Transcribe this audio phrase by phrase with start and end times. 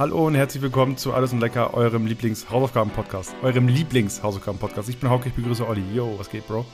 [0.00, 3.34] Hallo und herzlich willkommen zu Alles und Lecker, eurem Lieblings-Hausaufgaben-Podcast.
[3.42, 4.88] Eurem Lieblings-Hausaufgaben-Podcast.
[4.88, 5.82] Ich bin Hauke, ich begrüße Olli.
[5.92, 6.64] Yo, was geht, Bro?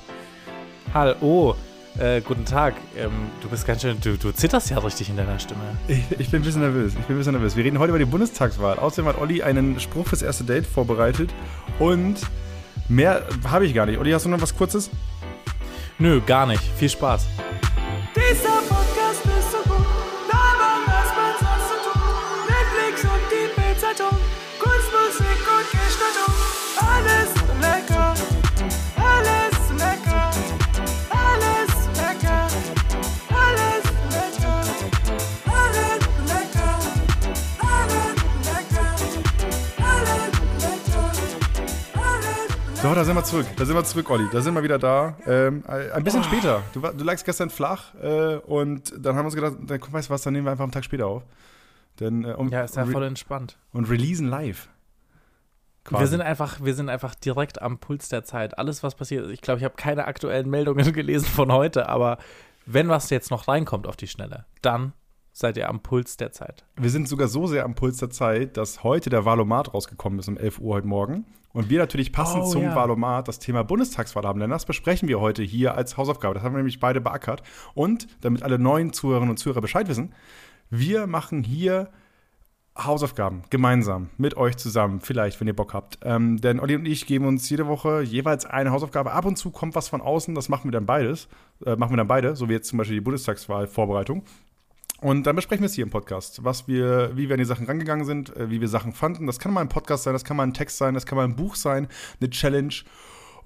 [0.95, 1.57] Hallo,
[1.99, 2.77] äh, guten Tag.
[2.97, 3.11] Ähm,
[3.41, 5.77] du bist ganz schön, du, du zitterst ja richtig in deiner Stimme.
[5.89, 6.93] Ich, ich, bin ein bisschen nervös.
[6.95, 7.57] Ich bin ein bisschen nervös.
[7.57, 8.79] Wir reden heute über die Bundestagswahl.
[8.79, 11.35] Außerdem hat Olli einen Spruch fürs erste Date vorbereitet.
[11.81, 12.21] Und
[12.89, 13.99] mehr habe ich gar nicht.
[13.99, 14.89] Olli, hast du noch was Kurzes?
[15.99, 16.63] Nö, gar nicht.
[16.77, 17.27] Viel Spaß.
[43.07, 43.47] Sind wir zurück.
[43.57, 44.27] Da sind wir zurück, Olli.
[44.33, 45.17] Da sind wir wieder da.
[45.27, 46.63] Ähm, ein bisschen später.
[46.73, 50.09] Du, du lagst gestern flach äh, und dann haben wir uns gedacht, dann, komm, weißt
[50.09, 51.23] du was, dann nehmen wir einfach einen Tag später auf.
[52.01, 53.57] Denn, äh, um, Ja, ist ja voll entspannt.
[53.73, 54.69] und releasen live.
[55.89, 58.59] Wir sind, einfach, wir sind einfach direkt am Puls der Zeit.
[58.59, 62.19] Alles, was passiert, ich glaube, ich habe keine aktuellen Meldungen gelesen von heute, aber
[62.67, 64.95] wenn was jetzt noch reinkommt auf die Schnelle, dann
[65.33, 66.65] seid ihr am Puls der Zeit.
[66.77, 70.27] Wir sind sogar so sehr am Puls der Zeit, dass heute der Valomat rausgekommen ist
[70.27, 71.25] um 11 Uhr heute Morgen.
[71.57, 72.75] Und wir natürlich passend Oh, zum ja.
[72.77, 74.41] Valomat das Thema Bundestagswahl haben.
[74.41, 76.35] Denn das besprechen wir heute hier als Hausaufgabe.
[76.35, 77.43] Das haben wir nämlich beide beackert.
[77.73, 80.13] Und damit alle neuen Zuhörerinnen und Zuhörer Bescheid wissen,
[80.69, 81.89] wir machen hier
[82.77, 85.99] Hausaufgaben gemeinsam mit euch zusammen, vielleicht, wenn ihr Bock habt.
[86.03, 89.13] Ähm, denn Olli und ich geben uns jede Woche jeweils eine Hausaufgabe.
[89.13, 91.27] Ab und zu kommt was von außen, das machen wir dann beides.
[91.65, 94.25] Äh, machen wir dann beide, so wie jetzt zum Beispiel die Bundestagswahl-Vorbereitung.
[95.01, 97.67] Und dann besprechen wir es hier im Podcast, was wir, wie wir an die Sachen
[97.67, 99.27] rangegangen sind, äh, wie wir Sachen fanden.
[99.27, 101.25] Das kann mal ein Podcast sein, das kann mal ein Text sein, das kann mal
[101.25, 101.89] ein Buch sein,
[102.21, 102.75] eine Challenge.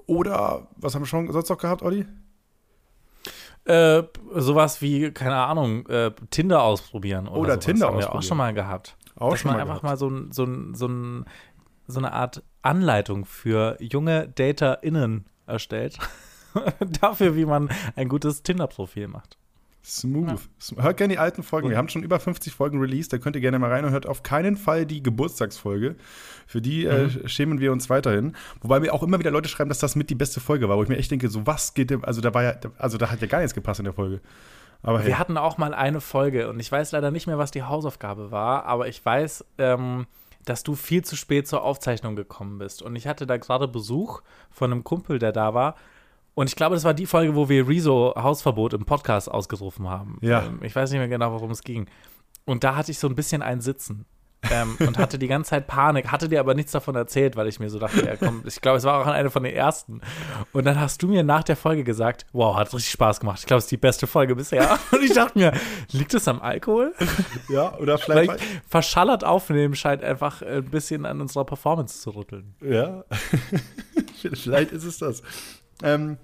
[0.07, 2.07] Oder, was haben wir schon sonst noch gehabt, Olli?
[3.65, 7.29] Äh, sowas wie, keine Ahnung, äh, Tinder ausprobieren.
[7.29, 8.97] Oder, Oder Tinder haben wir auch schon mal gehabt.
[9.17, 10.01] Auch dass schon man mal einfach gehabt.
[10.01, 11.25] mal so, so, so,
[11.87, 15.99] so eine Art Anleitung für junge DaterInnen erstellt.
[17.01, 19.37] Dafür, wie man ein gutes Tinder-Profil macht.
[19.83, 20.39] Smooth.
[20.61, 21.71] Sm- Hört gerne die alten Folgen.
[21.71, 23.13] Wir haben schon über 50 Folgen released.
[23.13, 25.97] Da könnt ihr gerne mal rein und hört auf keinen Fall die Geburtstagsfolge.
[26.47, 28.37] Für die äh, schämen wir uns weiterhin.
[28.61, 30.83] Wobei mir auch immer wieder Leute schreiben, dass das mit die beste Folge war, wo
[30.83, 33.21] ich mir echt denke, so was geht denn, also da war ja, also da hat
[33.23, 34.21] ja gar nichts gepasst in der Folge.
[34.83, 37.51] Aber hey, Wir hatten auch mal eine Folge und ich weiß leider nicht mehr, was
[37.51, 40.07] die Hausaufgabe war, aber ich weiß, ähm,
[40.47, 42.81] dass du viel zu spät zur Aufzeichnung gekommen bist.
[42.83, 45.75] Und ich hatte da gerade Besuch von einem Kumpel, der da war.
[46.35, 50.19] Und ich glaube, das war die Folge, wo wir Rezo Hausverbot im Podcast ausgerufen haben.
[50.23, 50.45] Ja.
[50.45, 51.87] Ähm, ich weiß nicht mehr genau, worum es ging.
[52.45, 54.07] Und da hatte ich so ein bisschen ein Sitzen.
[54.51, 57.61] ähm, und hatte die ganze Zeit Panik, hatte dir aber nichts davon erzählt, weil ich
[57.61, 60.01] mir so dachte, ja, komm, ich glaube, es war auch eine von den ersten.
[60.53, 63.41] Und dann hast du mir nach der Folge gesagt, wow, hat richtig Spaß gemacht.
[63.41, 64.79] Ich glaube, es ist die beste Folge bisher.
[64.93, 65.53] Und ich dachte mir,
[65.93, 66.95] liegt es am Alkohol?
[67.51, 72.55] ja, oder Weil vielleicht, verschallert aufnehmen scheint einfach ein bisschen an unserer Performance zu rütteln.
[72.63, 73.05] ja,
[74.33, 75.23] vielleicht ist es das.
[75.83, 76.19] Ähm,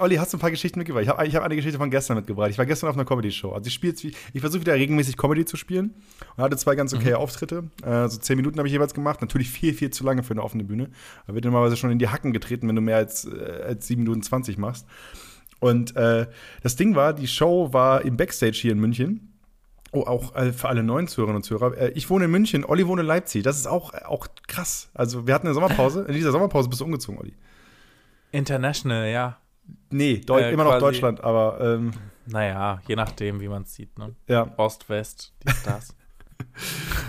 [0.00, 1.02] Olli, hast du ein paar Geschichten mitgebracht?
[1.02, 2.50] Ich habe hab eine Geschichte von gestern mitgebracht.
[2.50, 3.52] Ich war gestern auf einer Comedy-Show.
[3.52, 5.94] Also ich spiele jetzt wie, ich versuche wieder regelmäßig Comedy zu spielen
[6.36, 7.64] und hatte zwei ganz okay Auftritte.
[7.82, 9.20] Äh, so zehn Minuten habe ich jeweils gemacht.
[9.20, 10.90] Natürlich viel, viel zu lange für eine offene Bühne.
[11.26, 14.02] Da wird normalerweise schon in die Hacken getreten, wenn du mehr als, äh, als 7
[14.02, 14.86] Minuten 20 machst.
[15.60, 16.26] Und äh,
[16.62, 19.32] das Ding war, die Show war im Backstage hier in München.
[19.90, 21.76] Oh, auch äh, für alle neuen Zuhörerinnen und Zuhörer.
[21.76, 23.42] Äh, ich wohne in München, Olli wohnt in Leipzig.
[23.42, 24.90] Das ist auch, auch krass.
[24.92, 26.02] Also, wir hatten eine Sommerpause.
[26.02, 27.32] In dieser Sommerpause bist du umgezogen, Olli.
[28.32, 29.38] International, ja.
[29.90, 31.92] Nee, Deu Äh, immer noch Deutschland, aber ähm,
[32.26, 33.98] Naja, je nachdem, wie man es sieht.
[33.98, 34.14] Ne?
[34.26, 34.52] ja.
[34.56, 35.94] Ost, West, die Stars.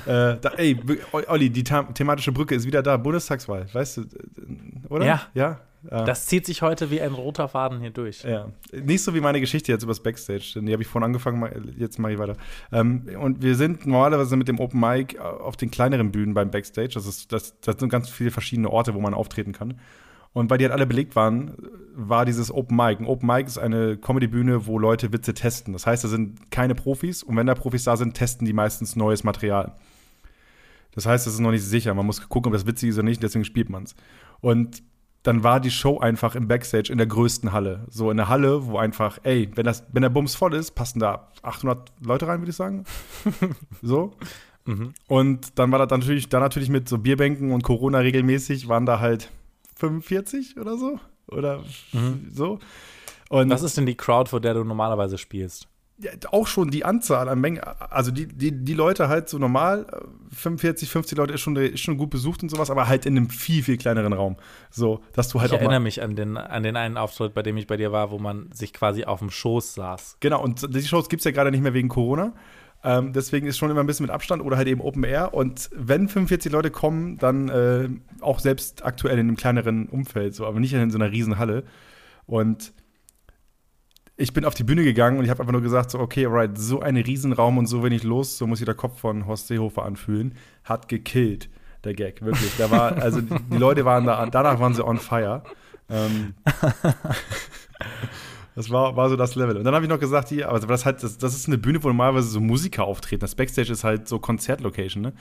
[0.05, 0.79] Äh, da, ey,
[1.11, 2.97] Olli, die thematische Brücke ist wieder da.
[2.97, 5.05] Bundestagswahl, weißt du, äh, oder?
[5.05, 5.21] Ja.
[5.33, 5.59] Ja.
[5.89, 6.03] Ja.
[6.03, 8.23] Das zieht sich heute wie ein roter Faden hier durch.
[8.23, 11.73] Ja, nicht so wie meine Geschichte jetzt übers Backstage, denn die habe ich vorhin angefangen,
[11.77, 12.35] jetzt mache ich weiter.
[12.71, 16.51] Ähm, und wir sind normalerweise mit dem Open Mic äh, auf den kleineren Bühnen beim
[16.51, 16.89] Backstage.
[16.95, 19.79] Das, ist, das, das sind ganz viele verschiedene Orte, wo man auftreten kann.
[20.33, 21.55] Und weil die halt alle belegt waren,
[21.95, 22.99] war dieses Open Mic.
[22.99, 25.73] Ein Open Mic ist eine Comedy-Bühne, wo Leute Witze testen.
[25.73, 28.95] Das heißt, da sind keine Profis und wenn da Profis da sind, testen die meistens
[28.95, 29.75] neues Material.
[30.91, 31.93] Das heißt, es ist noch nicht sicher.
[31.93, 33.95] Man muss gucken, ob das witzig ist oder nicht, deswegen spielt man es.
[34.39, 34.83] Und
[35.23, 37.85] dann war die Show einfach im Backstage in der größten Halle.
[37.89, 40.99] So in der Halle, wo einfach, ey, wenn, das, wenn der Bums voll ist, passen
[40.99, 42.85] da 800 Leute rein, würde ich sagen.
[43.81, 44.13] so.
[45.07, 48.99] Und dann war das natürlich, da natürlich mit so Bierbänken und Corona regelmäßig, waren da
[48.99, 49.29] halt
[49.79, 50.99] 45 oder so.
[51.27, 51.63] Oder
[52.33, 52.59] so.
[53.29, 55.67] Und Was ist denn die Crowd, vor der du normalerweise spielst?
[56.01, 59.85] ja, auch schon die Anzahl an Mengen, also die, die, die Leute halt so normal,
[59.91, 63.17] äh, 45, 50 Leute ist schon, ist schon gut besucht und sowas, aber halt in
[63.17, 64.37] einem viel, viel kleineren Raum.
[64.69, 67.57] So, dass du halt Ich erinnere mich an den, an den einen Auftritt, bei dem
[67.57, 70.17] ich bei dir war, wo man sich quasi auf dem Schoß saß.
[70.21, 72.33] Genau, und die Shows gibt es ja gerade nicht mehr wegen Corona.
[72.83, 75.33] Ähm, deswegen ist schon immer ein bisschen mit Abstand oder halt eben Open Air.
[75.33, 77.89] Und wenn 45 Leute kommen, dann äh,
[78.21, 81.63] auch selbst aktuell in einem kleineren Umfeld, so, aber nicht in so einer riesen Halle.
[82.25, 82.73] Und
[84.15, 86.57] ich bin auf die Bühne gegangen und ich habe einfach nur gesagt, so, okay, alright,
[86.57, 89.83] so ein Riesenraum und so wenig los, so muss sich der Kopf von Horst Seehofer
[89.83, 90.35] anfühlen.
[90.63, 91.49] Hat gekillt,
[91.83, 92.51] der Gag, wirklich.
[92.57, 95.43] Da war, also die, die Leute waren da, danach waren sie on fire.
[95.89, 96.33] Ähm,
[98.55, 99.55] das war, war so das Level.
[99.57, 101.81] Und dann habe ich noch gesagt, hier, aber das, halt, das, das ist eine Bühne,
[101.83, 103.21] wo normalerweise so Musiker auftreten.
[103.21, 105.09] Das Backstage ist halt so Konzertlocation, ne?
[105.09, 105.15] Und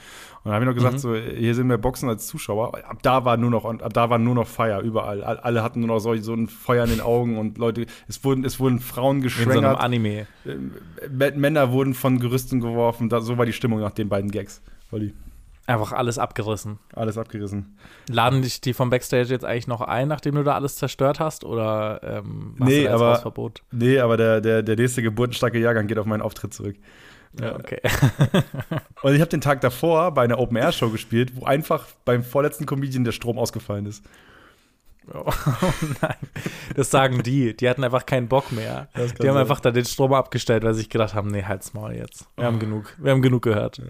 [0.45, 0.97] dann habe ich noch gesagt, Mhm.
[0.99, 2.73] so, hier sind wir Boxen als Zuschauer.
[2.85, 5.23] Ab da war nur noch, ab da war nur noch Feier überall.
[5.23, 8.23] All- Alle hatten nur noch so, so ein Feuer in den Augen und Leute, es
[8.23, 10.27] wurden, es wurden Frauen In so einem geschwängert, Anime.
[10.45, 13.09] äh, Männer wurden von Gerüsten geworfen.
[13.09, 14.61] Da, so war die Stimmung nach den beiden Gags.
[14.91, 15.13] Olli,
[15.69, 16.79] Einfach alles abgerissen.
[16.95, 17.77] alles abgerissen.
[18.09, 21.43] Laden dich die vom Backstage jetzt eigentlich noch ein, nachdem du da alles zerstört hast?
[21.45, 23.61] Oder ähm, hast Nee, du aber- Hausverbot?
[23.71, 26.75] Nee, aber der, der, der nächste geburtenstarke Jahrgang geht auf meinen Auftritt zurück.
[27.39, 27.79] Ja, okay.
[29.03, 33.03] Und ich habe den Tag davor bei einer Open-Air-Show gespielt, wo einfach beim vorletzten Comedian
[33.03, 34.03] der Strom ausgefallen ist.
[35.11, 35.23] Oh
[36.01, 36.15] nein.
[36.75, 37.57] Das sagen die.
[37.57, 38.89] Die hatten einfach keinen Bock mehr.
[38.95, 39.37] Die haben sein.
[39.37, 42.27] einfach da den Strom abgestellt, weil sie sich gedacht haben, nee, halt's Maul jetzt.
[42.37, 42.93] Wir haben genug.
[42.99, 43.81] Wir haben genug gehört.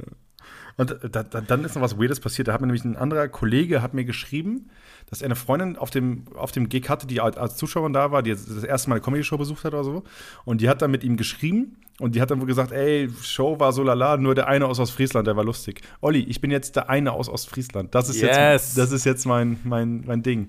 [0.80, 2.48] Und da, da, dann ist noch was Weirdes passiert.
[2.48, 4.70] Da hat mir nämlich ein anderer Kollege hat mir geschrieben,
[5.10, 8.24] dass er eine Freundin auf dem, auf dem Gig hatte, die als, Zuschauerin da war,
[8.24, 10.04] die das erste Mal eine Comedy-Show besucht hat oder so.
[10.46, 13.60] Und die hat dann mit ihm geschrieben und die hat dann wohl gesagt, ey, Show
[13.60, 15.82] war so lala, nur der eine aus Ostfriesland, der war lustig.
[16.00, 17.94] Olli, ich bin jetzt der eine aus Ostfriesland.
[17.94, 18.38] Das ist Yes.
[18.38, 20.48] jetzt, das ist jetzt mein, mein, mein Ding.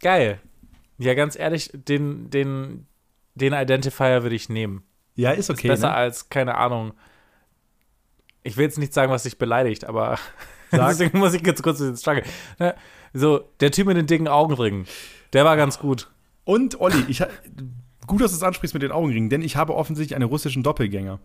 [0.00, 0.40] Geil.
[0.98, 2.88] Ja, ganz ehrlich, den, den,
[3.36, 4.82] den Identifier würde ich nehmen.
[5.14, 5.68] Ja, ist okay.
[5.68, 5.94] Besser ne?
[5.94, 6.94] als, keine Ahnung.
[8.42, 10.18] Ich will jetzt nicht sagen, was dich beleidigt, aber
[10.72, 12.24] deswegen muss ich jetzt kurz ins Struggle.
[12.58, 12.74] Ne?
[13.12, 14.86] So, der Typ mit den dicken Augenringen,
[15.32, 16.10] der war ganz gut.
[16.44, 17.22] Und Olli, ich,
[18.06, 21.20] gut, dass du es ansprichst mit den Augenringen, denn ich habe offensichtlich einen russischen Doppelgänger.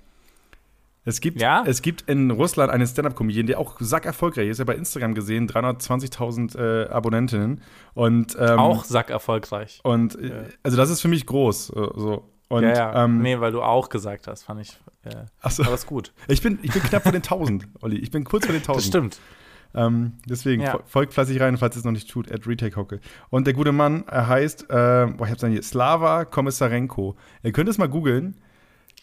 [1.05, 1.63] Es gibt, Ja?
[1.65, 4.59] es gibt in Russland einen Stand-Up-Comedian, der auch sack erfolgreich ist.
[4.59, 7.61] Er bei Instagram gesehen, 320.000 äh, Abonnentinnen.
[7.93, 9.79] Und, ähm, Auch sack erfolgreich.
[9.83, 11.69] Und äh, also das ist für mich groß.
[11.69, 12.29] äh, So.
[12.49, 13.03] Und, ja, ja.
[13.05, 14.77] Ähm, nee, weil du auch gesagt hast, fand ich.
[15.03, 16.13] Äh, achso, aber ist gut.
[16.27, 17.97] ich, bin, ich bin knapp vor den 1000, Olli.
[17.97, 18.77] Ich bin kurz vor den 1000.
[18.77, 19.19] Das stimmt.
[19.75, 20.75] Ähm, deswegen Ja.
[20.75, 22.99] fol- folgt fleißig rein, falls ihr es noch nicht tut, at Retake
[23.29, 27.15] Und der gute Mann, er heißt, äh, boah, ich hab's dann hier, Slava Komissarenko.
[27.43, 28.37] Ihr könnt es mal googeln.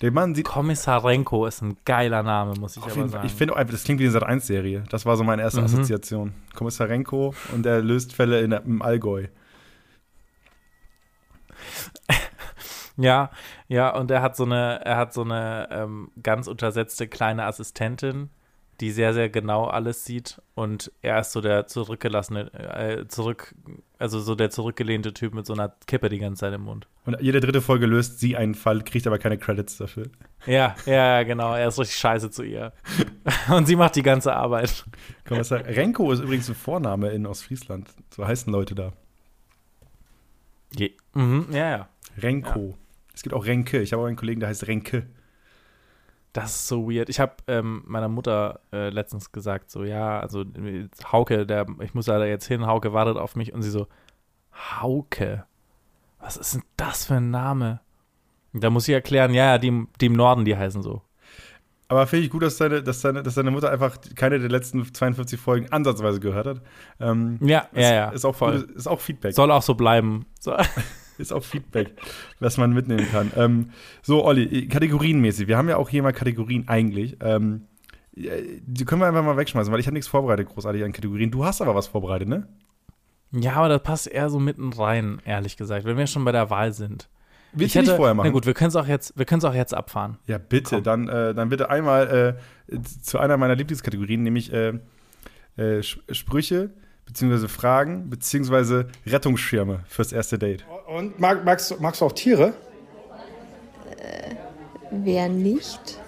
[0.01, 3.27] Der Mann sieht Kommissarenko ist ein geiler Name, muss ich aber jeden sagen.
[3.27, 4.83] ich finde auch einfach, das klingt wie eine Sat1-Serie.
[4.91, 5.67] Das war so meine erste Mhm.
[5.67, 6.33] Assoziation.
[6.55, 9.27] Kommissarenko und er löst Fälle in, im Allgäu.
[12.97, 13.31] Ja,
[13.69, 18.31] ja, und er hat so eine, er hat so eine ähm, ganz untersetzte kleine Assistentin,
[18.81, 20.41] die sehr, sehr genau alles sieht.
[20.55, 23.55] Und er ist so der zurückgelassene, äh, zurück,
[23.99, 26.87] also so der zurückgelehnte Typ mit so einer Kippe die ganze Zeit im Mund.
[27.05, 30.07] Und jede dritte Folge löst sie einen Fall, kriegt aber keine Credits dafür.
[30.47, 31.55] Ja, ja, ja, genau.
[31.55, 32.73] Er ist richtig scheiße zu ihr.
[33.49, 34.85] Und sie macht die ganze Arbeit.
[35.27, 37.89] Kommissar Renko ist übrigens ein Vorname in Ostfriesland.
[38.11, 38.93] So heißen Leute da.
[40.77, 40.93] Je.
[41.15, 41.89] Mhm, ja, ja.
[42.19, 42.77] Renko.
[43.15, 43.81] Es gibt auch Renke.
[43.81, 45.07] Ich habe auch einen Kollegen, der heißt Renke.
[46.33, 47.09] Das ist so weird.
[47.09, 50.45] Ich habe ähm, meiner Mutter äh, letztens gesagt, so, ja, also
[51.13, 53.53] Hauke, der, ich muss da jetzt hin, Hauke wartet auf mich.
[53.53, 53.87] Und sie so,
[54.53, 55.45] Hauke?
[56.19, 57.81] Was ist denn das für ein Name?
[58.53, 61.03] Und da muss ich erklären, ja, ja, die, die im Norden, die heißen so.
[61.87, 64.93] Aber finde ich gut, dass deine, dass, deine, dass deine Mutter einfach keine der letzten
[64.93, 66.63] 42 Folgen ansatzweise gehört hat.
[66.99, 68.09] Ähm, Ja, ist, ja, ja.
[68.11, 68.63] Ist auch, voll.
[68.63, 69.35] gut, ist auch Feedback.
[69.35, 70.27] Soll auch so bleiben.
[70.41, 70.57] So.
[71.19, 71.93] Ist auch Feedback,
[72.41, 73.31] was man mitnehmen kann.
[73.37, 73.71] Ähm,
[74.03, 75.47] so, Olli, kategorienmäßig.
[75.47, 77.17] Wir haben ja auch hier mal Kategorien eigentlich.
[77.21, 77.63] Ähm,
[78.17, 78.33] ja,
[78.65, 81.31] die können wir einfach mal wegschmeißen, weil ich habe nichts vorbereitet, großartig an Kategorien.
[81.31, 82.49] Du hast aber was vorbereitet, ne?
[83.33, 86.51] Ja, aber das passt eher so mitten rein, ehrlich gesagt, wenn wir schon bei der
[86.51, 87.09] Wahl sind.
[87.53, 88.27] Willst du nicht vorher machen?
[88.29, 90.19] Na gut, wir können es auch, jetzt- wir auch jetzt abfahren.
[90.27, 90.77] Ja, bitte.
[90.77, 90.83] Komm.
[90.85, 92.37] Dann, äh, dann bitte einmal
[92.71, 94.75] äh, zu einer meiner Lieblingskategorien, nämlich äh,
[95.57, 96.71] äh, Sprüche,
[97.07, 100.65] beziehungsweise Fragen, beziehungsweise Rettungsschirme fürs erste Date.
[100.87, 102.55] Und mag, magst, du- magst du auch Tiere?
[104.91, 106.01] Wer nicht?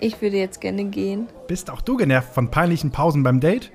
[0.00, 1.28] Ich würde jetzt gerne gehen.
[1.48, 3.72] Bist auch du genervt von peinlichen Pausen beim Date?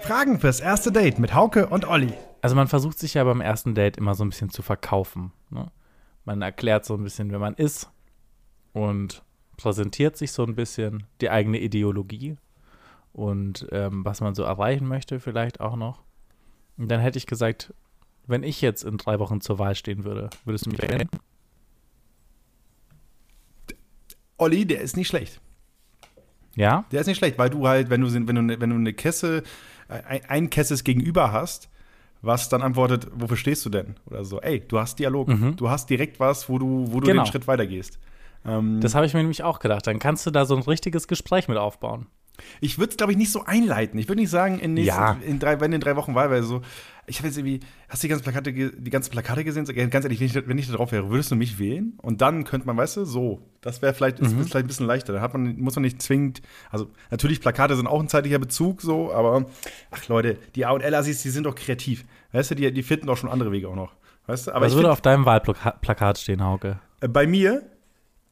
[0.00, 2.12] Fragen fürs erste Date mit Hauke und Olli.
[2.42, 5.32] Also man versucht sich ja beim ersten Date immer so ein bisschen zu verkaufen.
[5.50, 5.70] Ne?
[6.24, 7.90] Man erklärt so ein bisschen, wer man ist
[8.72, 9.22] und
[9.56, 12.36] präsentiert sich so ein bisschen die eigene Ideologie
[13.14, 16.02] und ähm, was man so erreichen möchte vielleicht auch noch.
[16.76, 17.72] Und dann hätte ich gesagt,
[18.26, 21.08] wenn ich jetzt in drei Wochen zur Wahl stehen würde, würdest du mich wählen?
[24.36, 25.40] Olli, der ist nicht schlecht.
[26.56, 26.84] Ja?
[26.92, 29.42] Der ist nicht schlecht, weil du halt, wenn du, wenn du, wenn du eine Kesse,
[29.88, 31.68] ein, ein Kesses gegenüber hast,
[32.22, 33.96] was dann antwortet, wofür stehst du denn?
[34.06, 34.40] Oder so.
[34.40, 35.28] Ey, du hast Dialog.
[35.56, 37.22] Du hast direkt was, wo du, wo du Genau.
[37.22, 37.98] den Schritt weitergehst.
[38.46, 39.86] Ähm, Das habe ich mir nämlich auch gedacht.
[39.86, 42.06] Dann kannst du da so ein richtiges Gespräch mit aufbauen.
[42.60, 43.98] Ich würde es, glaube ich, nicht so einleiten.
[43.98, 45.16] Ich würde nicht sagen, in, nächsten, Ja.
[45.24, 46.62] in drei, wenn in drei Wochen Wahl wäre, so,
[47.06, 49.64] ich habe jetzt irgendwie, hast du die ganzen Plakate, die ganzen Plakate gesehen?
[49.90, 51.92] Ganz ehrlich, wenn ich, wenn ich da drauf wäre, würdest du mich wählen?
[52.02, 55.12] Und dann könnte man, weißt du, so, das wäre vielleicht, ist vielleicht ein bisschen leichter.
[55.12, 58.80] Da hat man, muss man nicht zwingend, also natürlich, Plakate sind auch ein zeitlicher Bezug,
[58.82, 59.46] so, aber,
[59.90, 62.04] ach Leute, die A und L-Assis, die sind doch kreativ.
[62.32, 63.92] Weißt du, die, die finden doch schon andere Wege auch noch.
[64.26, 66.80] Weißt du, aber Was ich würde auf deinem Wahlplakat stehen, Hauke?
[67.00, 67.62] äh, bei mir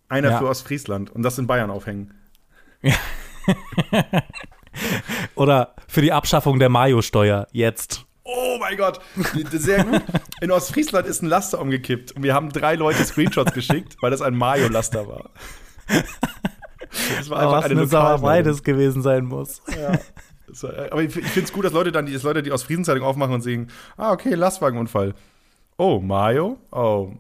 [0.09, 0.39] einer Ja.
[0.39, 2.15] für Ostfriesland und das in Bayern aufhängen.
[5.35, 8.05] Oder für die Abschaffung der Mayo-Steuer jetzt.
[8.25, 9.01] Oh mein Gott,
[9.53, 10.03] sehr gut.
[10.41, 14.23] In Ostfriesland ist ein Laster umgekippt und wir haben drei Leute Screenshots geschickt, weil das
[14.23, 15.31] ein Mayo-Laster war.
[15.89, 18.53] Das war Aber was eine Sauerei Lokalmeldung.
[18.53, 19.61] das gewesen sein muss.
[19.69, 19.99] Ja.
[20.61, 23.35] War- Aber ich, finde es gut, dass Leute dann die, dass Leute die Ostfriesenzeitung aufmachen
[23.35, 25.15] und sehen, ah, okay, Lastwagenunfall.
[25.79, 26.59] Oh, Mayo?
[26.71, 27.13] Oh,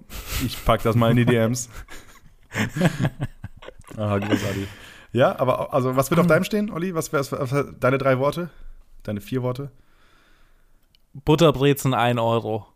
[0.46, 1.68] ich pack das mal in die DMs.
[3.96, 4.68] ah, großartig.
[5.12, 6.94] Ja, aber also was wird auf deinem stehen, Olli?
[6.94, 8.50] Was wäre deine drei Worte?
[9.02, 9.70] Deine vier Worte?
[11.12, 12.66] Butterbrezen 1 Euro.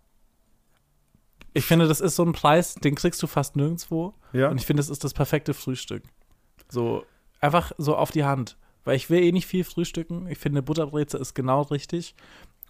[1.55, 4.15] Ich finde, das ist so ein Preis, den kriegst du fast nirgendwo.
[4.35, 4.51] Ja.
[4.51, 6.03] Und ich finde, das ist das perfekte Frühstück.
[6.69, 7.07] So,
[7.41, 8.59] einfach so auf die Hand.
[8.85, 10.27] Weil ich will eh nicht viel frühstücken.
[10.29, 12.15] Ich finde, Butterbreze ist genau richtig.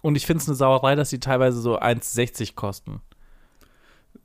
[0.01, 3.01] Und ich finde es eine Sauerei, dass die teilweise so 1,60 kosten.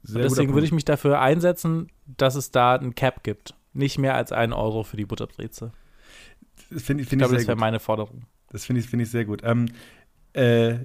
[0.04, 3.54] Deswegen würde ich mich dafür einsetzen, dass es da ein Cap gibt.
[3.72, 5.72] Nicht mehr als einen Euro für die Butterbreze.
[6.70, 8.22] Ich, Ich find ich glaube, sehr das wäre meine Forderung.
[8.50, 9.40] Das finde ich, finde ich sehr gut.
[9.44, 9.66] Ähm,
[10.34, 10.76] äh,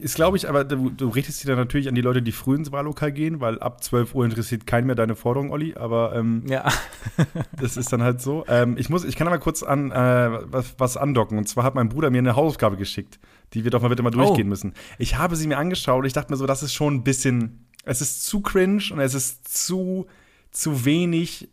[0.00, 2.54] ist, glaube ich, aber du, du richtest dich dann natürlich an die Leute, die früh
[2.54, 5.74] ins Wahllokal gehen, weil ab 12 Uhr interessiert keinen mehr deine Forderung, Olli.
[5.74, 6.66] Aber ähm, Ja.
[7.60, 8.44] das ist dann halt so.
[8.48, 11.36] Ähm, ich, muss, ich kann aber kurz an, äh, was, was andocken.
[11.36, 13.18] Und zwar hat mein Bruder mir eine Hausaufgabe geschickt,
[13.52, 14.50] die wir doch mal bitte mal durchgehen Oh.
[14.50, 14.72] müssen.
[14.98, 17.66] Ich habe sie mir angeschaut und ich dachte mir so, das ist schon ein bisschen,
[17.84, 20.06] es ist zu cringe und es ist zu,
[20.50, 21.48] zu wenig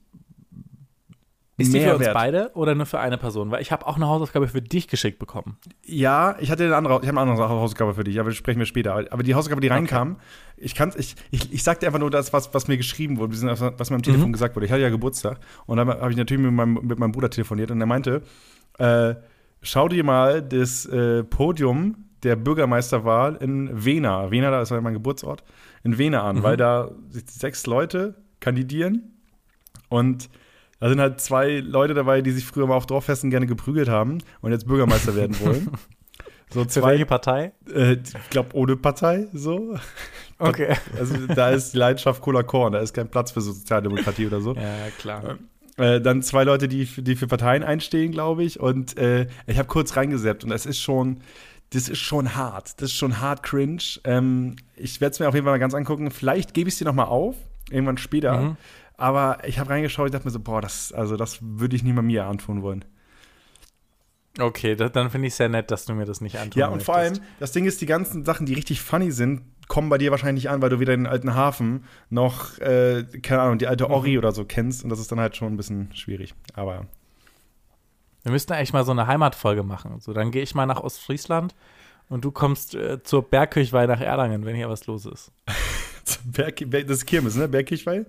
[1.58, 2.14] Ist die für uns Mehrwert.
[2.14, 3.50] beide oder nur für eine Person?
[3.50, 5.58] Weil ich habe auch eine Hausaufgabe für dich geschickt bekommen.
[5.86, 8.66] Ja, ich hatte eine andere, ich habe eine andere Hausaufgabe für dich, aber sprechen wir
[8.66, 9.06] später.
[9.10, 10.18] Aber die Hausaufgabe, die reinkam,
[10.58, 13.34] ich kann ich, ich, ich sagte einfach nur das, was, was mir geschrieben wurde,
[13.78, 14.66] was mir am Telefon gesagt wurde.
[14.66, 17.72] Ich hatte ja Geburtstag und dann habe ich natürlich mit meinem, mit meinem Bruder telefoniert
[17.72, 18.22] und er meinte,
[18.78, 19.16] äh,
[19.62, 25.44] schau dir mal das äh, Podium der Bürgermeisterwahl in Wena, Wena, da ist mein Geburtsort,
[25.84, 29.14] in Wena an, weil da sechs Leute kandidieren
[29.90, 30.30] und
[30.80, 34.20] da sind halt zwei Leute dabei, die sich früher mal auf Dorffesten gerne geprügelt haben
[34.42, 35.70] und jetzt Bürgermeister werden wollen.
[36.54, 37.54] So Für zwei, welche Partei?
[37.74, 39.78] äh, ich glaube ohne Partei, so.
[40.38, 40.76] Okay.
[40.98, 44.54] Also da ist die Leidenschaft Cola Korn, da ist kein Platz für Sozialdemokratie oder so.
[44.56, 44.62] Ja,
[45.00, 45.38] klar.
[45.78, 48.60] Äh, dann zwei Leute, die, für- die für Parteien einstehen, glaube ich.
[48.60, 51.18] Und äh, ich habe kurz reingesäppt und es ist schon,
[51.72, 52.80] das ist schon hart.
[52.80, 53.82] Das ist schon hart cringe.
[54.04, 56.12] Ähm, ich werde es mir auf jeden Fall mal ganz angucken.
[56.12, 57.36] Vielleicht gebe ich es dir noch mal auf,
[57.72, 58.40] irgendwann später.
[58.40, 58.58] Mhm.
[58.98, 61.94] Aber ich habe reingeschaut, ich dachte mir so, boah, das, also das würde ich nie
[61.94, 62.86] mal mir antun wollen.
[64.40, 66.84] Okay, da, dann finde ich sehr nett, dass du mir das nicht antun Ja, und
[66.84, 67.32] vor allem, möchtest.
[67.40, 70.62] das Ding ist, die ganzen Sachen, die richtig funny sind, kommen bei dir wahrscheinlich an,
[70.62, 74.44] weil du weder den alten Hafen noch, äh, keine Ahnung, die alte Ori oder so
[74.46, 74.84] kennst.
[74.84, 76.36] Und das ist dann halt schon ein bisschen schwierig.
[76.54, 76.86] Aber
[78.24, 80.00] Wir müssten eigentlich mal so eine Heimatfolge machen.
[80.02, 81.56] So, dann gehe ich mal nach Ostfriesland
[82.10, 85.32] und du kommst äh, zur Bergkirchweih nach Erlangen, wenn hier was los ist.
[86.26, 87.48] Berg, das ist Kirmes, ne?
[87.48, 88.06] Bergkirchweih?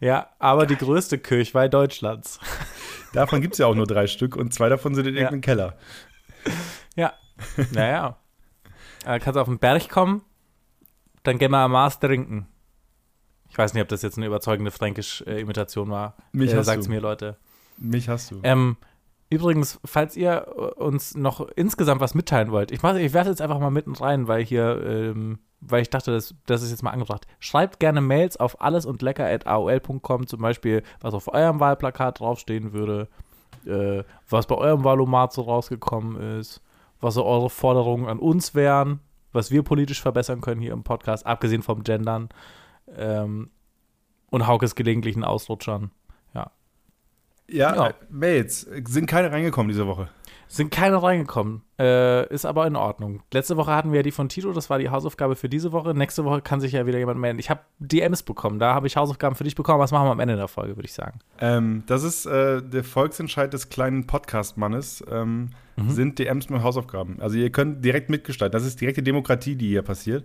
[0.00, 2.40] Ja, aber die größte Kirchweih Deutschlands.
[3.12, 5.20] Davon gibt es ja auch nur drei Stück und zwei davon sind in Ja.
[5.22, 5.76] irgendeinem Keller.
[6.96, 7.12] Ja,
[7.72, 8.16] naja.
[9.04, 10.22] Äh, kannst auf den Berg kommen,
[11.22, 12.46] dann gehen wir am Maß trinken.
[13.50, 16.16] Ich weiß nicht, ob das jetzt eine überzeugende Fränkisch-Imitation war.
[16.32, 16.92] Mich äh, hast sagt's du.
[16.92, 17.36] mir, Leute.
[17.78, 18.40] Mich hast du.
[18.42, 18.76] Ähm,
[19.30, 23.40] übrigens, falls ihr äh, uns noch insgesamt was mitteilen wollt, ich, mach- ich werfe jetzt
[23.42, 26.90] einfach mal mitten rein, weil hier, ähm, weil ich dachte, das, das ist jetzt mal
[26.90, 27.26] angebracht.
[27.38, 33.08] Schreibt gerne Mails auf alles und lecker.aol.com, zum Beispiel, was auf eurem Wahlplakat draufstehen würde,
[33.66, 36.62] äh, was bei eurem Wahlomat so rausgekommen ist,
[37.00, 39.00] was so eure Forderungen an uns wären,
[39.32, 42.30] was wir politisch verbessern können hier im Podcast, abgesehen vom Gendern
[42.96, 43.50] ähm,
[44.30, 45.90] und Haukes gelegentlichen Ausrutschern.
[47.50, 47.86] Ja, ja.
[47.88, 48.66] Äh, Mails.
[48.88, 50.08] Sind keine reingekommen diese Woche.
[50.48, 51.62] Sind keine reingekommen.
[51.78, 53.22] Äh, ist aber in Ordnung.
[53.32, 55.94] Letzte Woche hatten wir ja die von Tito, das war die Hausaufgabe für diese Woche.
[55.94, 57.38] Nächste Woche kann sich ja wieder jemand melden.
[57.38, 59.78] Ich habe DMs bekommen, da habe ich Hausaufgaben für dich bekommen.
[59.78, 61.20] Was machen wir am Ende der Folge, würde ich sagen.
[61.40, 65.04] Ähm, das ist äh, der Volksentscheid des kleinen Podcast-Mannes.
[65.08, 65.50] Ähm,
[65.88, 67.20] Sind DMs mit Hausaufgaben.
[67.20, 68.52] Also ihr könnt direkt mitgestalten.
[68.52, 70.24] Das ist direkte Demokratie, die hier passiert.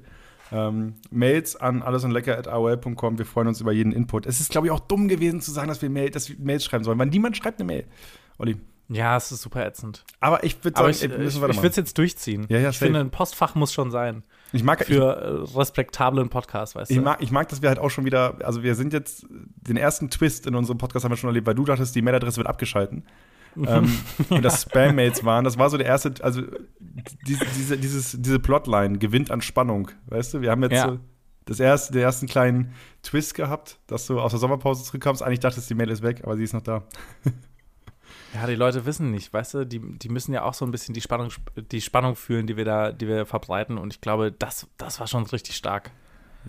[0.51, 3.17] Ähm, Mails an allesundlecker.aol.com.
[3.17, 4.25] Wir freuen uns über jeden Input.
[4.25, 6.63] Es ist, glaube ich, auch dumm gewesen zu sagen, dass wir, Mail, dass wir Mails
[6.65, 7.85] schreiben sollen, weil niemand schreibt eine Mail.
[8.37, 10.03] Olli, Ja, es ist super ätzend.
[10.19, 12.45] Aber ich würde sagen, ich, ey, ich, ich würde es jetzt durchziehen.
[12.49, 12.85] Ja, ja, ich safe.
[12.85, 14.23] finde, ein Postfach muss schon sein.
[14.53, 17.03] Ich mag, ich, Für äh, respektablen Podcast, weißt ich, du?
[17.03, 20.09] mag, ich mag, dass wir halt auch schon wieder, also wir sind jetzt, den ersten
[20.09, 23.03] Twist in unserem Podcast haben wir schon erlebt, weil du dachtest, die Mailadresse wird abgeschalten.
[23.57, 23.97] Ähm,
[24.29, 26.41] und das Spam-Mails waren, das war so der erste, also
[27.27, 30.41] diese, diese, dieses, diese Plotline gewinnt an Spannung, weißt du?
[30.41, 30.89] Wir haben jetzt Ja.
[30.89, 30.99] so
[31.45, 35.21] das erste, den ersten kleinen Twist gehabt, dass du aus der Sommerpause zurückkommst.
[35.21, 36.83] Eigentlich dachtest die Mail ist weg, aber sie ist noch da.
[38.33, 40.93] Ja, die Leute wissen nicht, weißt du, die, die müssen ja auch so ein bisschen
[40.93, 41.29] die Spannung,
[41.71, 43.77] die Spannung fühlen, die wir da, die wir verbreiten.
[43.77, 45.91] Und ich glaube, das, das war schon richtig stark.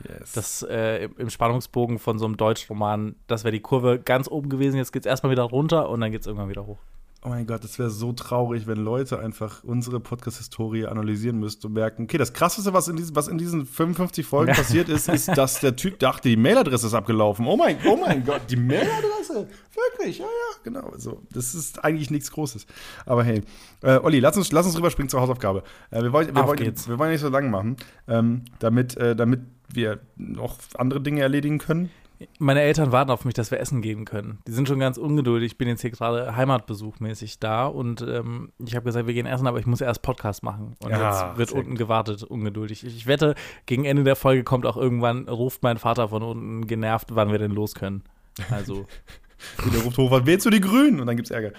[0.08, 0.32] Yes.
[0.32, 4.76] Das äh, im Spannungsbogen von so einem Deutschroman, das wäre die Kurve ganz oben gewesen.
[4.78, 6.78] Jetzt geht es erstmal wieder runter und dann geht es irgendwann wieder hoch.
[7.26, 11.72] Oh mein Gott, das wäre so traurig, wenn Leute einfach unsere Podcast-Historie analysieren müssten und
[11.72, 15.36] merken, okay, das Krasseste, was in diesen, was in diesen 55 Folgen passiert ist, ist,
[15.36, 17.48] dass der Typ dachte, die Mailadresse ist abgelaufen.
[17.48, 19.48] Oh mein, oh mein Gott, die Mailadresse?
[19.74, 20.18] Wirklich?
[20.18, 20.92] Ja, ja, genau.
[20.98, 22.64] So, das ist eigentlich nichts Großes.
[23.06, 23.42] Aber hey,
[23.82, 25.64] äh, Olli, lass uns, lass uns rüberspringen zur Hausaufgabe.
[25.90, 29.40] Äh, wir, wollen, wir, wollen, wir wollen nicht so lang machen, ähm, damit, äh, damit
[29.68, 31.90] wir noch andere Dinge erledigen können.
[32.38, 34.38] Meine Eltern warten auf mich, dass wir essen gehen können.
[34.46, 35.52] Die sind schon ganz ungeduldig.
[35.52, 39.46] Ich bin jetzt hier gerade heimatbesuchmäßig da und ähm, ich habe gesagt, wir gehen essen,
[39.46, 40.74] aber ich muss erst Podcast machen.
[40.82, 41.78] Und Ja, jetzt wird unten gut.
[41.78, 42.84] gewartet, ungeduldig.
[42.86, 43.34] Ich, ich wette,
[43.66, 47.38] gegen Ende der Folge kommt auch irgendwann, ruft mein Vater von unten genervt, wann wir
[47.38, 48.02] denn los können.
[48.50, 48.86] Also,
[49.72, 51.00] Der ruft hoch, was wählst du die Grünen?
[51.00, 51.52] Und dann gibt's Ärger.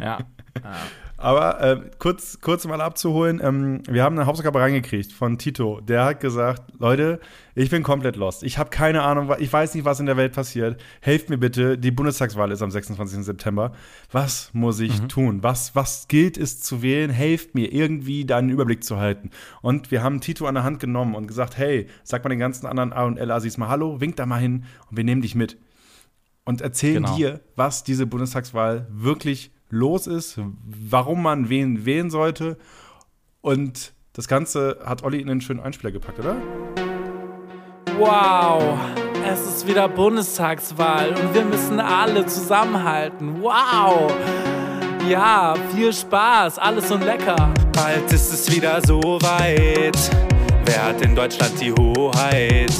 [0.00, 0.18] ja.
[0.62, 0.76] ja.
[1.24, 5.80] Aber äh, kurz, kurz mal abzuholen, ähm, wir haben eine Hausaufgabe reingekriegt von Tito.
[5.80, 7.18] Der hat gesagt, Leute,
[7.54, 8.42] ich bin komplett lost.
[8.42, 10.78] Ich habe keine Ahnung, ich weiß nicht, was in der Welt passiert.
[11.00, 13.24] Helft mir bitte, die Bundestagswahl ist am 26.
[13.24, 13.72] September.
[14.12, 15.42] Was muss ich tun?
[15.42, 17.08] Was, was gilt es zu wählen?
[17.08, 19.30] Helft mir, irgendwie da einen Überblick zu halten.
[19.62, 22.66] Und wir haben Tito an der Hand genommen und gesagt, hey, sag mal den ganzen
[22.66, 25.56] anderen A und L-Asis mal Hallo, wink da mal hin und wir nehmen dich mit.
[26.44, 27.16] Und erzählen Genau.
[27.16, 32.56] dir, was diese Bundestagswahl wirklich los ist, warum man wen wählen sollte.
[33.40, 36.36] Und das Ganze hat Olli in einen schönen Einspieler gepackt, oder?
[37.98, 38.78] Wow,
[39.30, 43.42] es ist wieder Bundestagswahl und wir müssen alle zusammenhalten.
[43.42, 44.12] Wow.
[45.08, 47.52] Ja, viel Spaß, alles so lecker.
[47.72, 49.98] Bald ist es wieder so weit.
[50.64, 52.72] Wer hat in Deutschland die Hoheit?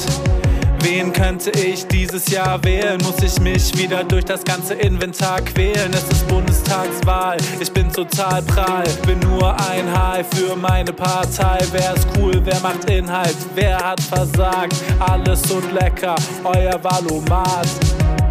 [0.87, 3.01] Wen könnte ich dieses Jahr wählen?
[3.01, 5.91] Muss ich mich wieder durch das ganze Inventar quälen?
[5.91, 8.83] Es ist Bundestagswahl, ich bin total prall.
[9.03, 11.57] Bin nur ein High für meine Partei.
[11.71, 13.35] Wer ist cool, wer macht Inhalt?
[13.55, 14.75] Wer hat versagt?
[14.99, 17.67] Alles und lecker, euer Valomat.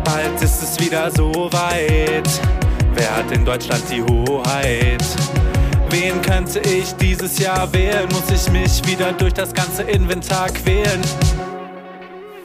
[0.05, 2.29] Bald ist es wieder so weit.
[2.95, 5.05] Wer hat in Deutschland die Hoheit?
[5.91, 8.09] Wen könnte ich dieses Jahr wählen?
[8.13, 11.01] Muss ich mich wieder durch das ganze Inventar quälen?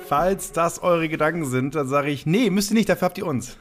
[0.10, 3.28] Falls das eure Gedanken sind, dann sage ich, nee, müsst ihr nicht, dafür habt ihr
[3.28, 3.58] uns.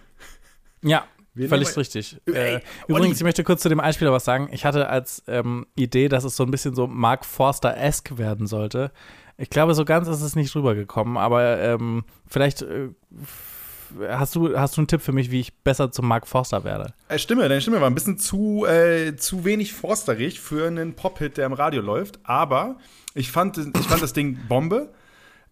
[0.82, 2.16] Ja, Wir völlig richtig.
[2.24, 4.48] Ey, Äh, übrigens, ich möchte kurz zu dem Einspieler was sagen.
[4.50, 8.92] Ich hatte als ähm, Idee, dass es so ein bisschen so Mark Forster-esque werden sollte.
[9.36, 12.88] Ich glaube, so ganz ist es nicht rübergekommen, aber ähm, vielleicht äh,
[14.08, 16.94] hast du, hast du einen Tipp für mich, wie ich besser zum Mark Forster werde?
[17.08, 21.36] Äh, Stimme, deine Stimme war ein bisschen zu, äh, zu wenig forsterig für einen Pop-Hit,
[21.36, 22.20] der im Radio läuft.
[22.24, 22.78] Aber
[23.14, 24.94] ich fand, ich fand das Ding Bombe,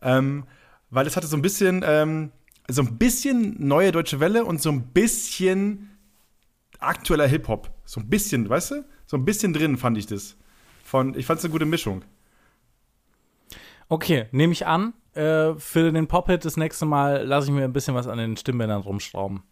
[0.01, 0.45] ähm,
[0.91, 2.33] weil es hatte so ein bisschen, ähm,
[2.69, 5.91] so ein bisschen neue deutsche Welle und so ein bisschen
[6.79, 7.71] aktueller Hip-Hop.
[7.85, 8.85] So ein bisschen, weißt du?
[9.07, 10.37] So ein bisschen drin fand ich das.
[10.85, 12.03] Von, ich fand es eine gute Mischung.
[13.89, 14.95] Okay, nehme ich an.
[15.15, 18.37] Äh, für den Pop-Hit das nächste Mal lasse ich mir ein bisschen was an den
[18.37, 19.43] Stimmbändern rumschrauben.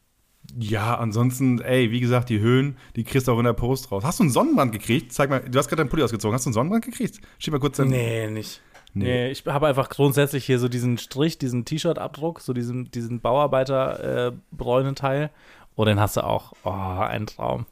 [0.59, 4.05] Ja, ansonsten, ey, wie gesagt, die Höhen, die kriegst du auch in der Post raus.
[4.05, 5.13] Hast du einen Sonnenbrand gekriegt?
[5.13, 6.35] Zeig mal, du hast gerade deinen Pulli ausgezogen.
[6.35, 7.21] Hast du einen Sonnenbrand gekriegt?
[7.39, 7.89] Schieb mal kurz den.
[7.89, 8.61] Nee, nicht.
[8.95, 9.05] Nee.
[9.05, 15.31] Nee, ich habe einfach grundsätzlich hier so diesen Strich, diesen T-Shirt-Abdruck, so diesen, diesen Bauarbeiter-Bräunenteil.
[15.75, 16.53] oh, den hast du auch.
[16.65, 17.67] Oh, ein Traum.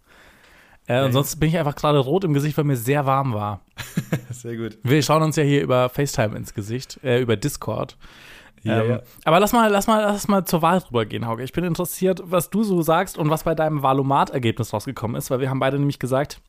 [0.89, 3.61] Äh, ansonsten bin ich einfach gerade rot im Gesicht, weil mir sehr warm war.
[4.31, 4.79] Sehr gut.
[4.83, 7.97] Wir schauen uns ja hier über FaceTime ins Gesicht, äh, über Discord.
[8.63, 9.01] Ja, ähm, ja.
[9.25, 11.45] Aber lass mal, lass mal, lass mal zur Wahl rübergehen, Hauke.
[11.45, 15.41] Ich bin interessiert, was du so sagst und was bei deinem Valomat-Ergebnis rausgekommen ist, weil
[15.41, 16.41] wir haben beide nämlich gesagt,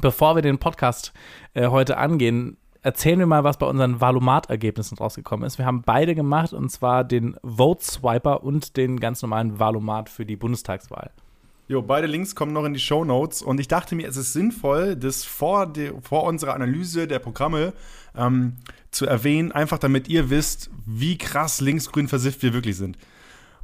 [0.00, 1.12] bevor wir den Podcast
[1.54, 5.58] äh, heute angehen, erzählen wir mal, was bei unseren Valomat-Ergebnissen rausgekommen ist.
[5.58, 10.36] Wir haben beide gemacht und zwar den Vote-Swiper und den ganz normalen Valomat für die
[10.36, 11.10] Bundestagswahl.
[11.68, 14.32] Jo, beide Links kommen noch in die Show Notes und ich dachte mir, es ist
[14.32, 17.74] sinnvoll, das vor, de, vor unserer Analyse der Programme
[18.16, 18.56] ähm,
[18.90, 22.98] zu erwähnen, einfach damit ihr wisst, wie krass linksgrün versifft wir wirklich sind.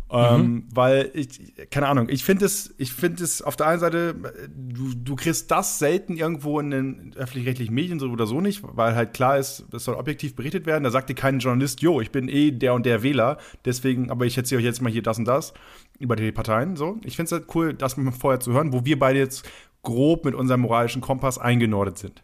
[0.09, 4.14] Ähm, weil ich, keine Ahnung, ich finde es, ich finde es auf der einen Seite,
[4.55, 8.95] du, du kriegst das selten irgendwo in den öffentlich-rechtlichen Medien so oder so nicht, weil
[8.95, 10.85] halt klar ist, es soll objektiv berichtet werden.
[10.85, 14.27] Da sagt dir kein Journalist, jo, ich bin eh der und der Wähler, deswegen, aber
[14.27, 15.53] ich erzähle euch jetzt mal hier das und das.
[15.99, 16.77] über die Parteien.
[16.77, 16.99] So.
[17.05, 19.49] Ich finde es halt cool, das mal vorher zu hören, wo wir beide jetzt
[19.83, 22.23] grob mit unserem moralischen Kompass eingenordet sind.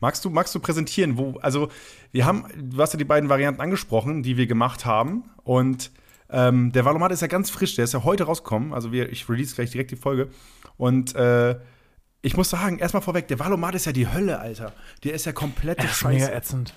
[0.00, 1.68] Magst du, magst du präsentieren, wo, also
[2.12, 5.24] wir haben, du hast ja die beiden Varianten angesprochen, die wir gemacht haben.
[5.44, 5.90] Und
[6.30, 8.72] ähm, der Valomat ist ja ganz frisch, der ist ja heute rausgekommen.
[8.72, 10.28] Also wir, ich release gleich direkt die Folge.
[10.76, 11.58] Und äh,
[12.22, 14.72] ich muss sagen, erstmal vorweg, der Valomat ist ja die Hölle, Alter.
[15.04, 16.34] Der ist ja komplette Es ist mega Scheiße.
[16.34, 16.74] ätzend.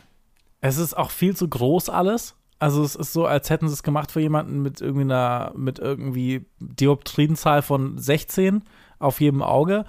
[0.62, 2.36] Es ist auch viel zu groß alles.
[2.60, 5.80] Also es ist so, als hätten sie es gemacht für jemanden mit irgendwie einer, mit
[5.80, 8.64] irgendwie Dioptrienzahl von 16
[9.00, 9.86] auf jedem Auge.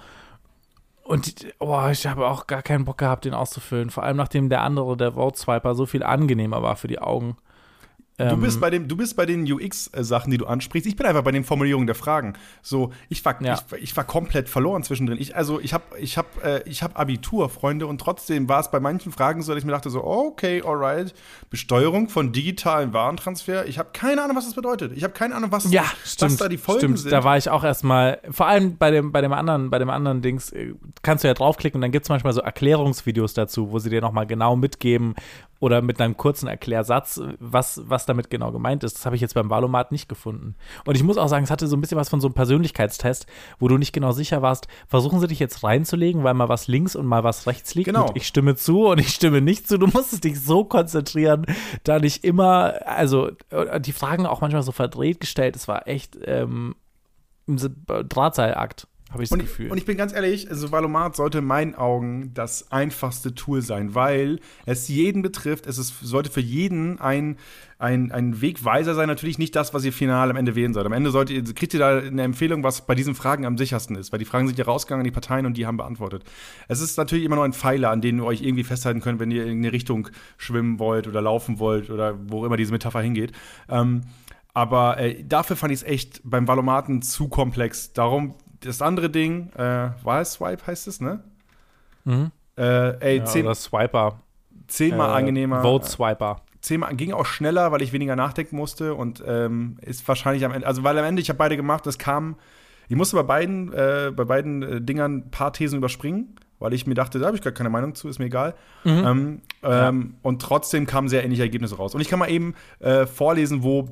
[1.03, 3.89] Und oh, ich habe auch gar keinen Bock gehabt, den auszufüllen.
[3.89, 7.35] Vor allem nachdem der andere, der Vote Swiper, so viel angenehmer war für die Augen.
[8.29, 10.87] Du Ähm, bist bei dem, du bist bei den UX-Sachen, die du ansprichst.
[10.87, 12.33] Ich bin einfach bei den Formulierungen der Fragen.
[12.61, 13.59] So, ich war, Ja.
[13.75, 15.17] ich, ich war komplett verloren zwischendrin.
[15.19, 18.69] Ich, also, ich habe, ich habe, äh, ich habe Abitur, Freunde, und trotzdem war es
[18.71, 21.13] bei manchen Fragen so, dass ich mir dachte so, okay, alright,
[21.49, 23.65] Besteuerung von digitalen Warentransfer.
[23.67, 24.91] Ich habe keine Ahnung, was das bedeutet.
[24.95, 26.41] Ich habe keine Ahnung, was, Ja, was stimmt.
[26.41, 26.99] da die Folgen stimmt.
[26.99, 27.11] sind.
[27.11, 30.21] Da war ich auch erstmal, vor allem bei dem, bei dem anderen, bei dem anderen
[30.21, 33.79] Dings, äh, kannst du ja draufklicken und dann gibt es manchmal so Erklärungsvideos dazu, wo
[33.79, 35.15] sie dir nochmal genau mitgeben
[35.61, 38.97] oder mit einem kurzen Erklärsatz, was, was damit genau gemeint ist.
[38.97, 40.55] Das habe ich jetzt beim Valomat nicht gefunden.
[40.85, 43.27] Und ich muss auch sagen, es hatte so ein bisschen was von so einem Persönlichkeitstest,
[43.59, 46.95] wo du nicht genau sicher warst, versuchen sie dich jetzt reinzulegen, weil mal was links
[46.95, 47.85] und mal was rechts liegt.
[47.85, 48.07] Genau.
[48.07, 49.77] Und ich stimme zu und ich stimme nicht zu.
[49.77, 51.45] Du musstest dich so konzentrieren,
[51.83, 55.55] da nicht immer, also äh, die Fragen auch manchmal so verdreht gestellt.
[55.55, 56.73] Es war echt ähm,
[57.47, 59.71] ein Drahtseilakt, habe ich das Und ich, Gefühl.
[59.71, 63.93] und ich bin ganz ehrlich, also Valomat sollte in meinen Augen das einfachste Tool sein,
[63.93, 65.67] weil es jeden betrifft.
[65.67, 67.37] Es ist, sollte für jeden ein,
[67.77, 69.07] ein, ein Wegweiser sein.
[69.07, 70.85] Natürlich nicht das, was ihr final am Ende wählen sollt.
[70.85, 73.95] Am Ende sollt ihr, kriegt ihr da eine Empfehlung, was bei diesen Fragen am sichersten
[73.95, 76.23] ist, weil die Fragen sind ja rausgegangen an die Parteien und die haben beantwortet.
[76.67, 79.31] Es ist natürlich immer noch ein Pfeiler, an den ihr euch irgendwie festhalten könnt, wenn
[79.31, 83.33] ihr in eine Richtung schwimmen wollt oder laufen wollt oder wo immer diese Metapher hingeht.
[83.67, 84.01] Ähm,
[84.53, 87.93] aber äh, dafür fand ich es echt beim Valomaten zu komplex.
[87.93, 91.23] Darum das andere Ding, äh, Wahlswipe heißt es, ne?
[92.05, 92.31] Mhm.
[92.57, 94.21] Äh, ey, ja, zehn, oder Swiper.
[94.67, 95.61] zehnmal äh, angenehmer.
[95.61, 96.41] Vote Swiper.
[96.61, 100.67] zehnmal ging auch schneller, weil ich weniger nachdenken musste und ähm, ist wahrscheinlich am Ende,
[100.67, 102.35] also weil am Ende, ich habe beide gemacht, es kam,
[102.87, 106.85] ich musste bei beiden, äh, bei beiden äh, Dingern ein paar Thesen überspringen, weil ich
[106.85, 108.53] mir dachte, da habe ich gar keine Meinung zu, ist mir egal.
[108.85, 111.95] Ähm, ähm, Und trotzdem kamen sehr ähnliche Ergebnisse raus.
[111.95, 113.89] Und ich kann mal eben äh, vorlesen, wo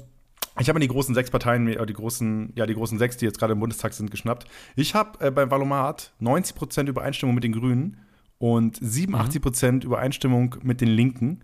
[0.60, 3.26] ich habe mir die großen sechs Parteien, äh, die großen, ja, die großen sechs, die
[3.26, 4.48] jetzt gerade im Bundestag sind, geschnappt.
[4.76, 7.98] Ich habe äh, beim Valomat 90% Übereinstimmung mit den Grünen
[8.38, 11.42] und 87% Übereinstimmung mit den Linken.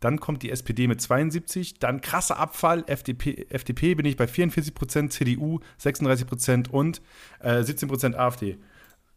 [0.00, 5.10] Dann kommt die SPD mit 72, dann krasser Abfall, FDP, FDP bin ich bei 44%,
[5.10, 7.02] CDU 36% und
[7.40, 8.58] äh, 17% AfD.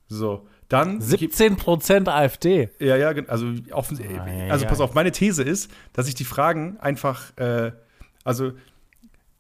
[0.07, 2.69] So, dann 17% AfD.
[2.79, 6.77] ja, ja, also, offen, Ei, also pass auf, meine These ist, dass ich die Fragen
[6.79, 7.71] einfach, äh,
[8.23, 8.53] also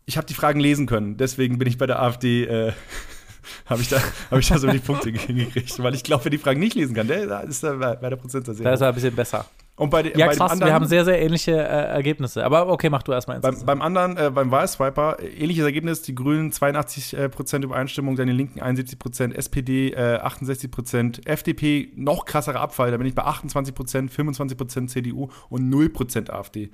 [0.05, 2.73] ich habe die Fragen lesen können, deswegen bin ich bei der AfD, äh,
[3.65, 6.37] habe ich, da, hab ich da so die Punkte hingekriegt, weil ich glaube, wer die
[6.37, 8.89] Fragen nicht lesen kann, der da ist da bei der Prozentzahl sehr Da ist er
[8.89, 9.45] ein bisschen besser.
[9.81, 12.45] Und bei, de, Ja, bei krass, anderen, wir haben sehr, sehr ähnliche äh, Ergebnisse.
[12.45, 16.13] Aber okay, mach du erstmal beim, beim anderen, äh, beim Wahlswiper, äh, ähnliches Ergebnis, die
[16.13, 22.59] Grünen 82% äh, Prozent Übereinstimmung, dann die Linken 71%, SPD äh, 68%, FDP noch krasserer
[22.59, 26.69] Abfall, da bin ich bei 28%, 25% CDU und 0% AfD.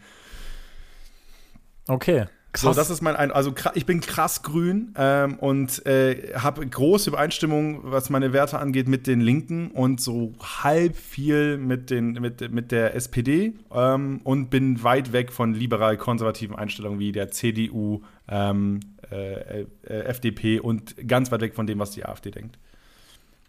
[1.88, 2.26] Okay.
[2.58, 7.10] So, das ist mein ein also ich bin krass grün ähm, und äh, habe große
[7.10, 12.52] Übereinstimmung, was meine Werte angeht, mit den Linken und so halb viel mit, den, mit,
[12.52, 18.80] mit der SPD ähm, und bin weit weg von liberal-konservativen Einstellungen wie der CDU, ähm,
[19.12, 22.58] äh, äh, FDP und ganz weit weg von dem, was die AfD denkt.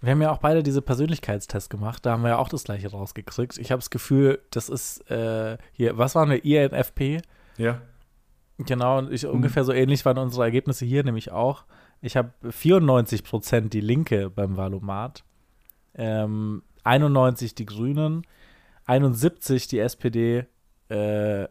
[0.01, 2.07] Wir haben ja auch beide diese Persönlichkeitstests gemacht.
[2.07, 3.59] Da haben wir ja auch das gleiche rausgekriegt.
[3.59, 6.45] Ich habe das Gefühl, das ist äh, hier, was waren wir?
[6.45, 7.21] INFP?
[7.57, 7.81] Ja.
[8.59, 11.65] Genau, und ich, ungefähr so ähnlich waren unsere Ergebnisse hier nämlich auch.
[12.01, 15.25] Ich habe 94 Prozent die Linke beim Valomat,
[15.95, 18.27] ähm, 91 die Grünen,
[18.87, 20.47] 71 die SPD,
[20.89, 21.47] äh,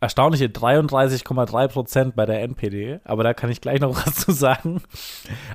[0.00, 4.82] erstaunliche 33,3 Prozent bei der NPD, aber da kann ich gleich noch was zu sagen.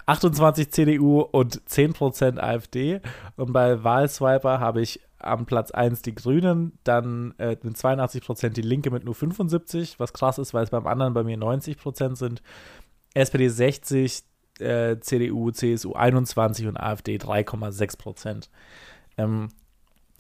[0.06, 3.02] 28 CDU und 10 Prozent AfD.
[3.38, 8.58] Und bei Wahlswiper habe ich am Platz 1 die Grünen, dann äh, mit 82 Prozent
[8.58, 11.78] die Linke mit nur 75, was krass ist, weil es beim anderen bei mir 90
[11.78, 12.42] Prozent sind.
[13.14, 14.24] SPD 60,
[14.60, 18.50] äh, CDU, CSU 21 und AfD 3,6 Prozent.
[19.18, 19.50] Ähm,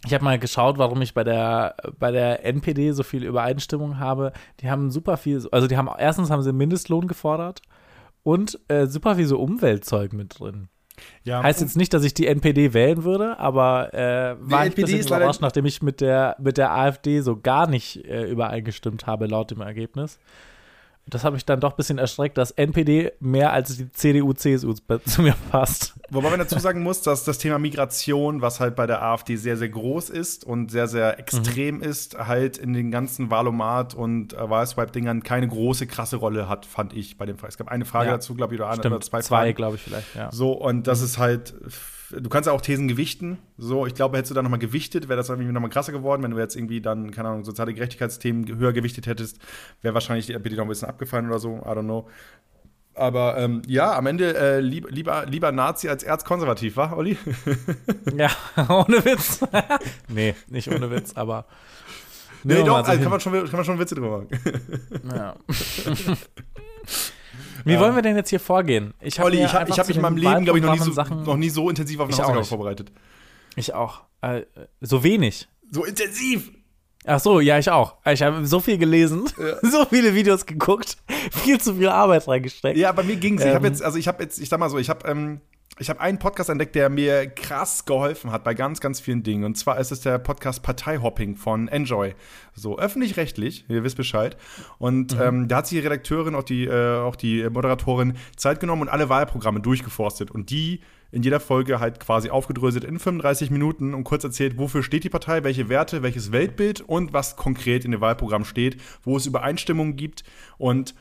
[0.06, 4.34] ich habe mal geschaut, warum ich bei der, bei der NPD so viel Übereinstimmung habe.
[4.60, 7.62] Die haben super viel, also die haben, erstens haben sie Mindestlohn gefordert
[8.24, 10.70] und äh, super viel so Umweltzeug mit drin.
[11.24, 14.68] Ja Heißt jetzt nicht, dass ich die NPD wählen würde, aber äh, war ich ein
[14.68, 19.08] NPD bisschen überrascht, nachdem ich mit der, mit der AfD so gar nicht äh, übereingestimmt
[19.08, 20.20] habe, laut dem Ergebnis.
[21.08, 24.74] Das habe ich dann doch ein bisschen erschreckt, dass NPD mehr als die CDU, CSU
[25.06, 25.94] zu mir passt.
[26.10, 29.58] Wobei man dazu sagen muss, dass das Thema Migration, was halt bei der AfD sehr,
[29.58, 34.50] sehr groß ist und sehr, sehr extrem ist, halt in den ganzen Wahlomat und äh,
[34.50, 37.50] Wahlswipe-Dingern keine große, krasse Rolle hat, fand ich bei dem Fall.
[37.50, 38.13] Es gab eine Frage Ja.
[38.13, 39.56] dazu, glaube ich, oder, eine, oder zwei, zwei, Fragen.
[39.56, 40.32] glaube ich vielleicht, ja.
[40.32, 41.54] So, und das ist halt,
[42.12, 43.38] du kannst ja auch Thesen gewichten.
[43.58, 46.24] So, ich glaube, hättest du da nochmal gewichtet, wäre das irgendwie nochmal krasser geworden.
[46.24, 49.39] Wenn du jetzt irgendwie dann, keine Ahnung, soziale Gerechtigkeitsthemen höher gewichtet hättest,
[49.82, 51.58] wäre wahrscheinlich die NPD noch ein bisschen abgefallen oder so.
[51.58, 52.08] I don't know.
[52.96, 57.18] Aber ähm, ja, am Ende äh, lieb, lieber, lieber Nazi als erzkonservativ, war, Olli?
[58.15, 58.30] Ja,
[58.70, 59.41] ohne Witz.
[60.08, 61.46] nee, nicht ohne Witz, aber.
[62.44, 64.30] Nee, doch, also kann, man schon, kann man schon Witze drüber machen.
[65.13, 65.36] Ja.
[67.65, 68.93] Wie wollen wir denn jetzt hier vorgehen?
[69.01, 70.91] Ich hab Olli, ich habe hab mich in meinem Leben, glaube ich, noch nie, so,
[70.91, 72.91] Sachen- noch nie so intensiv auf eine Hausaufgabe vorbereitet.
[73.56, 74.04] Ich auch.
[74.21, 74.43] Äh,
[74.82, 75.47] so wenig.
[75.71, 76.51] So intensiv!
[77.08, 77.97] Ach so, ja, ich auch.
[78.06, 79.30] Ich habe so viel gelesen,
[79.62, 80.97] so viele Videos geguckt,
[81.32, 82.78] viel zu viel Arbeit reingesteckt.
[82.78, 83.41] Ja, bei mir ging's.
[83.43, 83.73] Ich habe Ähm.
[83.73, 85.41] jetzt, also ich habe jetzt, ich sag mal so, ich habe ähm,
[85.78, 89.44] ich habe einen Podcast entdeckt, der mir krass geholfen hat bei ganz, ganz vielen Dingen.
[89.44, 92.16] Und zwar ist es der Podcast Parteihopping von Enjoy.
[92.54, 94.38] So öffentlich-rechtlich, ihr wisst Bescheid.
[94.78, 98.84] Und ähm, da hat sich die Redakteurin, auch die, äh, auch die Moderatorin Zeit genommen
[98.84, 100.32] und alle Wahlprogramme durchgeforstet.
[100.32, 100.80] Und die
[101.12, 105.10] in jeder Folge halt quasi aufgedröselt in 35 Minuten und kurz erzählt, wofür steht die
[105.10, 109.96] Partei, welche Werte, welches Weltbild und was konkret in dem Wahlprogramm steht, wo es Übereinstimmungen
[109.96, 110.24] gibt
[110.58, 110.96] und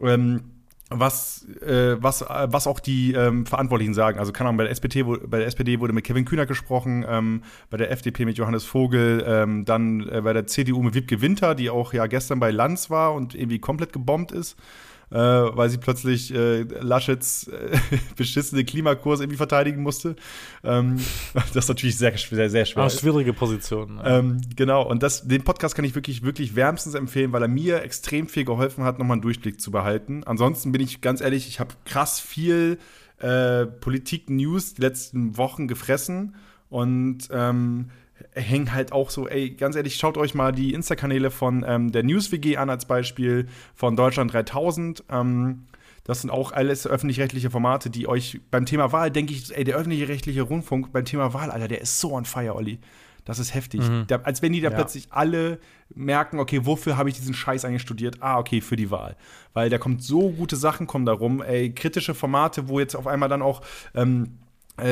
[0.00, 0.59] ähm,
[0.90, 4.18] was, äh, was, äh, was auch die ähm, Verantwortlichen sagen.
[4.18, 7.42] Also, keine Ahnung, bei der, SPD, bei der SPD wurde mit Kevin Kühner gesprochen, ähm,
[7.70, 11.54] bei der FDP mit Johannes Vogel, ähm, dann äh, bei der CDU mit Wiebke Winter,
[11.54, 14.56] die auch ja gestern bei Lanz war und irgendwie komplett gebombt ist.
[15.12, 17.76] Äh, weil sie plötzlich äh, Laschets äh,
[18.16, 20.14] beschissene Klimakurs irgendwie verteidigen musste.
[20.62, 20.98] Ähm,
[21.54, 22.84] das natürlich sehr, sehr, sehr schwer.
[22.84, 23.00] Aber ist.
[23.00, 23.96] schwierige Position.
[23.96, 24.02] ne?
[24.04, 27.82] Ähm, genau, und das, den Podcast kann ich wirklich, wirklich wärmstens empfehlen, weil er mir
[27.82, 30.22] extrem viel geholfen hat, nochmal einen Durchblick zu behalten.
[30.26, 32.78] Ansonsten bin ich ganz ehrlich, ich habe krass viel
[33.18, 36.36] äh, Politik-News die letzten Wochen gefressen
[36.68, 37.90] und ähm,
[38.34, 42.02] hängen halt auch so, ey, ganz ehrlich, schaut euch mal die Insta-Kanäle von ähm, der
[42.02, 45.04] News-WG an als Beispiel, von Deutschland 3000.
[45.10, 45.64] Ähm,
[46.04, 49.76] das sind auch alles öffentlich-rechtliche Formate, die euch beim Thema Wahl, denke ich, ey, der
[49.76, 52.78] öffentlich-rechtliche Rundfunk beim Thema Wahl, Alter, der ist so on fire, Olli.
[53.26, 53.82] Das ist heftig.
[54.08, 54.74] Der, als wenn die da Ja.
[54.74, 55.60] plötzlich alle
[55.94, 58.16] merken, okay, wofür habe ich diesen Scheiß eigentlich studiert?
[58.20, 59.14] Ah, okay, für die Wahl.
[59.52, 63.28] Weil da kommt so gute Sachen kommen darum, ey, kritische Formate, wo jetzt auf einmal
[63.28, 63.60] dann auch
[63.94, 64.49] ähm, äh,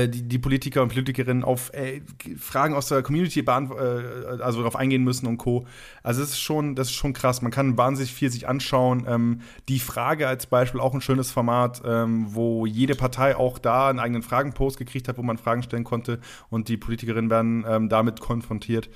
[0.09, 2.03] die, die Politiker und Politikerinnen auf ey,
[2.39, 5.67] Fragen aus der Community äh, also darauf eingehen müssen und Co.
[6.03, 7.43] Also es ist schon, das ist schon krass.
[7.43, 9.07] Man kann wahnsinnig viel sich anschauen.
[9.09, 13.89] Ähm, die Frage als Beispiel auch ein schönes Format, ähm, wo jede Partei auch da
[13.89, 16.21] einen eigenen Fragenpost gekriegt hat, wo man Fragen stellen konnte
[16.51, 18.89] und die Politikerinnen werden ähm, damit konfrontiert.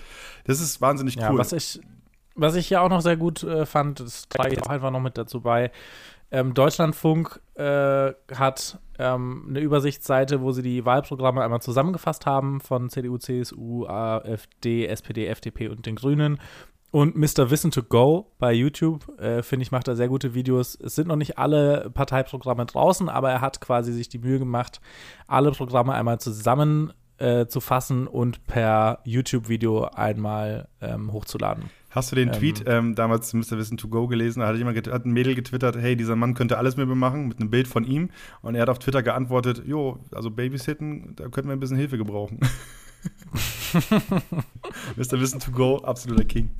[0.44, 1.38] Das ist wahnsinnig Ja, cool.
[1.38, 1.80] was ich,
[2.34, 5.00] was ich hier auch noch sehr gut äh, fand, das trage ich auch einfach noch
[5.00, 5.70] mit dazu bei.
[6.34, 12.88] Ähm, Deutschlandfunk äh, hat ähm, eine Übersichtsseite, wo sie die Wahlprogramme einmal zusammengefasst haben von
[12.88, 16.38] CDU, CSU, AfD, SPD, FDP und den Grünen.
[16.90, 17.50] Und Mr.
[17.50, 20.74] Wissen to Go bei YouTube, äh, finde ich, macht da sehr gute Videos.
[20.74, 24.80] Es sind noch nicht alle Parteiprogramme draußen, aber er hat quasi sich die Mühe gemacht,
[25.26, 31.70] alle Programme einmal zusammen äh, zu fassen und per YouTube-Video einmal ähm, hochzuladen.
[31.90, 33.58] Hast du den Ähm, Tweet ähm, damals Mr.
[33.58, 34.40] Wissen to Go gelesen?
[34.40, 37.28] Da hat jemand hat ein Mädel getwittert, hey, dieser Mann könnte alles mit mir machen,
[37.28, 38.10] mit einem Bild von ihm.
[38.40, 41.98] Und er hat auf Twitter geantwortet, jo, also Babysitten, da könnten wir ein bisschen Hilfe
[41.98, 42.40] gebrauchen.
[44.96, 45.20] Mr.
[45.20, 46.50] Wissen to Go, absoluter King.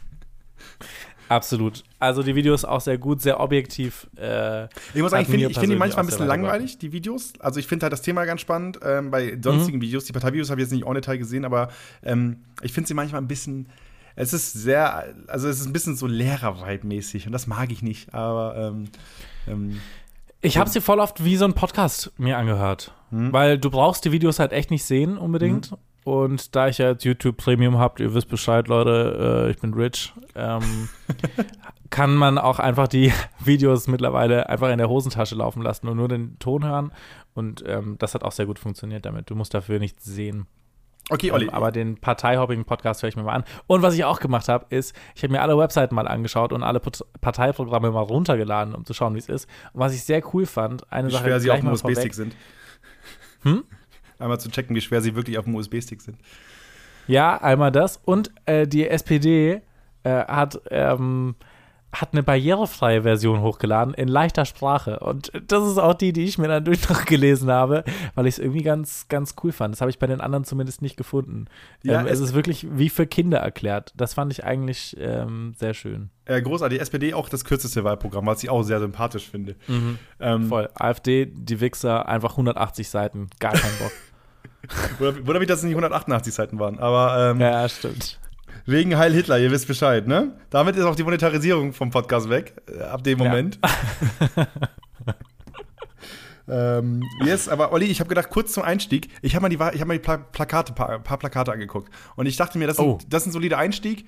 [1.33, 1.83] Absolut.
[1.99, 4.07] Also die Videos auch sehr gut, sehr objektiv.
[4.16, 4.64] Äh,
[4.95, 7.33] Ich muss sagen, ich finde find die manchmal ein bisschen langweilig, die Videos.
[7.40, 8.79] Also ich finde halt das Thema ganz spannend.
[8.85, 9.83] Ähm, bei sonstigen Mhm.
[9.83, 11.68] Videos, die Parteivideos habe ich jetzt nicht en Detail gesehen, aber
[12.03, 13.68] ähm, ich finde sie manchmal ein bisschen,
[14.14, 18.12] es ist sehr, also es ist ein bisschen so Lehrer-Vibe-mäßig und das mag ich nicht,
[18.14, 18.85] aber ähm,
[19.49, 19.81] ähm,
[20.42, 22.92] ich habe sie voll oft wie so ein Podcast mir angehört.
[23.11, 25.71] Weil du brauchst die Videos halt echt nicht sehen unbedingt.
[26.05, 29.73] Und da ich ja jetzt YouTube Premium habt, ihr wisst Bescheid, Leute, äh, ich bin
[29.73, 30.88] rich, ähm,
[31.91, 33.12] kann man auch einfach die
[33.45, 36.93] Videos mittlerweile einfach in der Hosentasche laufen lassen und nur den Ton hören.
[37.35, 39.31] Und ähm, das hat auch sehr gut funktioniert damit.
[39.31, 40.47] Du musst dafür nichts sehen.
[41.09, 41.47] okay, Olli.
[41.47, 43.45] Ähm, aber den Parteihopping-Podcast höre ich mir mal an.
[43.69, 46.65] Und was ich auch gemacht habe, ist, ich habe mir alle Webseiten mal angeschaut und
[46.65, 46.81] alle
[47.21, 49.49] Parteiprogramme mal runtergeladen, um zu schauen, wie es ist.
[49.73, 52.15] Und was ich sehr cool fand, eine wie Sache schwer sie auf dem mal USB-Stick
[52.15, 52.35] sind.
[54.22, 56.16] Einmal zu checken, wie schwer sie wirklich auf dem USB-Stick sind.
[57.06, 58.00] Ja, einmal das.
[58.04, 59.61] Und äh, die SPD
[60.04, 61.35] äh, hat ähm,
[61.92, 65.00] hat eine barrierefreie Version hochgeladen in leichter Sprache.
[65.00, 68.37] Und das ist auch die, die ich mir dann durch noch gelesen habe, weil ich
[68.37, 69.74] es irgendwie ganz, ganz cool fand.
[69.74, 71.46] Das habe ich bei den anderen zumindest nicht gefunden.
[71.82, 73.92] Ja, ähm, es ist wirklich wie für Kinder erklärt.
[73.96, 76.08] Das fand ich eigentlich ähm, sehr schön.
[76.24, 76.80] Äh, großartig.
[76.80, 79.54] SPD auch das kürzeste Wahlprogramm, was ich auch sehr sympathisch finde.
[80.18, 80.70] Ähm, Voll.
[80.74, 83.28] AfD, die Wichser, einfach 180 Seiten.
[83.38, 83.92] Gar kein Bock.
[84.98, 86.79] Wundert mich, dass es nicht 188 Seiten waren.
[86.79, 88.18] Aber ähm, ja, stimmt.
[88.66, 90.37] wegen Heil Hitler, ihr wisst Bescheid, ne?
[90.51, 93.25] Damit ist auch die Monetarisierung vom Podcast weg, äh, ab dem Ja.
[93.29, 93.59] Moment.
[96.48, 99.81] ähm, yes, aber Olli, ich habe gedacht, kurz zum Einstieg, ich habe mal die, ich
[99.81, 101.90] hab mal die Pla Plakate, paar, paar Plakate angeguckt.
[102.16, 102.98] Und ich dachte mir, das, Oh.
[102.98, 104.07] sind, das ist ein solider Einstieg.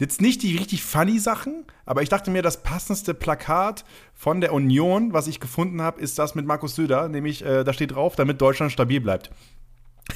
[0.00, 4.52] Jetzt nicht die richtig funny Sachen, aber ich dachte mir, das passendste Plakat von der
[4.52, 8.16] Union, was ich gefunden habe, ist das mit Markus Söder, nämlich äh, da steht drauf,
[8.16, 9.30] damit Deutschland stabil bleibt.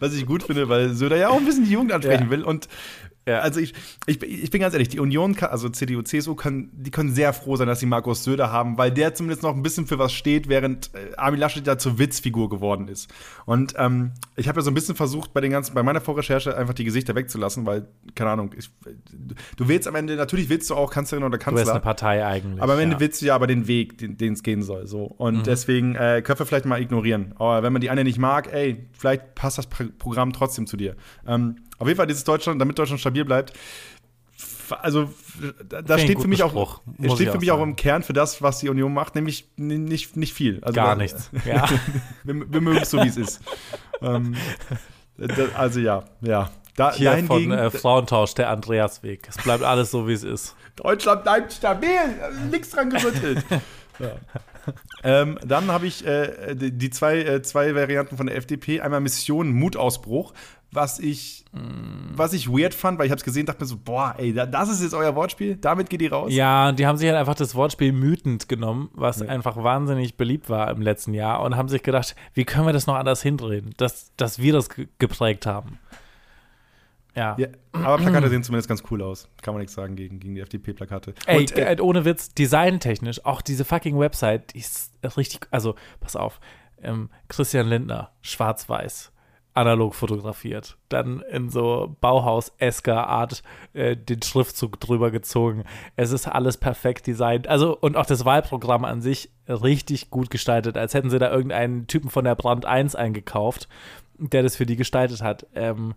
[0.00, 2.30] was ich gut finde, weil Söder ja auch ein bisschen die Jugend ansprechen Ja.
[2.30, 2.42] will.
[2.44, 2.68] Und
[3.28, 3.40] Ja.
[3.40, 3.74] also ich,
[4.06, 7.32] ich, ich bin ganz ehrlich, die Union, kann, also CDU, CSU, kann, die können sehr
[7.32, 10.12] froh sein, dass sie Markus Söder haben, weil der zumindest noch ein bisschen für was
[10.12, 13.08] steht, während äh, Armin Laschet ja zur Witzfigur geworden ist.
[13.46, 16.56] Und ähm, ich habe ja so ein bisschen versucht, bei den ganzen, bei meiner Vorrecherche
[16.56, 18.70] einfach die Gesichter wegzulassen, weil, keine Ahnung, ich,
[19.56, 21.80] du willst am Ende, natürlich willst du auch Kanzlerin oder Du bist eine Kanzler.
[21.80, 22.62] Partei eigentlich.
[22.62, 23.00] Aber am Ende ja.
[23.00, 24.86] willst du ja aber den Weg, den es gehen soll.
[24.86, 25.04] So.
[25.04, 25.42] Und Mhm.
[25.44, 27.34] deswegen äh, können wir vielleicht mal ignorieren.
[27.38, 30.76] Aber wenn man die eine nicht mag, ey, vielleicht passt das Pro- Programm trotzdem zu
[30.76, 30.96] dir.
[31.26, 33.52] Ähm, auf jeden Fall dieses Deutschland, damit Deutschland stabil bleibt.
[34.70, 35.10] Also,
[35.66, 38.02] da, da steht für mich auch, Spruch, muss steht für auch mich auch im Kern
[38.02, 40.62] für das, was die Union macht, nämlich nicht, nicht viel.
[40.62, 41.30] Also Gar nichts.
[41.46, 41.68] Ja.
[42.24, 43.40] Wir, wir mögen es so, wie es ist.
[44.02, 44.36] ähm,
[45.16, 46.50] da, also ja, ja.
[46.78, 49.28] Da, Hier von äh, Frauentausch, der Andreasweg.
[49.28, 50.54] Es bleibt alles so, wie es ist.
[50.76, 51.90] Deutschland bleibt stabil,
[52.52, 53.44] nichts dran gerüttelt.
[53.98, 54.12] ja.
[55.02, 58.80] ähm, dann habe ich äh, die, die zwei, äh, zwei Varianten von der FDP.
[58.80, 60.32] Einmal Mission Mutausbruch,
[60.70, 61.44] was ich,
[62.14, 64.44] was ich weird fand, weil ich habe es gesehen, dachte mir so, boah, ey, da-
[64.46, 66.30] das ist jetzt euer Wortspiel, damit geht ihr raus.
[66.32, 70.70] Ja, die haben sich halt einfach das Wortspiel mütend genommen, was einfach wahnsinnig beliebt war
[70.70, 74.12] im letzten Jahr und haben sich gedacht, wie können wir das noch anders hindrehen, dass,
[74.16, 75.78] dass wir das ge geprägt haben.
[77.14, 77.34] Ja.
[77.38, 79.28] Ja, aber Plakate sehen zumindest ganz cool aus.
[79.42, 81.14] Kann man nichts sagen gegen, gegen die FDP-Plakate.
[81.26, 85.74] Ey, Und, äh, äh, ohne Witz, designtechnisch, auch diese fucking Website, die ist richtig, also
[85.98, 86.38] pass auf,
[86.80, 89.10] ähm, Christian Lindner, schwarz-weiß,
[89.58, 93.42] analog fotografiert, dann in so Bauhaus-esker Art
[93.72, 95.64] äh, den Schriftzug drüber gezogen.
[95.96, 97.48] Es ist alles perfekt designt.
[97.48, 101.88] Also, und auch das Wahlprogramm an sich richtig gut gestaltet, als hätten sie da irgendeinen
[101.88, 103.68] Typen von der Brand 1 eingekauft,
[104.18, 105.46] der das für die gestaltet hat.
[105.56, 105.94] Ähm,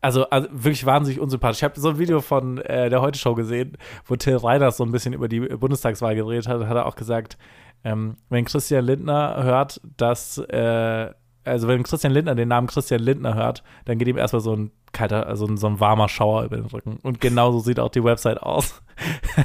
[0.00, 1.58] also, also wirklich wahnsinnig unsympathisch.
[1.58, 4.90] Ich habe so ein Video von äh, der Heute-Show gesehen, wo Till Reiners so ein
[4.90, 7.38] bisschen über die Bundestagswahl geredet hat, hat er auch gesagt,
[7.84, 11.10] ähm, wenn Christian Lindner hört, dass, äh,
[11.44, 14.70] also wenn Christian Lindner den Namen Christian Lindner hört, dann geht ihm erstmal so ein
[14.94, 16.98] kalter, also so ein warmer Schauer über den Rücken.
[17.02, 18.80] Und genauso sieht auch die Website aus.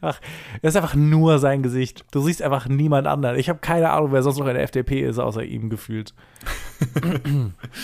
[0.00, 0.20] Ach,
[0.62, 2.04] das ist einfach nur sein Gesicht.
[2.10, 3.38] Du siehst einfach niemand anderen.
[3.38, 6.12] Ich habe keine Ahnung, wer sonst noch in der FDP ist, außer ihm gefühlt.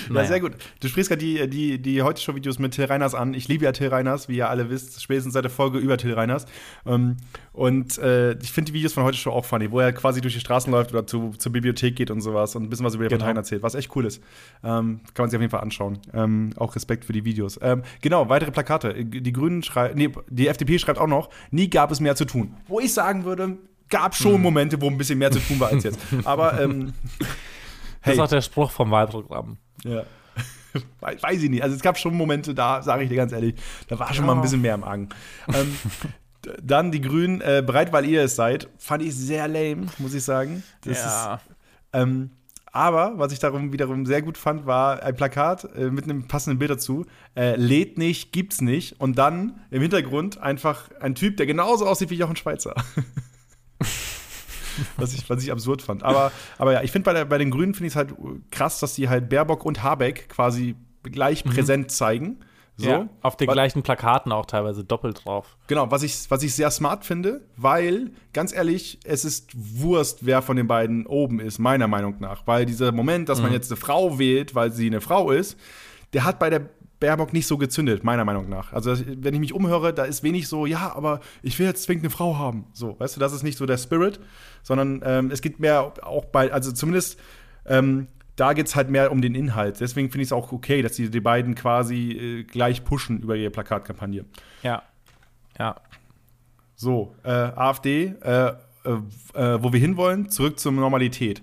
[0.08, 0.26] Ja, Naja.
[0.28, 0.52] sehr gut.
[0.80, 3.32] Du sprichst gerade die, die, die Heute-Show-Videos mit Till Reiners an.
[3.32, 6.12] Ich liebe ja Till Reiners, wie ihr alle wisst, spätestens seit der Folge über Till
[6.12, 6.44] Reiners.
[6.84, 7.16] Ähm,
[7.52, 10.40] und äh, ich finde die Videos von Heute-Show auch funny, wo er quasi durch die
[10.40, 13.08] Straßen läuft oder zu, zur Bibliothek geht und sowas und ein bisschen was über die
[13.08, 13.20] Genau.
[13.20, 14.22] Parteien erzählt, was echt cool ist.
[14.62, 15.98] Ähm, kann man sich auf jeden Fall anschauen.
[16.12, 17.58] Ähm, auch Respekt für die Videos.
[17.62, 19.04] Ähm, genau, weitere Plakate.
[19.04, 22.54] Die Grünen schreiben, nee, die FDP schreibt auch noch, nie gab es mehr zu tun.
[22.68, 23.58] Wo ich sagen würde,
[23.88, 24.42] gab schon Hm.
[24.42, 25.98] Momente, wo ein bisschen mehr zu tun war als jetzt.
[26.24, 27.28] Aber ähm, Das
[28.00, 28.14] hey.
[28.14, 29.58] ist auch der Spruch vom Wahlprogramm.
[29.84, 30.02] Ja.
[31.00, 31.62] Weiß weiß ich nicht.
[31.62, 33.54] Also es gab schon Momente, da sage ich dir ganz ehrlich,
[33.88, 35.10] da war schon mal ein bisschen mehr im Argen.
[35.52, 35.76] ähm,
[36.62, 40.24] dann die Grünen, äh, bereit, weil ihr es seid, fand ich sehr lame, muss ich
[40.24, 40.62] sagen.
[40.84, 41.28] Das Ist,
[41.92, 42.30] ähm,
[42.72, 46.58] aber was ich darum wiederum sehr gut fand, war ein Plakat äh, mit einem passenden
[46.58, 47.04] Bild dazu.
[47.36, 48.98] Äh, lädt nicht, gibt's nicht.
[49.00, 52.74] Und dann im Hintergrund einfach ein Typ, der genauso aussieht wie Jochen Schweizer.
[54.96, 56.02] was, ich, was ich absurd fand.
[56.02, 58.14] Aber, aber ja, ich finde bei, der- bei den Grünen finde ich es halt
[58.50, 62.38] krass, dass die halt Baerbock und Habeck quasi gleich präsent zeigen.
[62.78, 62.88] So.
[62.88, 65.56] Ja, auf den Wa- gleichen Plakaten auch teilweise doppelt drauf.
[65.66, 70.40] Genau, was ich, was ich sehr smart finde, weil, ganz ehrlich, es ist Wurst, wer
[70.42, 72.46] von den beiden oben ist, meiner Meinung nach.
[72.46, 75.58] Weil dieser Moment, dass man jetzt eine Frau wählt, weil sie eine Frau ist,
[76.14, 78.72] der hat bei der Baerbock nicht so gezündet, meiner Meinung nach.
[78.72, 82.04] Also, wenn ich mich umhöre, da ist wenig so, ja, aber ich will jetzt zwingend
[82.04, 82.66] eine Frau haben.
[82.72, 84.18] So, weißt du, das ist nicht so der Spirit,
[84.62, 87.18] sondern ähm, es geht mehr auch bei, also zumindest
[87.66, 88.06] ähm,
[88.36, 89.80] da geht es halt mehr um den Inhalt.
[89.80, 93.36] Deswegen finde ich es auch okay, dass die, die beiden quasi äh, gleich pushen über
[93.36, 94.24] ihre Plakatkampagne.
[94.62, 94.82] Ja.
[95.58, 95.76] Ja.
[96.74, 98.54] So, äh, AfD, äh,
[98.84, 98.90] äh,
[99.34, 101.42] äh, wo wir hinwollen, zurück zur Normalität.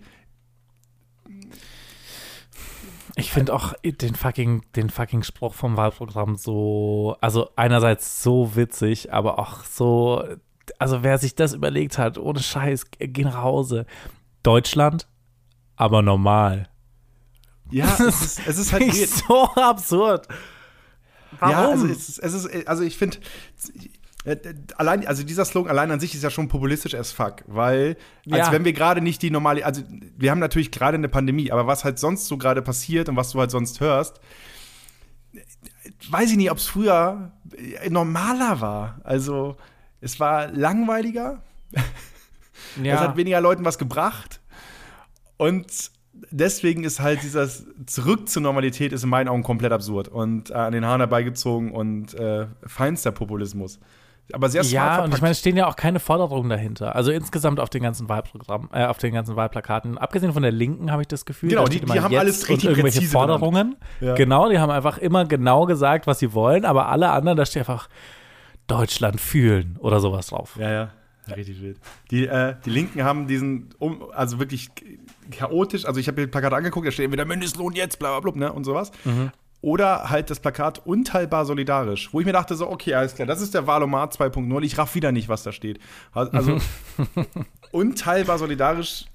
[3.16, 9.14] Ich finde auch den fucking, den fucking Spruch vom Wahlprogramm so, also einerseits so witzig,
[9.14, 10.24] aber auch so,
[10.78, 13.86] also wer sich das überlegt hat, ohne Scheiß, geh nach Hause.
[14.44, 15.08] Deutschland,
[15.76, 16.70] aber normal.
[17.72, 19.10] Ja, es ist, es ist halt weird.
[19.10, 20.28] so absurd.
[21.40, 21.52] Warum?
[21.54, 23.18] Ja, also es ist, es ist also ich finde
[24.26, 24.36] äh,
[24.78, 27.96] allein also dieser Slogan allein an sich ist ja schon populistisch as fuck, weil
[28.32, 28.52] als Ja.
[28.52, 29.84] wenn wir gerade nicht die normale also
[30.18, 33.32] wir haben natürlich gerade eine Pandemie, aber was halt sonst so gerade passiert und was
[33.32, 34.20] du halt sonst hörst,
[36.10, 39.00] weiß ich nicht, ob es früher äh, normaler war.
[39.04, 39.56] Also
[40.02, 41.44] es war langweiliger,
[42.84, 44.42] es hat weniger Leuten was gebracht
[45.38, 45.92] und
[46.32, 50.54] deswegen ist halt dieses Zurück zur Normalität ist in meinen Augen komplett absurd und äh,
[50.54, 53.80] an den Haaren herbeigezogen und äh, feinster Populismus.
[54.32, 56.96] Aber sehr smart Ja, und ich meine, es stehen ja auch keine Forderungen dahinter.
[56.96, 59.98] Also insgesamt auf den ganzen Wahlprogramm, äh, auf den ganzen Wahlplakaten.
[59.98, 62.70] Abgesehen von der Linken habe ich das Gefühl, Genau, da die- die haben alles richtig
[62.70, 63.76] irgendwelche präzise Forderungen.
[64.02, 64.14] Ja.
[64.14, 67.62] Genau, die haben einfach immer genau gesagt, was sie wollen, aber alle anderen, da steht
[67.62, 67.90] einfach
[68.68, 70.58] Deutschland fühlen oder sowas drauf.
[70.60, 70.90] Ja, ja.
[71.36, 71.80] Richtig wild.
[72.10, 74.70] Die, äh, die Linken haben diesen, um, also wirklich
[75.32, 78.32] chaotisch, also ich habe mir das Plakat angeguckt, da steht entweder Mindestlohn jetzt, bla bla
[78.32, 78.92] bla, ne, und sowas.
[79.62, 83.42] Oder halt das Plakat unteilbar solidarisch, wo ich mir dachte, so, okay, alles klar, das
[83.42, 85.80] ist der Wahlomat 2.0, ich raff wieder nicht, was da steht.
[86.14, 86.58] Also,
[87.72, 89.06] unteilbar solidarisch,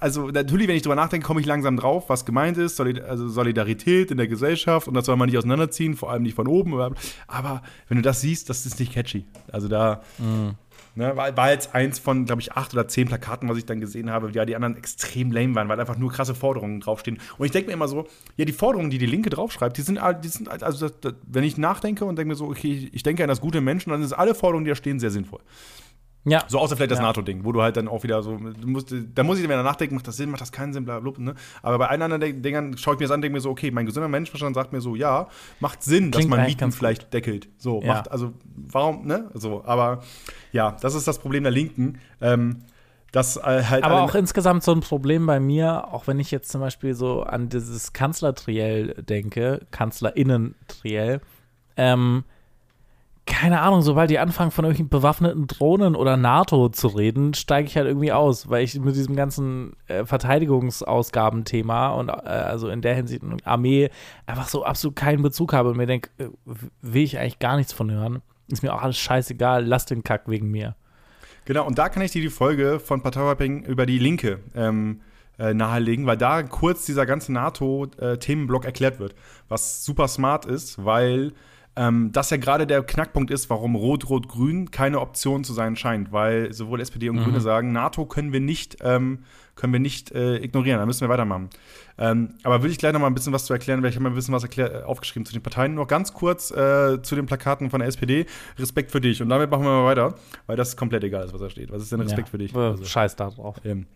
[0.00, 3.28] also natürlich, wenn ich drüber nachdenke, komme ich langsam drauf, was gemeint ist, Solid also
[3.28, 6.74] Solidarität in der Gesellschaft und das soll man nicht auseinanderziehen, vor allem nicht von oben.
[7.26, 9.24] Aber wenn du das siehst, das ist nicht catchy.
[9.52, 10.02] Also da
[10.96, 13.80] Ne, war, war jetzt eins von, glaube ich, acht oder zehn Plakaten, was ich dann
[13.80, 17.18] gesehen habe, ja, die anderen extrem lame waren, weil einfach nur krasse Forderungen draufstehen.
[17.36, 19.98] Und ich denke mir immer so, ja, die Forderungen, die die Linke draufschreibt, die sind,
[20.22, 23.24] die sind also, das, das, wenn ich nachdenke und denke mir so, okay, ich denke
[23.24, 25.40] an das gute Menschen, dann sind alle Forderungen, die da stehen, sehr sinnvoll.
[26.24, 26.44] Ja.
[26.48, 27.04] So außer vielleicht das Ja.
[27.04, 29.94] NATO-Ding, wo du halt dann auch wieder so, du musst, da muss ich wieder nachdenken,
[29.94, 31.34] macht das Sinn, macht das keinen Sinn, bla, bla, bla, ne?
[31.62, 33.84] Aber bei allen anderen Dingern schaue ich mir das an, denke mir so, okay, mein
[33.84, 35.28] gesunder Menschenverstand sagt mir so, ja,
[35.60, 37.48] macht Sinn, dass Klingt man eigentlich Mieten vielleicht deckelt.
[37.58, 37.94] So, Ja.
[37.94, 39.30] macht, also, warum, ne?
[39.34, 40.02] So, aber
[40.52, 41.98] ja, das ist das Problem der Linken.
[42.20, 42.60] Ähm,
[43.12, 46.50] dass äh, halt Aber auch insgesamt so ein Problem bei mir, auch wenn ich jetzt
[46.50, 51.20] zum Beispiel so an dieses Kanzlertriell denke, Kanzlerinnen-Triell,
[51.76, 52.24] ähm,
[53.26, 57.76] keine Ahnung, sobald die anfangen von irgendwelchen bewaffneten Drohnen oder NATO zu reden, steige ich
[57.76, 62.94] halt irgendwie aus, weil ich mit diesem ganzen äh, Verteidigungsausgabenthema und äh, also in der
[62.94, 63.88] Hinsicht Armee
[64.26, 66.28] einfach so absolut keinen Bezug habe und mir denke, äh,
[66.82, 68.20] will ich eigentlich gar nichts von hören.
[68.48, 70.74] Ist mir auch alles scheißegal, lass den Kack wegen mir.
[71.46, 75.00] Genau, und da kann ich dir die Folge von Parteiwapping über die Linke ähm,
[75.38, 79.14] äh, nahelegen, weil da kurz dieser ganze NATO-Themenblock erklärt wird,
[79.48, 81.32] was super smart ist, weil
[81.76, 86.52] ähm, das ja gerade der Knackpunkt ist, warum Rot-Rot-Grün keine Option zu sein scheint, weil
[86.52, 89.24] sowohl SPD und Grüne sagen, NATO können wir nicht, ähm,
[89.56, 91.50] können wir nicht äh, ignorieren, da müssen wir weitermachen.
[91.98, 94.02] Ähm, aber will ich gleich noch mal ein bisschen was zu erklären, weil ich habe
[94.04, 95.74] mal ein bisschen was erklär, äh, aufgeschrieben zu den Parteien.
[95.74, 98.26] Noch ganz kurz äh, zu den Plakaten von der SPD.
[98.58, 99.20] Respekt für dich.
[99.22, 100.14] Und damit machen wir mal weiter,
[100.46, 101.70] weil das komplett egal ist, was da steht.
[101.72, 102.54] Was ist denn Respekt Ja, für dich?
[102.54, 103.56] äh, Also, Scheiß da drauf.
[103.64, 103.86] ähm,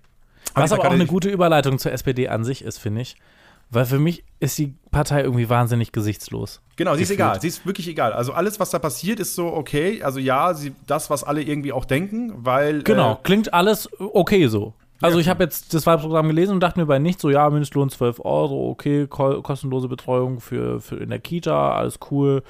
[0.55, 3.17] Was aber auch eine gute Überleitung zur SPD an sich ist, finde ich.
[3.71, 6.61] Weil für mich ist die Partei irgendwie wahnsinnig gesichtslos.
[6.77, 7.27] Genau, sie ist gefühlt.
[7.27, 7.41] egal.
[7.41, 8.13] Sie ist wirklich egal.
[8.13, 10.03] Also alles, was da passiert, ist so okay.
[10.03, 14.47] Also ja, sie, das, was alle irgendwie auch denken, weil Genau, Äh, klingt alles okay
[14.47, 14.75] so.
[15.01, 17.89] Also ich habe jetzt das Wahlprogramm gelesen und dachte mir bei nicht so, ja, Mindestlohn
[17.89, 22.43] 12 Euro, okay, ko kostenlose Betreuung für, für in der Kita, alles cool.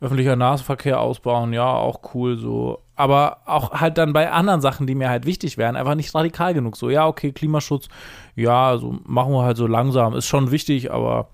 [0.00, 2.81] Öffentlicher Nahverkehr ausbauen, ja, auch cool so.
[2.94, 6.52] Aber auch halt dann bei anderen Sachen, die mir halt wichtig wären, einfach nicht radikal
[6.52, 6.76] genug.
[6.76, 7.88] So, ja, okay, Klimaschutz,
[8.36, 11.28] ja, also machen wir halt so langsam, ist schon wichtig, aber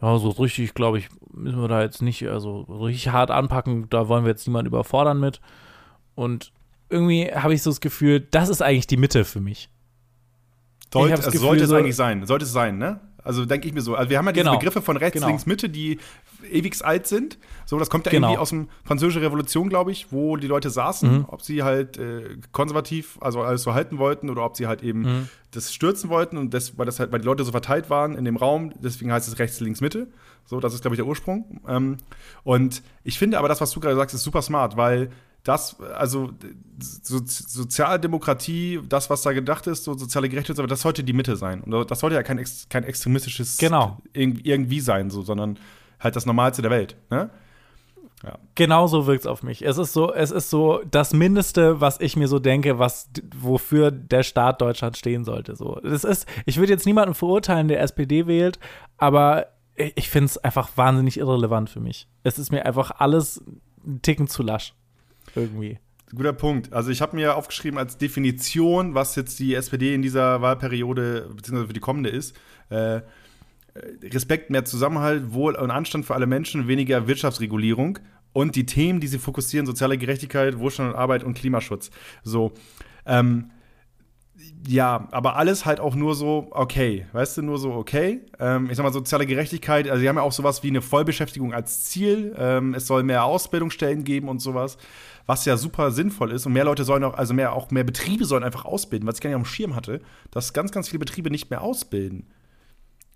[0.00, 3.88] ja, so richtig, glaube ich, müssen wir da jetzt nicht, also so richtig hart anpacken,
[3.90, 5.40] da wollen wir jetzt niemanden überfordern mit.
[6.14, 6.52] Und
[6.88, 9.68] irgendwie habe ich so das Gefühl, das ist eigentlich die Mitte für mich.
[10.92, 12.26] Sollte, Gefühl, sollte es so- eigentlich sein.
[12.26, 13.00] Sollte es sein, ne?
[13.24, 13.94] Also denke ich mir so.
[13.94, 14.58] Also wir haben ja diese Genau.
[14.58, 15.28] Begriffe von rechts, Genau.
[15.28, 15.98] links, Mitte, die
[16.50, 17.38] ewig alt sind.
[17.66, 18.28] So, das kommt ja Genau.
[18.28, 22.36] irgendwie aus dem Französischen Revolution, glaube ich, wo die Leute saßen, ob sie halt äh,
[22.50, 26.52] konservativ, also alles so halten wollten oder ob sie halt eben das stürzen wollten und
[26.54, 29.28] das, weil das halt, weil die Leute so verteilt waren in dem Raum, deswegen heißt
[29.28, 30.08] es rechts, links, Mitte.
[30.44, 31.60] So, das ist, glaube ich, der Ursprung.
[31.68, 31.98] Ähm,
[32.42, 35.10] und ich finde aber das, was du gerade sagst, ist super smart, weil
[35.44, 36.30] das, also
[36.78, 41.36] so, Sozialdemokratie, das, was da gedacht ist, so soziale Gerechtigkeit, aber das sollte die Mitte
[41.36, 41.62] sein.
[41.62, 43.98] Und das sollte ja kein, kein extremistisches Genau.
[44.14, 45.58] irg- irgendwie sein, so, sondern
[45.98, 46.96] halt das Normalste der Welt.
[47.10, 47.30] Ne?
[48.54, 49.64] Genau so wirkt es auf mich.
[49.66, 53.90] Es ist so, es ist so das Mindeste, was ich mir so denke, was wofür
[53.90, 55.56] der Staat Deutschland stehen sollte.
[55.56, 58.60] So, das ist, ich würde jetzt niemanden verurteilen, der SPD wählt,
[58.96, 62.06] aber ich, ich finde es einfach wahnsinnig irrelevant für mich.
[62.22, 63.42] Es ist mir einfach alles
[63.84, 64.72] einen Ticken zu lasch.
[65.34, 65.78] Irgendwie.
[66.14, 66.72] Guter Punkt.
[66.72, 71.68] Also ich habe mir aufgeschrieben als Definition, was jetzt die SPD in dieser Wahlperiode beziehungsweise
[71.68, 72.36] für die kommende ist.
[72.70, 73.02] Äh, äh,
[74.04, 77.98] Respekt, mehr Zusammenhalt, Wohl und Anstand für alle Menschen, weniger Wirtschaftsregulierung
[78.34, 81.90] und die Themen, die sie fokussieren, soziale Gerechtigkeit, Wohlstand und Arbeit und Klimaschutz.
[82.22, 82.52] So,
[83.06, 83.50] ähm,
[84.66, 88.20] ja, aber alles halt auch nur so, okay, weißt du, nur so, okay.
[88.38, 91.52] Ähm, ich sag mal, soziale Gerechtigkeit, also sie haben ja auch sowas wie eine Vollbeschäftigung
[91.52, 92.34] als Ziel.
[92.38, 94.78] Ähm, es soll mehr Ausbildungsstellen geben und sowas,
[95.26, 96.46] was ja super sinnvoll ist.
[96.46, 99.20] Und mehr Leute sollen auch, also mehr, auch mehr Betriebe sollen einfach ausbilden, was ich
[99.20, 102.26] gar nicht auf dem Schirm hatte, dass ganz, ganz viele Betriebe nicht mehr ausbilden.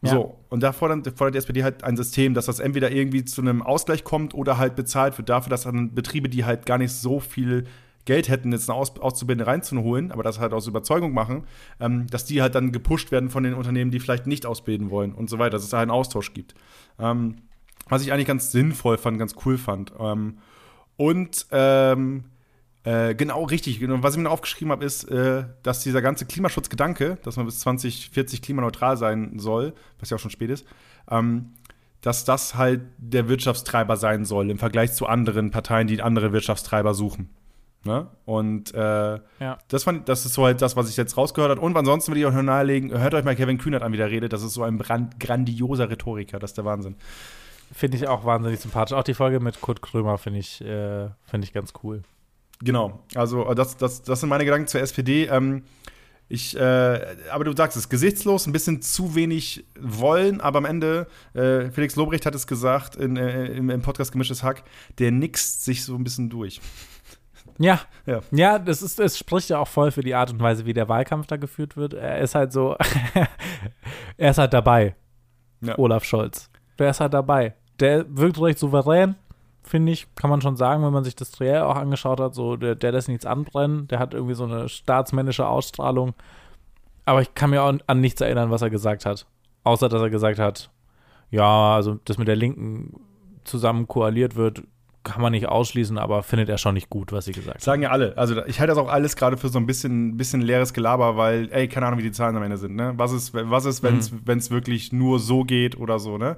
[0.02, 0.10] Ja.
[0.10, 3.40] So, und da fordert, fordert die SPD halt ein System, dass das entweder irgendwie zu
[3.40, 6.92] einem Ausgleich kommt oder halt bezahlt wird dafür, dass dann Betriebe, die halt gar nicht
[6.92, 7.66] so viel
[8.06, 11.44] Geld hätten, jetzt eine Aus Auszubildende reinzuholen, aber das halt aus Überzeugung machen,
[11.78, 15.12] ähm, dass die halt dann gepusht werden von den Unternehmen, die vielleicht nicht ausbilden wollen
[15.12, 16.54] und so weiter, dass es da einen Austausch gibt.
[16.98, 17.36] Ähm,
[17.88, 19.92] was ich eigentlich ganz sinnvoll fand, ganz cool fand.
[19.98, 20.38] Ähm,
[20.96, 22.24] und ähm,
[22.84, 23.80] äh, genau, richtig.
[23.80, 27.58] Genau, was ich mir aufgeschrieben habe, ist, äh, dass dieser ganze Klimaschutzgedanke, dass man bis
[27.60, 30.64] 2040 klimaneutral sein soll, was ja auch schon spät ist,
[31.10, 31.54] ähm,
[32.00, 36.94] dass das halt der Wirtschaftstreiber sein soll im Vergleich zu anderen Parteien, die andere Wirtschaftstreiber
[36.94, 37.30] suchen.
[37.86, 38.08] Ne?
[38.24, 38.78] Und äh,
[39.40, 39.58] Ja.
[39.68, 41.60] das, fand, das ist so halt das, was ich jetzt rausgehört habe.
[41.60, 44.10] Und ansonsten würde ich auch nur nahelegen, hört euch mal Kevin Kühnert an, wie der
[44.10, 44.32] redet.
[44.32, 46.96] Das ist so ein brand, grandioser Rhetoriker, das ist der Wahnsinn.
[47.72, 48.96] Finde ich auch wahnsinnig sympathisch.
[48.96, 52.02] Auch die Folge mit Kurt Krömer finde ich, äh, find ich ganz cool.
[52.62, 55.26] Genau, also das, das, das sind meine Gedanken zur SPD.
[55.26, 55.62] Ähm,
[56.28, 61.06] ich, äh, aber du sagst es, gesichtslos, ein bisschen zu wenig wollen, aber am Ende,
[61.34, 64.64] äh, Felix Lobrecht hat es gesagt in, äh, im, im Podcast Gemischtes Hack,
[64.98, 66.60] der nickst sich so ein bisschen durch.
[67.58, 68.20] Ja, Ja.
[68.30, 70.88] ja, das ist, es spricht ja auch voll für die Art und Weise, wie der
[70.88, 71.94] Wahlkampf da geführt wird.
[71.94, 72.76] Er ist halt so,
[74.16, 74.94] er ist halt dabei,
[75.60, 75.78] Ja.
[75.78, 76.50] Olaf Scholz.
[76.78, 77.54] Der ist halt dabei.
[77.80, 79.14] Der wirkt recht souverän,
[79.62, 82.34] finde ich, kann man schon sagen, wenn man sich das Triell auch angeschaut hat.
[82.34, 86.14] So, der, der lässt nichts anbrennen, der hat irgendwie so eine staatsmännische Ausstrahlung.
[87.04, 89.26] Aber ich kann mir auch an nichts erinnern, was er gesagt hat.
[89.64, 90.70] Außer, dass er gesagt hat,
[91.30, 93.00] ja, also, dass mit der Linken
[93.44, 94.62] zusammen koaliert wird,
[95.06, 97.62] kann man nicht ausschließen, aber findet er schon nicht gut, was sie gesagt hat.
[97.62, 98.18] Sagen ja alle.
[98.18, 101.48] Also ich halte das auch alles gerade für so ein bisschen, bisschen leeres Gelaber, weil,
[101.52, 102.74] ey, keine Ahnung, wie die Zahlen am Ende sind.
[102.74, 102.92] Ne?
[102.96, 106.36] Was ist, was ist wenn es wirklich nur so geht oder so, ne?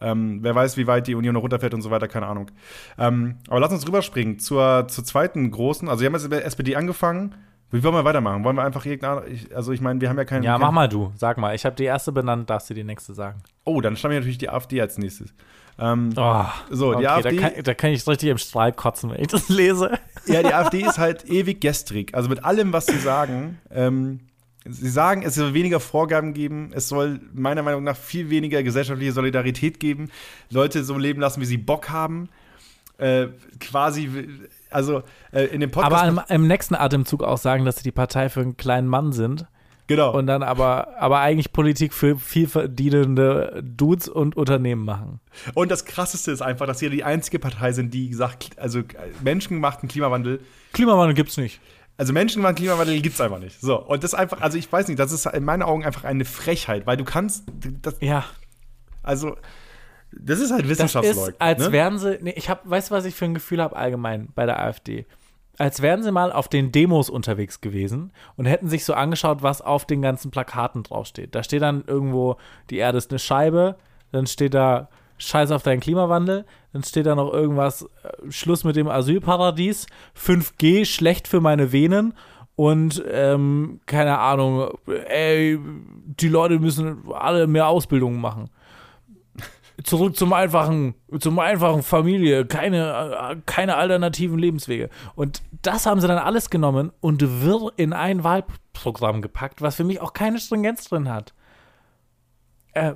[0.00, 2.50] Ähm, wer weiß, wie weit die Union noch runterfährt und so weiter, keine Ahnung.
[2.98, 5.88] Ähm, aber lass uns rüberspringen zur, zur zweiten großen.
[5.88, 7.36] Also wir haben jetzt mit SPD angefangen.
[7.70, 8.44] Wie wollen wir weitermachen?
[8.44, 10.42] Wollen wir einfach irgendeine, also ich meine, wir haben ja keinen.
[10.42, 11.12] Ja, mach mal du.
[11.16, 11.54] Sag mal.
[11.54, 13.42] Ich habe die erste benannt, darfst du die nächste sagen.
[13.64, 15.34] Oh, dann stammt natürlich die AfD als nächstes.
[15.78, 19.10] Ähm, Oh, So, die okay, AfD Da kann, da kann ich richtig im Strahl kotzen,
[19.10, 19.98] wenn ich das lese.
[20.26, 22.14] Ja, die AfD ist halt ewig gestrig.
[22.14, 23.58] Also mit allem, was sie sagen.
[23.70, 24.20] Ähm,
[24.66, 26.70] sie sagen, es soll weniger Vorgaben geben.
[26.74, 30.10] Es soll meiner Meinung nach viel weniger gesellschaftliche Solidarität geben.
[30.50, 32.28] Leute so leben lassen, wie sie Bock haben.
[32.98, 33.28] Äh,
[33.60, 34.10] quasi,
[34.70, 35.02] also
[35.32, 35.94] äh, in dem Podcast.
[36.02, 39.12] Aber im, im nächsten Atemzug auch sagen, dass sie die Partei für einen kleinen Mann
[39.12, 39.46] sind.
[39.88, 40.16] Genau.
[40.16, 45.20] Und dann aber, aber eigentlich Politik für viel verdienende Dudes und Unternehmen machen.
[45.54, 48.82] Und das Krasseste ist einfach, dass sie die einzige Partei sind, die sagt, also
[49.22, 50.40] menschengemachten Klimawandel
[50.72, 51.60] Klimawandel gibt's nicht.
[51.96, 53.60] Also menschengemachten Klimawandel gibt's einfach nicht.
[53.60, 56.24] So, und das einfach, also ich weiß nicht, das ist in meinen Augen einfach eine
[56.24, 57.44] Frechheit, weil du kannst,
[57.82, 58.24] das, Ja.
[59.02, 59.36] also,
[60.12, 60.80] das ist halt ist,
[61.38, 61.72] als ne?
[61.72, 64.46] wären sie, nee, ich hab, weißt du, was ich für ein Gefühl habe allgemein bei
[64.46, 65.06] der AfD?
[65.58, 69.60] Als wären sie mal auf den Demos unterwegs gewesen und hätten sich so angeschaut, was
[69.60, 71.34] auf den ganzen Plakaten draufsteht.
[71.34, 72.36] Da steht dann irgendwo,
[72.70, 73.76] die Erde ist eine Scheibe,
[74.12, 74.88] dann steht da
[75.18, 79.86] Scheiß auf deinen Klimawandel, dann steht da noch irgendwas, äh, Schluss mit dem Asylparadies,
[80.16, 82.14] 5G, schlecht für meine Venen
[82.54, 84.70] und ähm, keine Ahnung,
[85.08, 85.58] ey,
[86.20, 88.48] die Leute müssen alle mehr Ausbildung machen
[89.84, 94.90] zurück zum einfachen, zum einfachen Familie, keine, äh, keine alternativen Lebenswege.
[95.14, 99.84] Und das haben sie dann alles genommen und wirr in ein Wahlprogramm gepackt, was für
[99.84, 101.32] mich auch keine Stringenz drin hat.
[102.72, 102.94] Äh,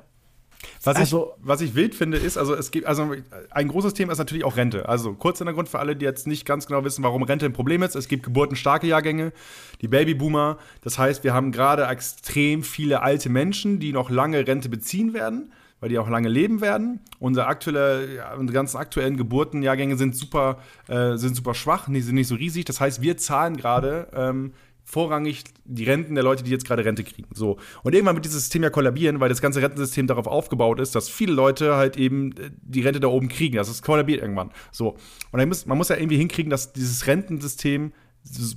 [0.84, 3.12] Was, Also- ich, was ich wild finde, ist, also es gibt, also
[3.50, 4.88] ein großes Thema ist natürlich auch Rente.
[4.88, 7.82] Also kurz Hintergrund für alle, die jetzt nicht ganz genau wissen, warum Rente ein Problem
[7.82, 7.96] ist.
[7.96, 9.32] Es gibt geburtenstarke Jahrgänge,
[9.80, 10.58] die Babyboomer.
[10.82, 15.52] Das heißt, wir haben gerade extrem viele alte Menschen, die noch lange Rente beziehen werden,
[15.82, 17.00] weil die auch lange leben werden.
[17.18, 22.14] Unsere aktuelle, ja, unsere ganzen aktuellen Geburtenjahrgänge sind super, äh, sind super schwach, die sind
[22.14, 22.64] nicht so riesig.
[22.66, 24.52] Das heißt, wir zahlen gerade ähm,
[24.84, 27.28] vorrangig die Renten der Leute, die jetzt gerade Rente kriegen.
[27.34, 27.58] So.
[27.82, 31.08] Und irgendwann wird dieses System ja kollabieren, weil das ganze Rentensystem darauf aufgebaut ist, dass
[31.08, 33.56] viele Leute halt eben äh, die Rente da oben kriegen.
[33.56, 34.52] Das ist kollabiert irgendwann.
[34.70, 34.90] So.
[35.32, 37.92] Und dann muss, man muss ja irgendwie hinkriegen, dass dieses Rentensystem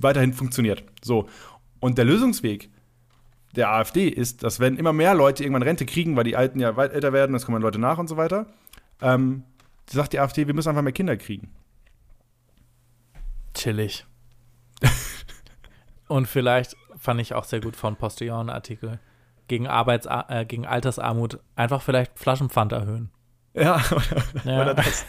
[0.00, 0.84] weiterhin funktioniert.
[1.02, 1.26] So.
[1.80, 2.70] Und der Lösungsweg
[3.56, 6.76] der AfD ist, dass wenn immer mehr Leute irgendwann Rente kriegen, weil die Alten ja
[6.76, 8.46] weit älter werden, es kommen Leute nach und so weiter,
[9.00, 9.42] ähm,
[9.88, 11.50] sagt die AfD, wir müssen einfach mehr Kinder kriegen.
[13.54, 14.04] chillig.
[16.08, 18.98] und vielleicht fand ich auch sehr gut von Postillon Artikel.
[19.48, 23.10] gegen, Arbeits äh, gegen Altersarmut einfach vielleicht Flaschenpfand erhöhen.
[23.54, 23.80] Ja,
[24.44, 24.62] Ja.
[24.62, 25.06] oder das.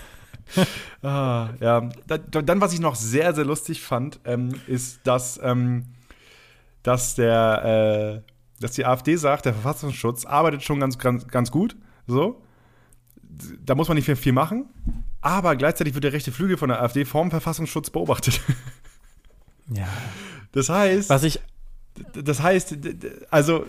[1.02, 1.90] ah, ja.
[2.08, 5.86] Da- Dann, was ich noch sehr, sehr lustig fand, ähm, ist, dass, ähm,
[6.84, 11.76] dass, der, äh, dass die AfD sagt, der Verfassungsschutz arbeitet schon ganz, ganz, ganz gut.
[12.08, 12.42] So.
[13.64, 14.66] Da muss man nicht viel, viel machen.
[15.22, 18.42] Aber gleichzeitig wird der rechte Flügel von der AfD vom Verfassungsschutz beobachtet.
[19.70, 19.86] Ja.
[20.54, 21.42] Das heißt, Was ich
[22.14, 22.78] das heißt,
[23.32, 23.66] also,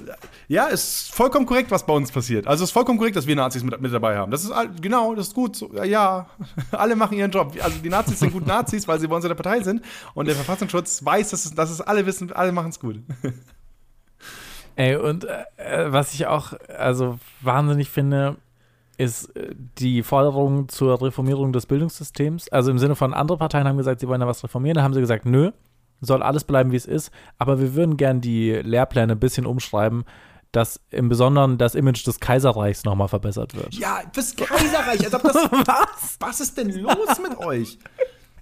[0.49, 2.47] ja, ist vollkommen korrekt, was bei uns passiert.
[2.47, 4.31] Also, es ist vollkommen korrekt, dass wir Nazis mit, mit dabei haben.
[4.31, 5.57] Das ist genau, das ist gut.
[5.57, 6.27] So, ja, ja,
[6.73, 7.55] alle machen ihren Job.
[7.63, 9.83] Also, die Nazis sind gut Nazis, weil sie bei uns in der Partei sind.
[10.15, 13.01] Und der Verfassungsschutz weiß, dass es, dass es alle wissen, alle machen es gut.
[14.79, 18.37] Ey, und äh, was ich auch also wahnsinnig finde,
[18.97, 22.49] ist äh, die Forderung zur Reformierung des Bildungssystems.
[22.53, 24.77] Also im Sinne von, andere Parteien haben gesagt, sie wollen da was reformieren.
[24.77, 25.51] Da haben sie gesagt, nö,
[26.01, 27.11] soll alles bleiben, wie es ist.
[27.39, 30.05] Aber wir würden gern die Lehrpläne ein bisschen umschreiben,
[30.53, 33.75] dass im Besonderen das Image des Kaiserreichs nochmal verbessert wird.
[33.75, 35.35] Ja, das Kaiserreich, als ob das.
[35.51, 36.17] was?
[36.21, 37.79] Was ist denn los mit euch?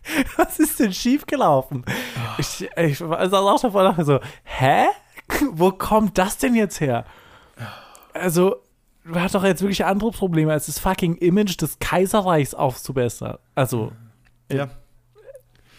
[0.36, 1.84] Was ist denn schiefgelaufen?
[2.38, 4.84] Ich, ich war saß auch davor und dachte so, hä?
[5.52, 7.04] Wo kommt das denn jetzt her?
[8.14, 8.56] Also,
[9.04, 13.38] du hast doch jetzt wirklich andere Probleme, als das fucking Image des Kaiserreichs aufzubessern.
[13.54, 13.92] Also,
[14.50, 14.68] Ja.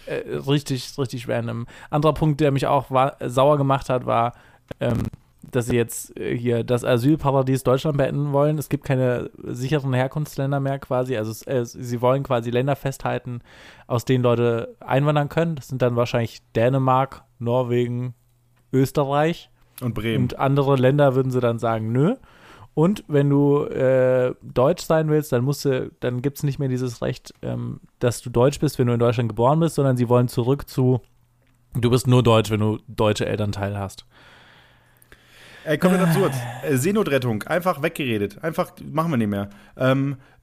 [0.05, 1.67] äh, richtig, richtig random.
[1.89, 4.33] Anderer Punkt, der mich auch war, sauer gemacht hat, war,
[4.79, 5.03] ähm,
[5.49, 8.57] dass sie jetzt äh, hier das Asylparadies Deutschland beenden wollen.
[8.57, 11.15] Es gibt keine sicheren Herkunftsländer mehr quasi.
[11.17, 13.39] Also äh, sie wollen quasi Länder festhalten,
[13.87, 15.55] aus denen Leute einwandern können.
[15.55, 18.13] Das sind dann wahrscheinlich Dänemark, Norwegen,
[18.77, 19.49] Österreich.
[19.81, 20.23] Und Bremen.
[20.23, 22.15] Und andere Länder würden sie dann sagen, nö.
[22.73, 26.69] Und wenn du äh, deutsch sein willst, dann musst du, dann gibt es nicht mehr
[26.69, 30.09] dieses Recht, ähm, dass du deutsch bist, wenn du in Deutschland geboren bist, sondern sie
[30.09, 31.01] wollen zurück zu,
[31.73, 34.05] du bist nur deutsch, wenn du deutsche Elternteile hast.
[35.67, 36.33] Ey, komplett absurd.
[36.63, 38.41] Äh, Seenotrettung, einfach weggeredet.
[38.41, 39.49] Einfach, machen wir nicht mehr.
[39.75, 40.36] Ähm, äh,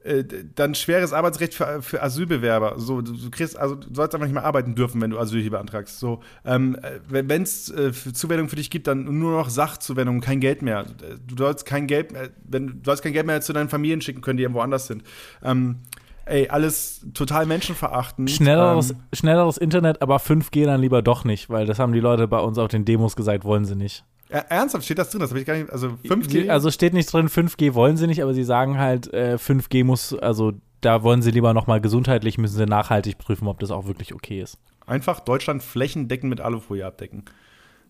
[0.55, 2.75] dann schweres Arbeitsrecht für, für Asylbewerber.
[2.77, 5.41] So, du, du kriegst, also du sollst einfach nicht mehr arbeiten dürfen, wenn du Asyl
[5.41, 5.99] hier beantragst.
[5.99, 10.21] So, ähm, äh, wenn es äh, für Zuwendung für dich gibt, dann nur noch Sachzuwendung,
[10.21, 10.85] kein Geld mehr.
[11.25, 14.21] Du sollst kein Geld mehr, wenn du sollst kein Geld mehr zu deinen Familien schicken
[14.21, 15.03] können, die irgendwo anders sind.
[15.43, 15.77] Ähm,
[16.25, 18.29] ey, alles total menschenverachtend.
[18.29, 22.27] Schnelleres, Ähm, schnelleres Internet, aber 5G dann lieber doch nicht, weil das haben die Leute
[22.27, 24.05] bei uns auf den Demos gesagt, wollen sie nicht.
[24.29, 25.19] Er- ernsthaft, steht das drin?
[25.21, 25.69] Das habe ich gar nicht.
[25.69, 26.49] Also 5G.
[26.49, 30.13] Also steht nicht drin, 5G wollen sie nicht, aber sie sagen halt, äh, 5G muss,
[30.13, 34.13] also da wollen sie lieber nochmal gesundheitlich, müssen sie nachhaltig prüfen, ob das auch wirklich
[34.13, 34.57] okay ist.
[34.87, 37.23] einfach Deutschland flächendeckend mit Alufolie abdecken.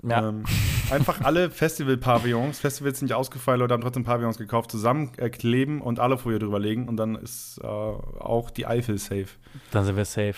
[0.08, 0.30] Ja.
[0.30, 0.44] Ähm,
[0.92, 6.38] einfach alle Festival-Pavillons, Festivals sind nicht ausgefallen, Leute haben trotzdem Pavillons gekauft, zusammenkleben und Alufolie
[6.40, 9.28] drüberlegen und dann ist äh, auch die Eifel safe.
[9.72, 10.36] Dann sind wir safe.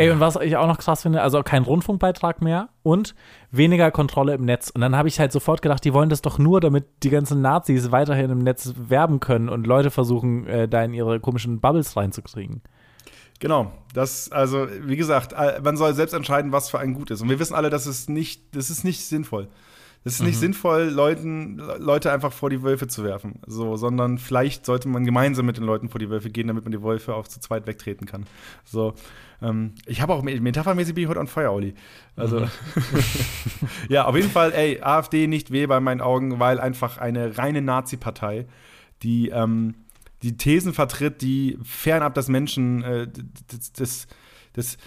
[0.00, 3.14] Ey, und was ich auch noch krass finde, also kein Rundfunkbeitrag mehr und
[3.50, 4.70] weniger Kontrolle im Netz.
[4.70, 7.42] Und dann habe ich halt sofort gedacht, die wollen das doch nur, damit die ganzen
[7.42, 11.98] Nazis weiterhin im Netz werben können und Leute versuchen, äh, da in ihre komischen Bubbles
[11.98, 12.62] reinzukriegen.
[13.40, 17.20] Genau, das, also wie gesagt, äh, man soll selbst entscheiden, was für einen gut ist.
[17.20, 19.48] Und wir wissen alle, dass es nicht, das ist nicht sinnvoll.
[20.02, 23.40] Es ist nicht sinnvoll, Leuten, Leute einfach vor die Wölfe zu werfen.
[23.46, 26.72] So, sondern vielleicht sollte man gemeinsam mit den Leuten vor die Wölfe gehen, damit man
[26.72, 28.24] die Wölfe auch zu zweit wegtreten kann.
[28.64, 28.94] So,
[29.42, 31.74] ähm, ich habe auch metaphermäßig bin ich heute on fire, Olli.
[32.16, 32.48] Also,
[33.90, 37.60] ja, auf jeden Fall, ey, AfD nicht wählbar in meinen Augen, weil einfach eine reine
[37.60, 38.46] Nazi-Partei,
[39.02, 39.74] die ähm,
[40.22, 44.06] die Thesen vertritt, die fernab des Menschen, äh, des, des,
[44.56, 44.78] des,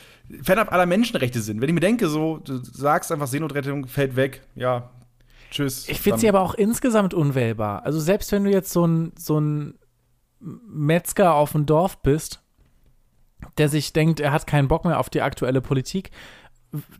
[0.41, 1.61] fernab aller Menschenrechte sind.
[1.61, 4.89] Wenn ich mir denke, so, du sagst einfach, Seenotrettung fällt weg, ja,
[5.53, 5.87] tschüss.
[5.87, 7.85] Ich finde sie aber auch insgesamt unwählbar.
[7.85, 9.75] Also selbst wenn du jetzt so ein, so ein
[10.39, 12.41] Metzger auf dem Dorf bist,
[13.57, 16.11] der sich denkt, er hat keinen Bock mehr auf die aktuelle Politik,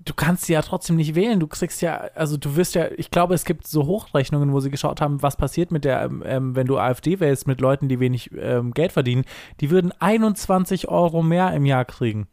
[0.06, 1.40] du kannst sie ja trotzdem nicht wählen.
[1.40, 4.70] Du kriegst ja, also du wirst ja, ich glaube, es gibt so Hochrechnungen, wo sie
[4.70, 8.00] geschaut haben, was passiert mit der, ähm, ähm, wenn du AfD wählst, mit Leuten, die
[8.00, 9.26] wenig ähm, Geld verdienen.
[9.62, 12.28] Die würden 21 Euro mehr im Jahr kriegen.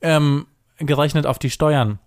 [0.00, 0.46] Ähm,
[0.78, 1.98] gerechnet auf die Steuern.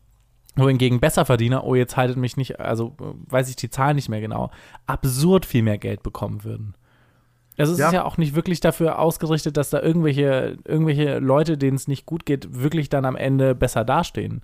[0.59, 4.51] Wohingegen Besserverdiener, oh, jetzt haltet mich nicht, also weiß ich die Zahl nicht mehr genau,
[4.85, 6.75] absurd viel mehr Geld bekommen würden.
[7.57, 7.87] Also es Ja.
[7.87, 12.05] ist ja auch nicht wirklich dafür ausgerichtet, dass da irgendwelche, irgendwelche Leute, denen es nicht
[12.05, 14.41] gut geht, wirklich dann am Ende besser dastehen.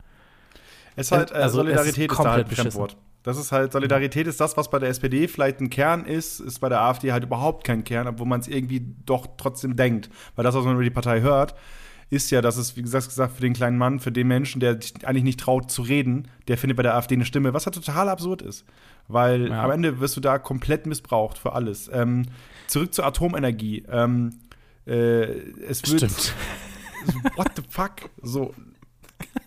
[0.97, 2.49] Es ist halt, äh, Also, es ist Solidarität ist, da halt.
[2.49, 2.97] Fremdwort.
[3.23, 6.59] Das ist halt, Solidarität ist das, was bei der SPD vielleicht ein Kern ist, ist
[6.59, 10.09] bei der AfD halt überhaupt kein Kern, obwohl man es irgendwie doch trotzdem denkt.
[10.35, 11.55] Weil das, was man über die Partei hört,
[12.09, 14.81] ist ja, dass es, wie gesagt, gesagt, für den kleinen Mann, für den Menschen, der
[14.81, 17.75] sich eigentlich nicht traut zu reden, der findet bei der AfD eine Stimme, was halt
[17.75, 18.63] total absurd ist.
[19.07, 19.63] Weil Ja.
[19.63, 21.89] am Ende wirst du da komplett missbraucht für alles.
[21.91, 22.25] Ähm,
[22.67, 23.83] zurück zur Atomenergie.
[23.89, 24.31] Ähm,
[24.87, 25.23] äh,
[25.67, 26.33] es wird, Stimmt.
[27.35, 28.09] what the fuck?
[28.21, 28.53] So,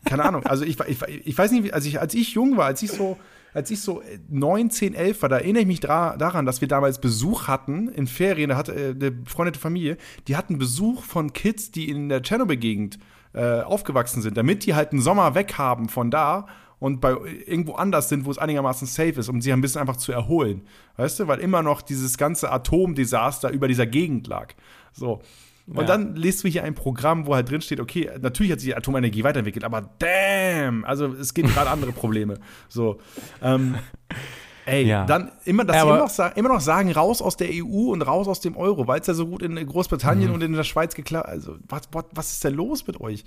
[0.05, 0.45] keine Ahnung.
[0.47, 3.19] Also ich, ich, ich weiß nicht, als ich, als ich jung war, als ich so
[3.55, 6.69] als ich so äh, 9, 10, 11 war, da erinnere ich mich daran, dass wir
[6.69, 9.97] damals Besuch hatten in Ferien, da hatte äh, eine befreundete Familie,
[10.27, 12.99] die hatten Besuch von Kids, die in der Tschernobyl-Gegend
[13.35, 16.47] äh, aufgewachsen sind, damit die halt einen Sommer weg haben von da
[16.79, 19.97] und bei irgendwo anders sind, wo es einigermaßen safe ist, um sie ein bisschen einfach
[19.97, 20.63] zu erholen.
[20.97, 24.55] Weißt du, weil immer noch dieses ganze Atomdesaster über dieser Gegend lag.
[24.93, 25.21] So.
[25.69, 25.85] Und Ja.
[25.85, 28.77] dann liest du hier ein Programm, wo halt drin steht, okay, natürlich hat sich die
[28.77, 32.39] Atomenergie weiterentwickelt, aber damn, also es gibt gerade andere Probleme.
[32.69, 32.99] So.
[33.43, 33.75] Ähm,
[34.67, 35.05] ey, Ja.
[35.05, 38.29] dann immer, dass aber- immer noch, immer noch sagen, raus aus der EU und raus
[38.29, 39.67] aus dem Euro, weil es ja so gut in Mhm.
[39.67, 43.25] Großbritannien und in der Schweiz geklappt Also, was, was, was ist denn los mit euch?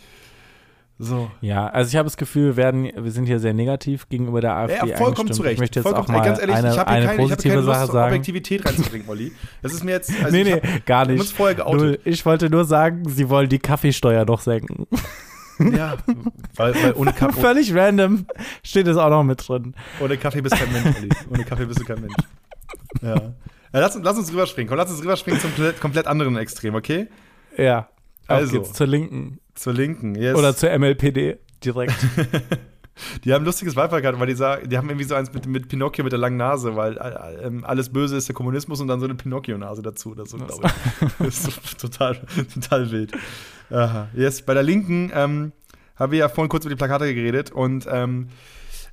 [0.99, 1.31] So.
[1.41, 4.55] Ja, also ich habe das Gefühl, wir, werden, wir sind hier sehr negativ gegenüber der
[4.55, 5.53] AfD Ja, vollkommen zu Recht.
[5.53, 7.53] Ich möchte jetzt vollkommen, auch mal ganz ehrlich, eine, ich habe keine, ich hab positive
[7.55, 8.07] keine Lust, sagen.
[8.13, 9.31] Objektivität reinzubringen, Olli.
[9.63, 10.11] Das ist mir jetzt.
[10.23, 11.33] Also nee, nee, hab, gar nicht.
[11.33, 11.81] vorher geoutet.
[11.81, 11.99] Null.
[12.05, 14.85] Ich wollte nur sagen, sie wollen die Kaffeesteuer noch senken.
[15.59, 15.97] Ja,
[16.55, 18.25] weil, weil ohne, Ka ohne, Völlig random
[18.63, 19.73] steht es auch noch mit drin.
[19.99, 21.09] ohne Kaffee bist du kein Mensch, Olli.
[21.31, 22.13] Ohne Kaffee bist du kein Mensch.
[23.01, 23.15] Ja.
[23.15, 23.23] ja
[23.71, 24.69] lass, uns- lass uns rüberspringen.
[24.69, 27.07] Komm, lass uns rüberspringen zum komplett anderen Extrem, okay?
[27.57, 27.89] Ja.
[28.33, 28.53] Auf Also.
[28.53, 29.39] geht's zur Linken.
[29.55, 30.15] Zur Linken.
[30.15, 30.35] Yes.
[30.35, 31.95] Oder zur MLPD direkt.
[33.23, 35.69] Die haben ein lustiges Wahlplakat, weil die sagen, die haben irgendwie so eins mit, mit
[35.69, 38.99] Pinocchio mit der langen Nase, weil äh, ähm, alles Böse ist der Kommunismus und dann
[38.99, 40.13] so eine Pinocchio-Nase dazu.
[40.13, 41.09] Das, so, glaube ich.
[41.19, 42.19] das ist so, total,
[42.53, 43.13] total wild.
[43.71, 44.09] Aha.
[44.13, 45.51] Yes, bei der Linken ähm,
[45.95, 48.27] haben wir ja vorhin kurz über die Plakate geredet und ähm,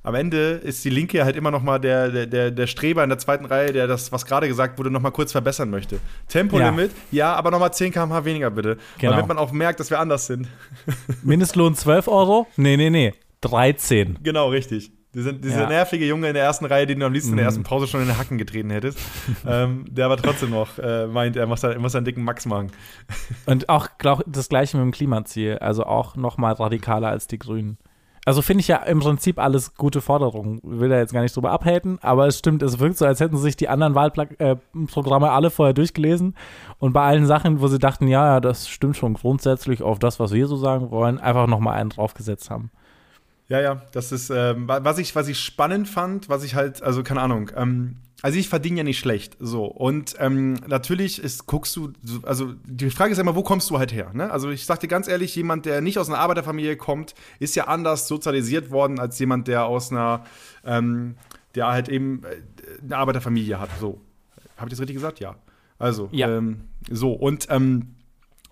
[0.03, 3.09] am Ende ist die Linke halt immer noch mal der, der, der, der Streber in
[3.09, 5.99] der zweiten Reihe, der das, was gerade gesagt wurde, noch mal kurz verbessern möchte.
[6.27, 8.77] Tempolimit, ja, aber noch mal 10 km/h weniger bitte.
[8.97, 9.11] Genau.
[9.13, 10.47] Damit man auch merkt, dass wir anders sind.
[11.23, 12.47] Mindestlohn 12 Euro?
[12.55, 13.13] Nee, nee, nee.
[13.41, 14.19] 13.
[14.23, 14.91] Genau, richtig.
[15.13, 15.63] Dieser, dieser Ja.
[15.63, 15.69] Mhm.
[15.69, 18.01] nervige Junge in der ersten Reihe, den du am liebsten in der ersten Pause schon
[18.01, 18.99] in den Hacken getreten hättest,
[19.47, 22.71] ähm, der aber trotzdem noch äh, meint, er muss, er muss einen dicken Max machen.
[23.47, 25.57] Und auch glaub, das gleiche mit dem Klimaziel.
[25.57, 27.79] Also auch noch mal radikaler als die Grünen.
[28.25, 30.59] Also finde ich ja im Prinzip alles gute Forderungen.
[30.63, 33.37] Will da jetzt gar nicht drüber abhaten, aber es stimmt, es wirkt so, als hätten
[33.37, 36.35] sich die anderen Wahlprogramme alle vorher durchgelesen
[36.79, 40.19] und bei allen Sachen, wo sie dachten, ja, ja, das stimmt schon grundsätzlich auf das,
[40.19, 42.71] was wir so sagen wollen, einfach noch mal einen draufgesetzt haben.
[43.47, 46.83] Ja, ja, das ist, ähm, wa- was, ich, was ich spannend fand, was ich halt,
[46.83, 49.65] also keine Ahnung, ähm, also ich verdiene ja nicht schlecht, so.
[49.65, 53.69] Und ähm, natürlich ist, guckst du, so- also die Frage ist ja immer, wo kommst
[53.69, 54.29] du halt her, ne?
[54.31, 57.65] Also ich sag dir ganz ehrlich, jemand, der nicht aus einer Arbeiterfamilie kommt, ist ja
[57.67, 60.25] anders sozialisiert worden als jemand, der aus einer,
[60.65, 61.15] ähm,
[61.55, 62.41] der halt eben äh,
[62.83, 64.01] eine Arbeiterfamilie hat, so.
[64.57, 65.19] Habe ich das richtig gesagt?
[65.21, 65.35] Ja.
[65.77, 66.29] Also, Ja.
[66.37, 66.61] Ähm,
[66.91, 67.95] so, und ähm,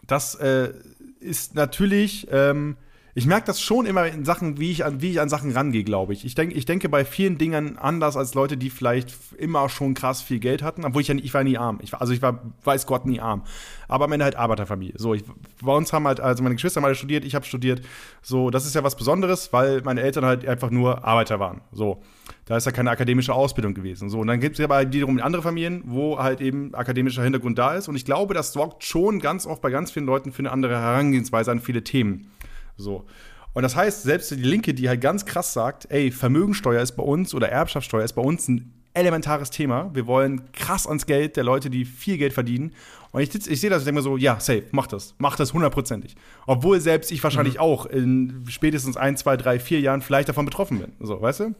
[0.05, 0.71] das äh,
[1.19, 2.77] ist natürlich, ähm,
[3.17, 5.83] ich merke das schon immer in Sachen, wie ich an, wie ich an Sachen rangehe,
[5.83, 6.23] glaube ich.
[6.23, 10.21] Ich, denk, ich denke bei vielen Dingen anders als Leute, die vielleicht immer schon krass
[10.21, 11.79] viel Geld hatten, obwohl ich ja nie, ich war nie arm.
[11.81, 13.41] Ich war, also ich war, weiß Gott, nie arm.
[13.87, 14.93] Aber am Ende halt Arbeiterfamilie.
[14.99, 15.23] So, ich,
[15.63, 17.81] bei uns haben halt, also meine Geschwister haben alle studiert, ich habe studiert.
[18.21, 21.61] So, das ist ja was Besonderes, weil meine Eltern halt einfach nur Arbeiter waren.
[21.71, 22.03] So,
[22.45, 24.11] da ist ja keine akademische Ausbildung gewesen.
[24.11, 27.57] So, und dann gibt es aber halt wiederum andere Familien, wo halt eben akademischer Hintergrund
[27.57, 27.87] da ist.
[27.87, 30.79] Und ich glaube, das sorgt schon ganz oft bei ganz vielen Leuten für eine andere
[30.79, 32.29] Herangehensweise an viele Themen.
[32.77, 33.05] So.
[33.53, 37.03] Und das heißt, selbst die Linke, die halt ganz krass sagt, ey, Vermögensteuer ist bei
[37.03, 39.89] uns oder Erbschaftssteuer ist bei uns ein elementares Thema.
[39.93, 42.73] Wir wollen krass ans Geld der Leute, die viel Geld verdienen.
[43.11, 45.15] Und ich, ich sehe das und denke mir so, ja, safe, mach das.
[45.17, 46.15] Mach das hundertprozentig.
[46.45, 50.79] Obwohl selbst ich wahrscheinlich auch in spätestens ein, zwei, drei, vier Jahren vielleicht davon betroffen
[50.79, 50.93] bin.
[50.99, 51.55] So, weißt du?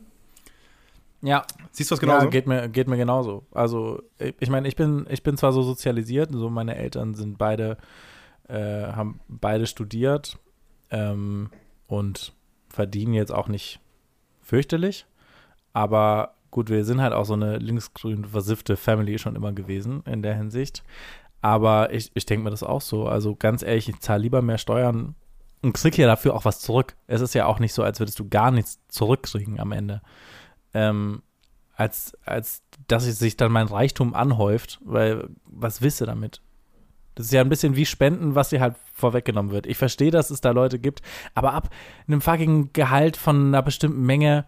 [1.21, 2.25] Ja, Siehst du das genauso?
[2.25, 3.45] Ja, geht mir, geht mir genauso.
[3.51, 4.03] Also,
[4.39, 7.77] ich meine, ich bin, ich bin zwar so sozialisiert, so meine Eltern sind beide,
[8.47, 10.37] äh, haben beide studiert
[10.91, 11.49] ähm,
[11.87, 12.33] und
[12.69, 13.79] verdienen jetzt auch nicht
[14.41, 15.05] fürchterlich.
[15.73, 20.21] Aber gut, wir sind halt auch so eine linksgrün versiffte Family schon immer gewesen in
[20.21, 20.83] der Hinsicht.
[21.41, 23.07] Aber ich, ich denke mir das auch so.
[23.07, 25.15] Also ganz ehrlich, ich zahle lieber mehr Steuern
[25.61, 26.95] und krieg ja dafür auch was zurück.
[27.07, 30.01] Es ist ja auch nicht so, als würdest du gar nichts zurückkriegen am Ende.
[30.73, 31.21] Ähm,
[31.75, 36.41] als, als dass sich dann mein Reichtum anhäuft, weil was willst du damit?
[37.17, 39.65] Das ist ja ein bisschen wie Spenden, was dir halt vorweggenommen wird.
[39.67, 41.01] Ich verstehe, dass es da Leute gibt,
[41.35, 41.69] aber ab
[42.07, 44.45] einem fucking Gehalt von einer bestimmten Menge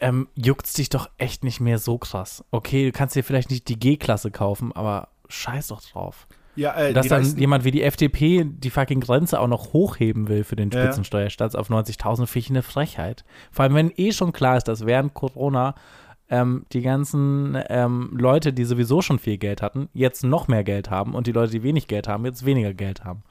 [0.00, 2.44] ähm, juckt's dich doch echt nicht mehr so krass.
[2.50, 6.26] Okay, du kannst dir vielleicht nicht die G-Klasse kaufen, aber scheiß doch drauf.
[6.56, 10.42] ja, äh, Dass dann jemand wie die FDP die fucking Grenze auch noch hochheben will
[10.44, 10.84] für den Ja, ja.
[10.86, 13.24] Spitzensteuersatz auf 90.000, finde ich eine Frechheit.
[13.52, 15.74] Vor allem, wenn eh schon klar ist, dass während Corona
[16.30, 20.90] ähm, die ganzen ähm, Leute, die sowieso schon viel Geld hatten, jetzt noch mehr Geld
[20.90, 23.22] haben und die Leute, die wenig Geld haben, jetzt weniger Geld haben.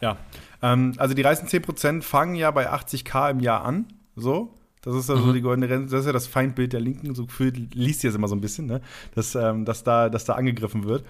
[0.00, 0.16] Ja,
[0.60, 3.86] ähm, also die reichsten 10% fangen ja bei 80k im Jahr an.
[4.16, 4.52] So.
[4.82, 7.24] Das ist ja so die goldene Rente, das ist ja das Feindbild der Linken, so
[7.24, 8.82] gefühlt liest sie jetzt immer so ein bisschen, ne?
[9.14, 11.06] dass, ähm, dass, da, dass da angegriffen wird.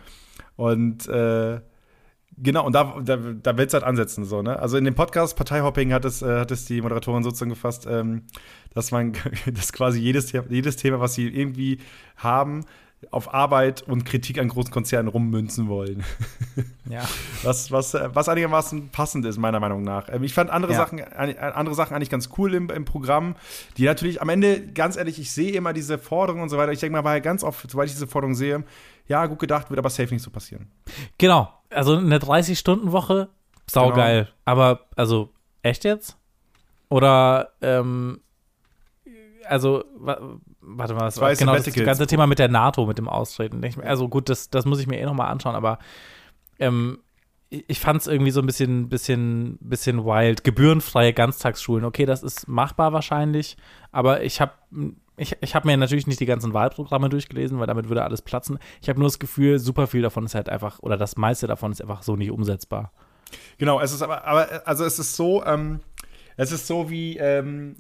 [0.54, 1.60] Und äh,
[2.36, 4.58] Genau, und da, da, da willst du halt ansetzen, so, ne?
[4.58, 8.22] Also in dem Podcast Parteihopping hat es, äh, hat es die Moderatorin sozusagen gefasst, ähm,
[8.74, 9.12] dass man,
[9.46, 11.78] dass quasi jedes, jedes Thema, was sie irgendwie
[12.16, 12.64] haben,
[13.10, 16.04] auf Arbeit und Kritik an großen Konzernen rummünzen wollen.
[16.90, 17.02] Ja.
[17.42, 20.10] Was, was, äh, was einigermaßen passend ist, meiner Meinung nach.
[20.12, 20.78] Ähm, Ich fand andere, Ja.
[20.78, 23.36] Sachen, äh, andere Sachen eigentlich ganz cool im, im Programm,
[23.78, 26.72] die natürlich am Ende, ganz ehrlich, ich sehe immer diese Forderungen und so weiter.
[26.72, 28.64] Ich denke mal, war ja ganz oft, sobald ich diese Forderungen sehe,
[29.08, 30.66] ja, gut gedacht, wird aber safe nicht so passieren.
[31.16, 31.50] Genau.
[31.74, 33.28] Also eine 30-Stunden-Woche,
[33.68, 34.24] saugeil.
[34.24, 34.36] Genau.
[34.44, 35.30] Aber, also,
[35.62, 36.16] echt jetzt?
[36.88, 38.20] Oder, ähm,
[39.46, 40.18] also, wa
[40.60, 43.08] warte mal, was Zwei war genau das, das ganze Thema mit der NATO, mit dem
[43.08, 43.62] Austreten.
[43.82, 45.78] Also gut, das, das muss ich mir eh nochmal anschauen, aber
[46.58, 46.98] ähm,
[47.50, 50.44] ich ich fand es irgendwie so ein bisschen, bisschen, bisschen wild.
[50.44, 53.56] Gebührenfreie Ganztagsschulen, okay, das ist machbar wahrscheinlich,
[53.92, 54.52] aber ich habe
[55.16, 58.58] ich, ich hab mir natürlich nicht die ganzen Wahlprogramme durchgelesen, weil damit würde alles platzen.
[58.82, 61.72] Ich habe nur das Gefühl, super viel davon ist halt einfach, oder das meiste davon
[61.72, 62.92] ist einfach so nicht umsetzbar.
[63.58, 65.80] Genau, es ist aber, aber also es ist so, ähm,
[66.36, 67.76] es ist so wie, ähm,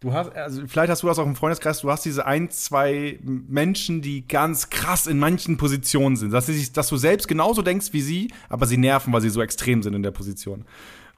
[0.00, 3.18] du hast, also vielleicht hast du das auch im Freundeskreis, du hast diese ein, zwei
[3.22, 7.92] Menschen, die ganz krass in manchen Positionen sind, dass, sie dass du selbst genauso denkst
[7.92, 10.64] wie sie, aber sie nerven, weil sie so extrem sind in der Position.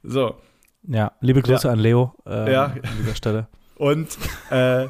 [0.02, 0.34] So.
[0.88, 1.72] Ja, liebe Grüße Ja.
[1.74, 2.64] an Leo ähm, Ja.
[2.66, 3.48] an dieser Stelle.
[3.80, 4.08] Und
[4.50, 4.88] äh,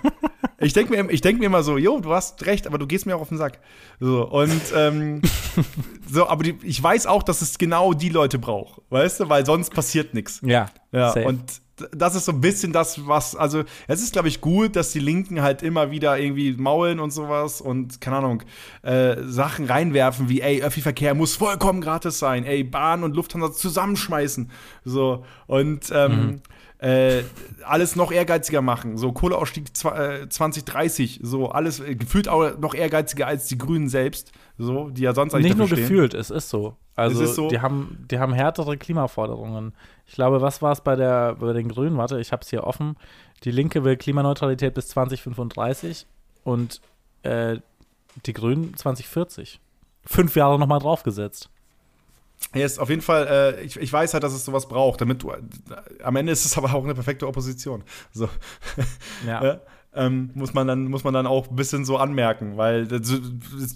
[0.59, 3.07] ich denke mir, ich denk mir immer so, jo, du hast recht, aber du gehst
[3.07, 3.61] mir auch auf den Sack.
[4.01, 5.23] So, und ähm,
[6.11, 9.47] so, aber die, ich weiß auch, dass es genau die Leute braucht, weißt du, weil
[9.47, 10.41] sonst passiert nichts.
[10.45, 11.25] Ja, Ja, safe.
[11.25, 11.41] und
[11.93, 14.99] das ist so ein bisschen das, was, also es ist, glaube ich, gut, dass die
[14.99, 18.43] Linken halt immer wieder irgendwie maulen und sowas und, keine Ahnung,
[18.83, 24.51] äh, Sachen reinwerfen wie, ey, Öffi-Verkehr muss vollkommen gratis sein, ey, Bahn und Lufthansa zusammenschmeißen.
[24.85, 26.43] So, und ähm,
[26.81, 27.23] äh,
[27.65, 28.97] alles noch ehrgeiziger machen.
[28.97, 33.89] So, Kohleausstieg zwa- äh, 2030, so, alles äh, gefühlt auch noch ehrgeiziger als die Grünen
[33.89, 35.81] selbst, so, die ja sonst eigentlich Nicht nur stehen.
[35.81, 36.77] gefühlt, es ist so.
[36.97, 37.49] Also ist so.
[37.49, 39.73] die haben, die haben härtere Klimaforderungen.
[40.07, 41.97] Ich glaube, was war es bei der, bei den Grünen?
[41.97, 42.97] Warte, ich habe es hier offen.
[43.45, 46.07] Die Linke will Klimaneutralität bis 2035
[46.45, 46.81] und
[47.23, 47.59] äh,
[48.27, 49.61] die Grünen 2040.
[50.05, 51.49] Fünf Jahre nochmal draufgesetzt.
[52.55, 53.27] Ja, ist auf jeden Fall,
[53.59, 55.39] äh, ich, ich weiß halt, dass es sowas braucht, damit du, äh,
[56.03, 57.85] am Ende ist es aber auch eine perfekte Opposition.
[58.13, 58.29] So,
[59.27, 59.45] Ja.
[59.45, 59.61] ja,
[59.95, 63.21] ähm, muss, man dann, muss man dann auch ein bisschen so anmerken, weil, das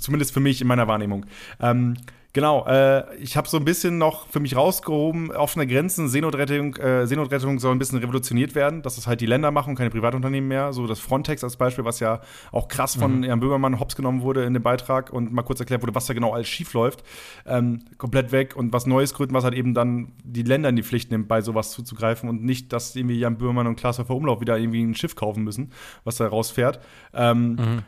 [0.01, 1.27] zumindest für mich in meiner Wahrnehmung.
[1.61, 1.97] Ähm,
[2.35, 7.07] genau, äh, ich habe so ein bisschen noch für mich rausgehoben, offene Grenzen, Seenotrettung, äh,
[7.07, 10.75] Seenotrettung soll ein bisschen revolutioniert werden, dass es halt die Länder machen, keine Privatunternehmen mehr.
[10.75, 12.21] So das Frontex als Beispiel, was ja
[12.53, 15.81] auch krass von Jan Böhmermann hops genommen wurde in dem Beitrag und mal kurz erklärt
[15.81, 17.05] wurde, was da genau alles schief läuft,
[17.47, 20.83] ähm, komplett weg und was Neues gründen, was halt eben dann die Länder in die
[20.83, 24.59] Pflicht nimmt, bei sowas zuzugreifen und nicht, dass irgendwie Jan Böhmermann und Klaas Umlauf wieder
[24.59, 25.71] irgendwie ein Schiff kaufen müssen,
[26.03, 26.81] was da rausfährt.
[27.15, 27.85] Ähm,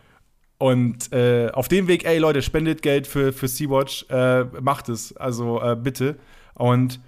[0.58, 5.14] Und äh, auf dem Weg, ey Leute, spendet Geld für, für Sea-Watch, äh, macht es,
[5.16, 6.16] also äh, bitte.
[6.54, 7.00] Und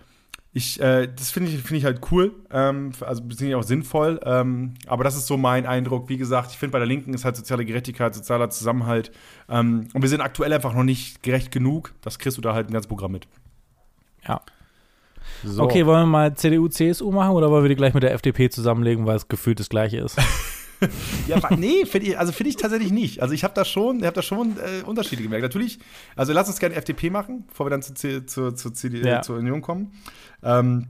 [0.53, 4.21] ich, äh, das finde ich, finde ich halt cool, ähm, also beziehungsweise auch sinnvoll.
[4.25, 6.09] Ähm, aber das ist so mein Eindruck.
[6.09, 9.13] Wie gesagt, ich finde bei der Linken ist halt soziale Gerechtigkeit, sozialer Zusammenhalt.
[9.49, 11.95] Ähm, und wir sind aktuell einfach noch nicht gerecht genug.
[12.03, 13.29] Das kriegst du da halt ein ganzes Programm mit.
[14.27, 14.41] Ja.
[15.45, 15.63] So.
[15.63, 18.51] Okay, wollen wir mal CDU, CSU machen oder wollen wir die gleich mit der FDP
[18.51, 20.19] zusammenlegen, weil es gefühlt das gleiche ist?
[21.27, 23.21] Ja, nee, finde ich, also finde ich tatsächlich nicht.
[23.23, 25.43] Also ich habe da schon, ich habe da schon äh, Unterschiede gemerkt.
[25.43, 25.79] Natürlich,
[26.17, 29.19] also lass uns gerne FDP machen, bevor wir dann zu, zu, zu CD, Ja.
[29.19, 29.93] äh, zur Union kommen.
[30.43, 30.87] Ähm,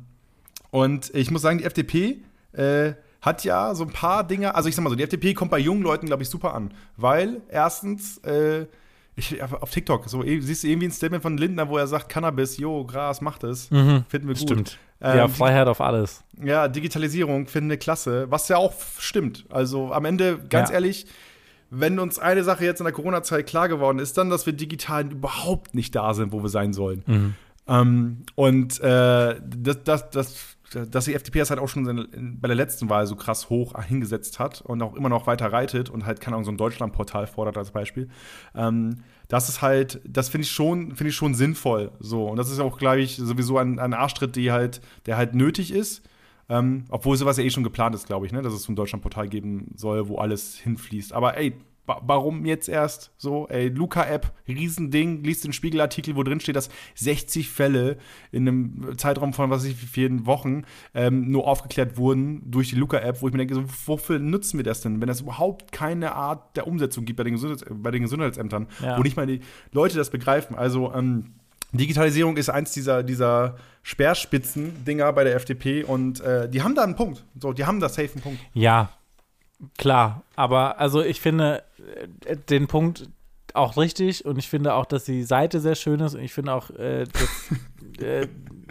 [0.71, 2.19] und ich muss sagen, die FDP
[2.53, 5.51] äh, hat ja so ein paar Dinge, also ich sag mal so, die FDP kommt
[5.51, 6.73] bei jungen Leuten, glaube ich, super an.
[6.97, 8.67] Weil erstens, äh,
[9.17, 12.09] ich, auf TikTok, so eh- siehst du irgendwie ein Statement von Lindner, wo er sagt,
[12.09, 13.67] Cannabis, jo, Gras, macht es.
[13.67, 14.39] Finden wir gut.
[14.39, 14.79] Stimmt.
[15.01, 16.25] Ähm, ja, Freiheit auf alles.
[16.43, 19.45] ja, Digitalisierung finde ich klasse, was ja auch stimmt.
[19.49, 20.75] Also am Ende, ganz Ja.
[20.77, 21.07] ehrlich,
[21.71, 25.05] wenn uns eine Sache jetzt in der Corona-Zeit klar geworden ist, dann, dass wir digital
[25.13, 27.03] überhaupt nicht da sind, wo wir sein sollen.
[27.07, 27.35] Mhm.
[27.69, 30.57] Ähm, und äh, das, das, das,
[30.91, 34.39] dass die FDP das halt auch schon bei der letzten Wahl so krass hoch hingesetzt
[34.39, 37.57] hat und auch immer noch weiter reitet und halt, keine Ahnung, so ein Deutschlandportal fordert
[37.57, 38.09] als Beispiel.
[38.55, 38.97] Ähm,
[39.29, 41.93] das ist halt, das finde ich schon, finde ich schon sinnvoll.
[42.01, 42.27] So.
[42.27, 45.73] Und das ist auch, glaube ich, sowieso ein, ein Arschtritt, die halt, der halt nötig
[45.73, 46.03] ist.
[46.51, 48.41] Ähm, obwohl sowas ja eh schon geplant ist, glaube ich, ne?
[48.41, 51.13] dass es so ein Deutschlandportal geben soll, wo alles hinfließt.
[51.13, 51.55] Aber ey,
[52.03, 53.47] warum jetzt erst so?
[53.49, 57.97] Ey, Luca-App, Riesending, liest den Spiegelartikel, wo drin steht, dass 60 Fälle
[58.33, 60.63] in einem Zeitraum von, was weiß ich, wie vielen Wochen
[60.95, 64.65] ähm, nur aufgeklärt wurden durch die Luca-App, wo ich mir denke, so, wofür nutzen wir
[64.65, 68.03] das denn, wenn es überhaupt keine Art der Umsetzung gibt bei den, Gesundheits bei den
[68.03, 68.99] Gesundheitsämtern, Ja.
[68.99, 69.41] wo nicht mal die
[69.73, 70.57] Leute das begreifen.
[70.57, 71.35] Also, ähm,
[71.73, 76.97] Digitalisierung ist eins dieser, dieser Speerspitzen-Dinger bei der FDP und äh, die haben da einen
[76.97, 77.25] Punkt.
[77.39, 78.41] So, die haben da safe einen Punkt.
[78.55, 78.91] Ja,
[79.77, 80.23] klar.
[80.35, 81.63] Aber also ich finde
[82.49, 83.09] den Punkt
[83.55, 86.53] auch richtig und ich finde auch, dass die Seite sehr schön ist und ich finde
[86.53, 88.29] auch, äh, dass, äh,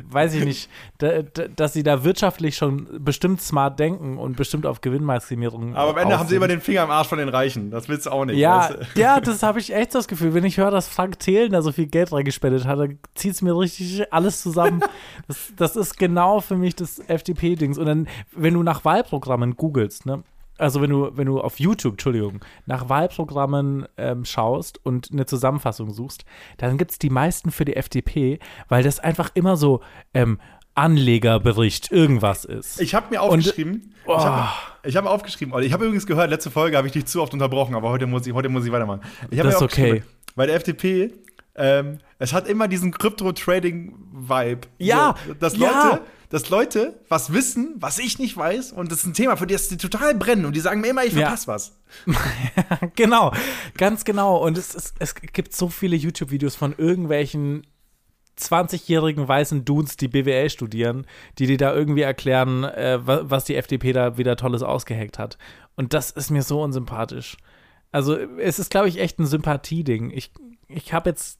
[0.09, 0.69] weiß ich nicht,
[0.99, 5.75] da, da, dass sie da wirtschaftlich schon bestimmt smart denken und bestimmt auf Gewinnmaximierung.
[5.75, 7.71] Aber am Ende haben sie immer den Finger am Arsch von den Reichen.
[7.71, 8.37] Das willst du auch nicht.
[8.37, 8.99] Ja, weißt du?
[8.99, 10.33] ja, das habe ich echt das Gefühl.
[10.33, 13.41] Wenn ich höre, dass Frank Thelen da so viel Geld reingespendet hat, dann zieht es
[13.41, 14.81] mir richtig alles zusammen.
[15.27, 17.77] Das, das ist genau für mich das FDP-Dings.
[17.77, 20.23] Und dann, wenn du nach Wahlprogrammen googelst, ne?
[20.57, 25.91] Also wenn du, wenn du auf YouTube, Entschuldigung, nach Wahlprogrammen ähm, schaust und eine Zusammenfassung
[25.91, 26.25] suchst,
[26.57, 29.81] dann gibt es die meisten für die FDP, weil das einfach immer so
[30.13, 30.39] ähm,
[30.75, 32.79] Anlegerbericht irgendwas ist.
[32.79, 34.15] Ich habe mir aufgeschrieben, Oh.
[34.15, 34.47] ich habe
[34.95, 37.33] hab mir aufgeschrieben, Olli, ich habe übrigens gehört, letzte Folge habe ich dich zu oft
[37.33, 39.01] unterbrochen, aber heute muss ich, heute muss ich weitermachen.
[39.29, 40.03] Ich habe Das ist okay.
[40.35, 41.11] Bei der FDP,
[41.55, 44.61] ähm, es hat immer diesen Crypto-Trading-Vibe.
[44.77, 45.89] Ja, so, dass ja.
[45.89, 49.47] Leute, dass Leute was wissen, was ich nicht weiß, und das ist ein Thema, für
[49.47, 51.27] das die total brennen und die sagen mir immer, ich Ja.
[51.35, 51.79] verpasse was.
[52.95, 53.31] genau,
[53.77, 54.37] ganz genau.
[54.45, 57.65] Und es, es, es gibt so viele YouTube-Videos von irgendwelchen
[58.39, 61.07] 20-jährigen weißen Dudes, die BWL studieren,
[61.39, 65.37] die dir da irgendwie erklären, äh, wa- was die FDP da wieder Tolles ausgeheckt hat.
[65.75, 67.37] Und das ist mir so unsympathisch.
[67.91, 70.11] Also es ist, glaube ich, echt ein Sympathieding.
[70.11, 70.31] Ich,
[70.67, 71.39] ich habe jetzt,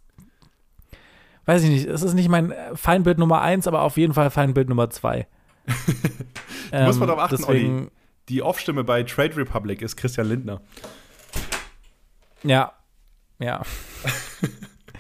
[1.47, 4.69] weiß ich nicht, es ist nicht mein Feindbild Nummer eins, aber auf jeden Fall Feindbild
[4.69, 5.27] Nummer zwei.
[6.71, 7.91] muss man darauf achten, deswegen, Olli.
[8.29, 10.61] Die Off-Stimme bei Trade Republic ist Christian Lindner.
[12.43, 12.73] Ja,
[13.39, 13.61] ja.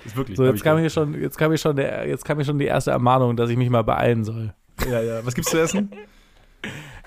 [0.05, 0.37] Ist wirklich.
[0.37, 2.65] So, jetzt kam hier schon, jetzt kam hier schon der, jetzt kam hier schon die
[2.65, 4.53] erste Ermahnung, dass ich mich mal beeilen soll.
[4.87, 5.25] Ja, ja.
[5.25, 5.91] Was gibt's zu essen?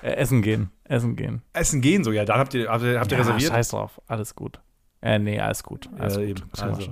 [0.01, 1.41] Äh, essen gehen, essen gehen.
[1.53, 2.25] essen gehen so, ja.
[2.25, 3.49] Dann habt ihr, habt ihr, habt ihr ja, reserviert?
[3.49, 4.59] Scheiß drauf, alles gut.
[5.01, 5.89] Äh, nee, alles gut.
[5.97, 6.29] Alles Ja, gut.
[6.29, 6.43] eben.
[6.59, 6.91] Also.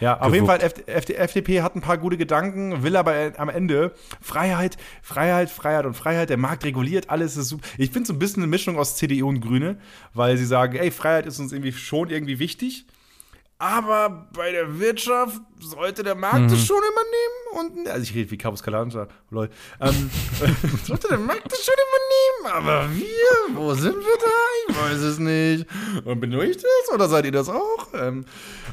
[0.00, 0.34] Ja, auf Gewuppt.
[0.34, 3.92] jeden Fall, FD, FD, FDP hat ein paar gute Gedanken, will aber äh, am Ende
[4.20, 6.30] Freiheit, Freiheit, Freiheit und Freiheit.
[6.30, 7.66] Der Markt reguliert, alles ist super.
[7.78, 9.76] Ich finde so ein bisschen eine Mischung aus CDU und Grüne,
[10.14, 12.86] weil sie sagen, ey, Freiheit ist uns irgendwie schon irgendwie wichtig.
[13.60, 16.48] Aber bei der Wirtschaft sollte der Markt Mhm.
[16.48, 17.76] das schon übernehmen.
[17.76, 19.50] Und, also ich rede wie Cabus Calanza, lol.
[19.80, 20.10] Ähm,
[20.84, 22.56] sollte der Markt das schon übernehmen.
[22.56, 24.70] Aber wir, wo sind wir da?
[24.72, 25.66] Ich weiß es nicht.
[26.06, 27.88] Und bin ich das oder seid ihr das auch?
[27.92, 28.24] Ähm,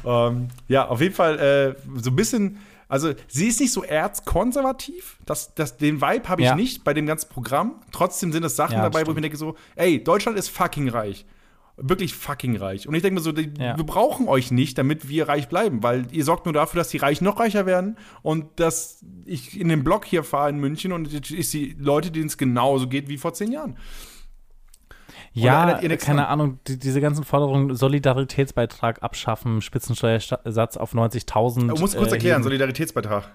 [0.06, 2.58] ähm, ja, auf jeden Fall äh, so ein bisschen.
[2.90, 5.18] Also, sie ist nicht so erzkonservativ.
[5.26, 6.54] Das, das, den Vibe habe ich Ja.
[6.54, 7.82] nicht bei dem ganzen Programm.
[7.92, 9.16] Trotzdem sind es Sachen Ja, dabei, wo ich stimmt.
[9.16, 11.26] mir denke so, ey, Deutschland ist fucking reich.
[11.80, 12.88] Wirklich fucking reich.
[12.88, 13.76] Und ich denke mir so, die, Ja.
[13.76, 16.96] wir brauchen euch nicht, damit wir reich bleiben, weil ihr sorgt nur dafür, dass die
[16.96, 21.12] Reichen noch reicher werden und dass ich in den Block hier fahre in München und
[21.30, 23.76] ist die Leute, denen es genauso geht wie vor zehn Jahren.
[25.32, 26.28] Ja, keine?
[26.28, 31.68] Ahnung, die, diese ganzen Forderungen, Solidaritätsbeitrag abschaffen, Spitzensteuersatz auf 90.000.
[31.68, 32.44] Du musst kurz äh, erklären, heben.
[32.44, 33.30] Solidaritätsbeitrag.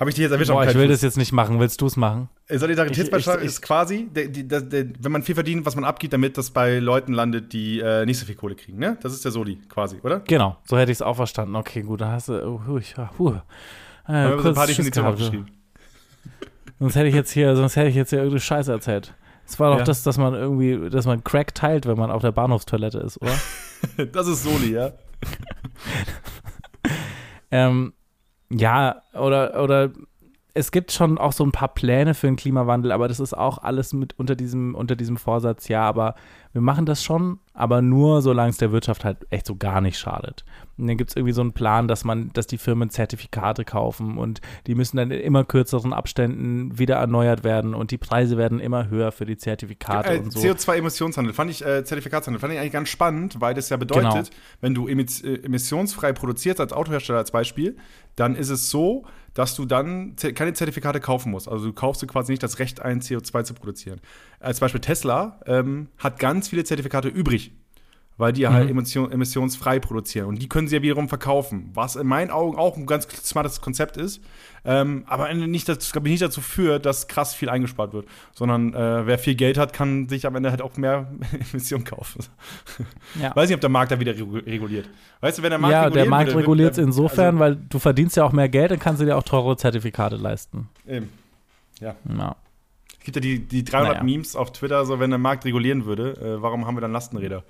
[0.00, 0.50] Habe ich dich jetzt erwischt?
[0.50, 1.60] Boah, ich will das jetzt nicht machen.
[1.60, 2.30] Willst du es machen?
[2.48, 6.50] Solidaritätsbeitrag ist quasi, der, der, der, wenn man viel verdient, was man abgibt, damit das
[6.50, 8.78] bei Leuten landet, die äh, nicht so viel Kohle kriegen.
[8.78, 8.96] Ne?
[9.02, 10.20] Das ist der Soli quasi, oder?
[10.20, 11.54] Genau, so hätte ich es auch verstanden.
[11.54, 12.32] Okay, gut, da hast du.
[12.32, 13.40] Uh, uh, ich, uh, äh,
[14.06, 15.32] so ein kurz paar Schiss gehabt.
[16.78, 19.12] Sonst hätte ich jetzt hier, sonst hätte ich jetzt hier irgendeine Scheiße erzählt.
[19.46, 19.84] Es war doch Ja.
[19.84, 23.34] das, dass man irgendwie, dass man Crack teilt, wenn man auf der Bahnhofstoilette ist, oder?
[24.12, 24.92] Das ist Soli, ja.
[27.50, 27.92] ähm,
[28.50, 29.90] ja, oder, oder
[30.54, 33.58] es gibt schon auch so ein paar Pläne für den Klimawandel, aber das ist auch
[33.58, 36.14] alles mit unter diesem, unter diesem Vorsatz, ja, aber
[36.52, 39.98] wir machen das schon, aber nur solange es der Wirtschaft halt echt so gar nicht
[39.98, 40.44] schadet.
[40.76, 44.18] Und dann gibt es irgendwie so einen Plan, dass man, dass die Firmen Zertifikate kaufen
[44.18, 48.58] und die müssen dann in immer kürzeren Abständen wieder erneuert werden und die Preise werden
[48.58, 50.40] immer höher für die Zertifikate Äh, und so.
[50.40, 54.24] CO2-Emissionshandel fand ich, äh, Zertifikatshandel fand ich eigentlich ganz spannend, weil das ja bedeutet, Genau.
[54.60, 57.76] wenn du äh, emissionsfrei produzierst als Autohersteller als Beispiel,
[58.16, 59.04] dann ist es so,
[59.34, 61.48] dass du dann keine Zertifikate kaufen musst.
[61.48, 64.00] Also du kaufst du quasi nicht das Recht ein, CO2 zu produzieren.
[64.38, 67.52] Als Beispiel Tesla ähm, hat ganz viele Zertifikate übrig.
[68.20, 68.54] Weil die ja Mhm.
[68.54, 70.26] halt emission, emissionsfrei produzieren.
[70.26, 71.70] Und die können sie ja wiederum verkaufen.
[71.74, 74.20] Was in meinen Augen auch ein ganz smartes Konzept ist.
[74.64, 78.06] Ähm, aber nicht, das, glaube ich, nicht dazu führt, dass krass viel eingespart wird.
[78.34, 81.10] Sondern äh, wer viel Geld hat, kann sich am Ende halt auch mehr
[81.52, 82.22] Emissionen kaufen.
[83.20, 83.34] Ja.
[83.34, 84.88] Weiß nicht, ob der Markt da wieder regu- reguliert.
[85.22, 87.38] Weißt du, wenn der Markt ja, der regulieren Markt würde, reguliert es würde- insofern, also,
[87.40, 90.68] weil du verdienst ja auch mehr Geld, dann kannst du dir auch teure Zertifikate leisten.
[90.86, 91.08] eben.
[91.80, 91.94] Ja.
[93.00, 94.04] Es gibt ja die, die 300 Naja.
[94.04, 97.44] Memes auf Twitter, so wenn der Markt regulieren würde, äh, warum haben wir dann Lastenräder?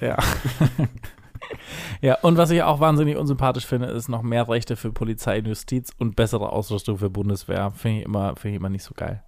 [0.00, 0.16] Ja.
[2.00, 5.46] ja, und was ich auch wahnsinnig unsympathisch finde, ist noch mehr Rechte für Polizei und
[5.46, 7.70] Justiz und bessere Ausrüstung für Bundeswehr.
[7.70, 9.22] Finde ich, immer- finde ich immer nicht so geil.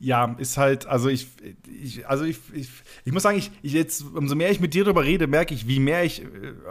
[0.00, 1.28] Ja, ist halt, also ich,
[1.80, 2.68] ich also ich, ich,
[3.04, 5.68] ich muss sagen, ich, ich jetzt, umso mehr ich mit dir darüber rede, merke ich,
[5.68, 6.26] wie mehr ich, äh,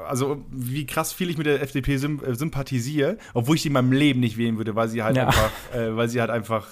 [0.07, 1.97] also wie krass viel ich mit der FDP äh,
[2.36, 5.28] sympathisiere, obwohl ich sie in meinem Leben nicht wählen würde, weil sie halt Ja.
[5.28, 6.68] einfach, äh, weil sie halt einfach,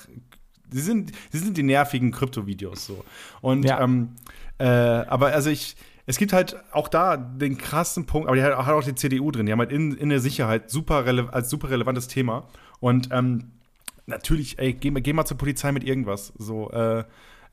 [0.72, 3.04] sie sind, sie sind die nervigen Krypto-Videos so.
[3.42, 3.82] Und, Ja.
[3.82, 4.10] ähm,
[4.60, 8.56] äh, aber also ich, es gibt halt auch da den krassen Punkt, aber die hat,
[8.58, 9.46] hat auch die CDU drin.
[9.46, 12.48] Die haben halt in, in der Sicherheit super als super relevantes Thema.
[12.80, 13.52] Und ähm,
[14.06, 16.32] natürlich, ey, geh, mal- geh mal zur Polizei mit irgendwas.
[16.38, 17.04] So, äh,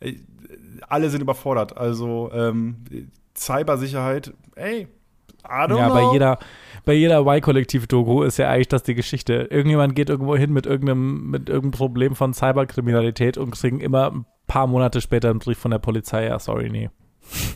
[0.01, 0.17] äh,
[0.89, 1.77] alle sind überfordert.
[1.77, 2.77] Also ähm,
[3.37, 5.95] Cybersicherheit, ey, I don't Ja, know.
[5.95, 6.39] bei jeder,
[6.85, 9.49] bei jeder Y-Kollektiv-Doku ist ja eigentlich das die Geschichte.
[9.51, 14.27] Irgendjemand geht irgendwo hin mit irgendeinem, mit irgendeinem Problem von Cyberkriminalität und kriegen immer ein
[14.47, 16.27] paar Monate später einen Brief von der Polizei.
[16.27, 16.91] Ja, sorry, nee.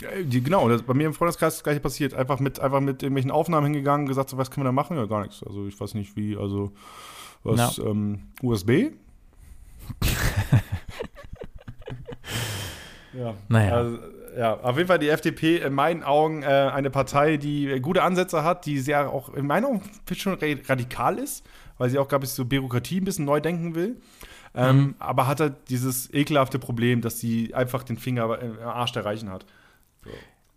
[0.01, 2.15] Äh, genau, das, bei mir im Freundeskreis ist das gleiche passiert.
[2.15, 4.97] Einfach mit, einfach mit irgendwelchen Aufnahmen hingegangen, gesagt, so, was können wir da machen?
[4.97, 5.43] Ja, gar nichts.
[5.43, 6.73] Also ich weiß nicht wie, also
[7.43, 8.71] was, ähm, USB?
[13.13, 13.35] ja.
[13.49, 13.75] Naja.
[13.75, 13.99] Also,
[14.39, 18.05] ja, auf jeden Fall die FDP in meinen Augen äh, eine Partei, die äh, gute
[18.05, 19.83] Ansätze hat, die sehr auch in meinen Augen
[20.15, 21.45] schon radikal ist,
[21.77, 24.01] weil sie auch, glaube ich, so Bürokratie ein bisschen neu denken will.
[24.55, 29.05] Ähm, Aber hat halt dieses ekelhafte Problem, dass sie einfach den Finger im Arsch der
[29.05, 29.45] Reichen hat.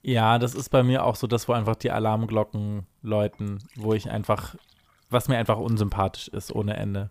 [0.04, 4.12] Ja, das ist bei mir auch so, dass wo einfach die Alarmglocken läuten, wo ich
[4.12, 4.54] einfach,
[5.10, 7.10] was mir einfach unsympathisch ist ohne Ende.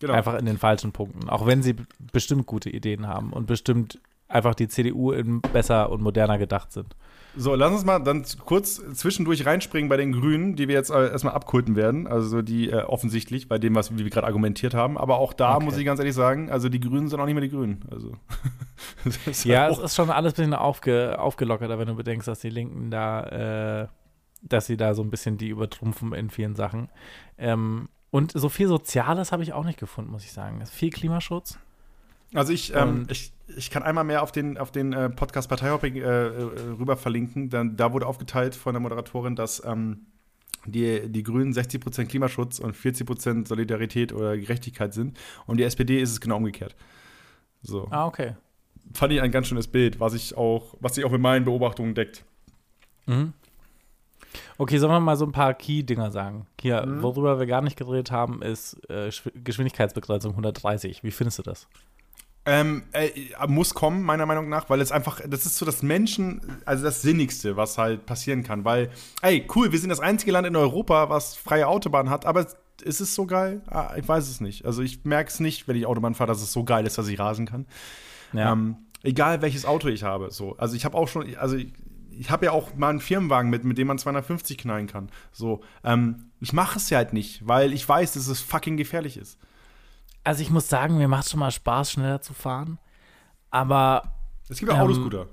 [0.00, 0.12] Genau.
[0.12, 1.30] Einfach in den falschen Punkten.
[1.30, 1.76] Auch wenn sie
[2.12, 3.98] bestimmt gute Ideen haben und bestimmt
[4.30, 6.96] einfach die CDU in besser und moderner gedacht sind.
[7.36, 11.10] So, lass uns mal dann kurz zwischendurch reinspringen bei den Grünen, die wir jetzt äh,
[11.10, 12.08] erstmal abkulten werden.
[12.08, 14.98] Also die äh, offensichtlich bei dem, was wir gerade argumentiert haben.
[14.98, 15.64] Aber auch da Okay.
[15.64, 17.84] muss ich ganz ehrlich sagen, also die Grünen sind auch nicht mehr die Grünen.
[17.90, 18.14] Also
[19.44, 22.50] Ja, halt es ist schon alles ein bisschen aufge, aufgelockerter, wenn du bedenkst, dass die
[22.50, 23.88] Linken da, äh,
[24.42, 26.88] dass sie da so ein bisschen die übertrumpfen in vielen Sachen.
[27.38, 30.60] Ähm, und so viel Soziales habe ich auch nicht gefunden, muss ich sagen.
[30.62, 31.60] Es ist viel Klimaschutz.
[32.34, 35.48] Also ich, ähm, Und- ich, ich kann einmal mehr auf den, auf den äh, Podcast
[35.48, 36.30] Parteihopping äh, äh,
[36.78, 37.50] rüber verlinken.
[37.50, 40.06] Dann, da wurde aufgeteilt von der Moderatorin, dass ähm,
[40.66, 45.18] die, die Grünen 60% Klimaschutz und 40% Solidarität oder Gerechtigkeit sind.
[45.46, 46.76] Und die SPD ist es genau umgekehrt.
[47.62, 47.88] So.
[47.90, 48.36] Ah, okay.
[48.94, 51.94] Fand ich ein ganz schönes Bild, was ich auch, was sich auch mit meinen Beobachtungen
[51.94, 52.24] deckt.
[53.06, 53.32] Mhm.
[54.58, 56.46] Okay, sollen wir mal so ein paar Key-Dinger sagen?
[56.60, 57.02] Hier, Mhm.
[57.02, 61.02] worüber wir gar nicht geredet haben, ist äh, Schw- Geschwindigkeitsbegrenzung 130.
[61.02, 61.66] Wie findest du das?
[62.52, 63.10] Ähm, äh,
[63.46, 67.00] muss kommen, meiner Meinung nach, weil es einfach, das ist so das Menschen, also das
[67.00, 68.64] Sinnigste, was halt passieren kann.
[68.64, 68.90] Weil,
[69.22, 72.44] ey, cool, wir sind das einzige Land in Europa, was freie Autobahn hat, aber
[72.82, 73.62] ist es so geil?
[73.68, 74.64] Ah, ich weiß es nicht.
[74.64, 77.06] Also ich merke es nicht, wenn ich Autobahn fahre, dass es so geil ist, dass
[77.06, 77.66] ich rasen kann.
[78.32, 78.50] Ja.
[78.50, 80.32] Ähm, egal welches Auto ich habe.
[80.32, 80.56] So.
[80.56, 81.72] Also ich habe auch schon, also ich,
[82.10, 85.08] ich habe ja auch mal einen Firmenwagen mit, mit dem man 250 knallen kann.
[85.30, 85.60] So.
[85.84, 89.38] Ähm, ich mache es ja halt nicht, weil ich weiß, dass es fucking gefährlich ist.
[90.24, 92.78] Also ich muss sagen, mir macht schon mal Spaß, schneller zu fahren.
[93.50, 94.02] Aber
[94.48, 95.26] Es gibt auch Ähm, Autoscooter.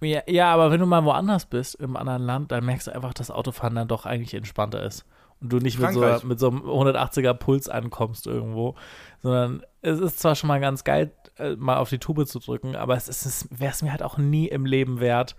[0.00, 3.14] ja, ja, aber wenn du mal woanders bist, im anderen Land, dann merkst du einfach,
[3.14, 5.04] dass Autofahren dann doch eigentlich entspannter ist.
[5.40, 8.76] Und du nicht mit so, mit so einem 180er Puls ankommst irgendwo,
[9.20, 12.76] sondern es ist zwar schon mal ganz geil, äh, mal auf die Tube zu drücken,
[12.76, 15.34] aber es ist, wäre es mir halt auch nie im Leben wert,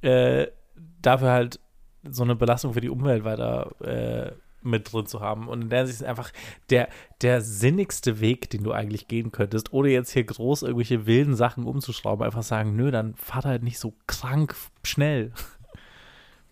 [0.00, 0.46] äh,
[1.02, 1.60] dafür halt
[2.08, 4.32] so eine Belastung für die Umwelt weiter äh,
[4.64, 5.48] mit drin zu haben.
[5.48, 6.30] Und in der Sicht ist einfach
[6.70, 6.88] der,
[7.22, 11.64] der sinnigste Weg, den du eigentlich gehen könntest, ohne jetzt hier groß irgendwelche wilden Sachen
[11.64, 15.32] umzuschrauben, einfach sagen, nö, dann fahrt halt nicht so krank schnell.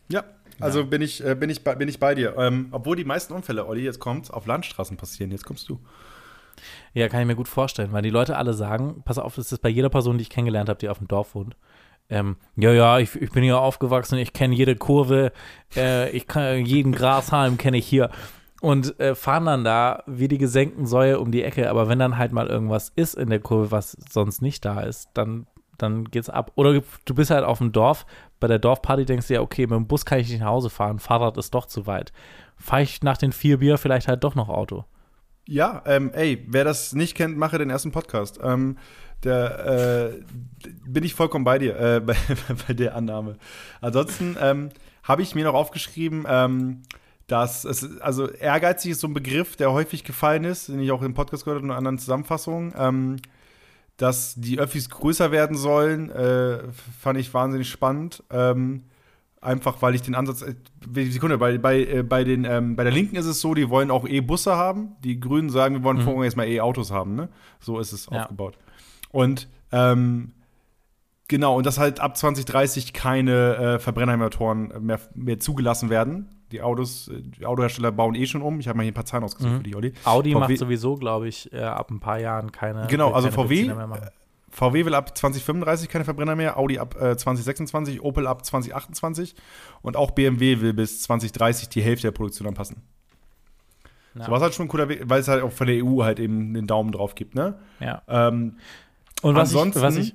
[0.09, 0.25] Ja,
[0.61, 2.37] also bin, ich, äh, bin, ich bei, bin ich bei dir.
[2.37, 5.31] Ähm, obwohl die meisten Unfälle, Olli, jetzt kommt, auf Landstraßen passieren.
[5.31, 5.81] Jetzt kommst du.
[6.95, 9.63] Ja, kann ich mir gut vorstellen, weil die Leute alle sagen, pass auf, das ist
[9.63, 11.57] bei jeder Person, die ich kennengelernt habe, die auf dem Dorf wohnt.
[12.13, 15.33] Ähm, ja, ja, ich, ich bin hier aufgewachsen, ich kenne jede Kurve,
[15.75, 18.11] äh, ich kann jeden Grashalm kenne ich hier.
[18.61, 21.71] Und äh, fahren dann da wie die gesenkten Säue um die Ecke.
[21.71, 25.09] Aber wenn dann halt mal irgendwas ist in der Kurve, was sonst nicht da ist,
[25.15, 25.47] dann,
[25.79, 26.53] dann geht's ab.
[26.55, 28.05] Oder du bist halt auf dem Dorf,
[28.41, 30.69] bei der Dorfparty denkst du ja, okay, mit dem Bus kann ich nicht nach Hause
[30.69, 32.13] fahren, Fahrrad ist doch zu weit.
[32.59, 34.85] Fahre ich nach den vier Bier vielleicht halt doch noch Auto.
[35.49, 38.39] Ja, ähm, ey, wer das nicht kennt, mache den ersten Podcast.
[38.43, 38.77] Ähm,
[39.25, 42.17] der, äh, bin ich vollkommen bei dir, äh, bei,
[42.67, 43.37] bei der Annahme.
[43.81, 44.69] Ansonsten ähm,
[45.03, 46.83] habe ich mir noch aufgeschrieben, ähm,
[47.27, 51.03] dass es, also ehrgeizig ist so ein Begriff, der häufig gefallen ist, den ich auch
[51.03, 52.75] im Podcast gehört habe und in anderen Zusammenfassungen.
[52.77, 53.17] Ähm,
[53.97, 56.59] dass die Öffis größer werden sollen, äh,
[57.01, 58.25] fand ich wahnsinnig spannend.
[58.31, 58.85] Ähm,
[59.41, 60.43] einfach weil ich den Ansatz.
[60.43, 60.55] Äh,
[61.11, 63.91] Sekunde, bei, bei, äh, bei, den, ähm, bei der Linken ist es so, die wollen
[63.91, 64.93] auch E-Busse haben.
[65.05, 66.03] Die Grünen sagen, wir wollen Mhm.
[66.03, 67.29] vorrangig erstmal E-Autos haben, ne?
[67.61, 68.23] So ist es Ja.
[68.23, 68.57] aufgebaut.
[69.13, 70.33] Und ähm,
[71.29, 76.29] genau, und dass halt ab 2030 keine äh, Verbrennermotoren mehr, mehr zugelassen werden.
[76.51, 78.61] Die Autos, die Autohersteller bauen eh schon um.
[78.61, 79.57] Ich habe mal hier ein paar Zahlen ausgesucht Mhm.
[79.59, 79.93] für die, Olli.
[80.05, 82.87] Audi VW macht sowieso, glaube ich, äh, ab ein paar Jahren keine.
[82.89, 83.73] Genau, also keine VW.
[84.51, 89.35] VW will ab 2035 keine Verbrenner mehr, Audi ab äh, 2026, Opel ab 2028
[89.81, 92.83] und auch BMW will bis 2030 die Hälfte der Produktion anpassen.
[94.15, 94.27] Ja.
[94.27, 96.21] So was halt schon ein cooler Weg, weil es halt auch von der EU halt
[96.21, 97.55] eben den Daumen drauf gibt, ne?
[97.81, 98.03] Ja.
[98.09, 98.59] Ähm,
[99.23, 100.13] Und was ich, was ich,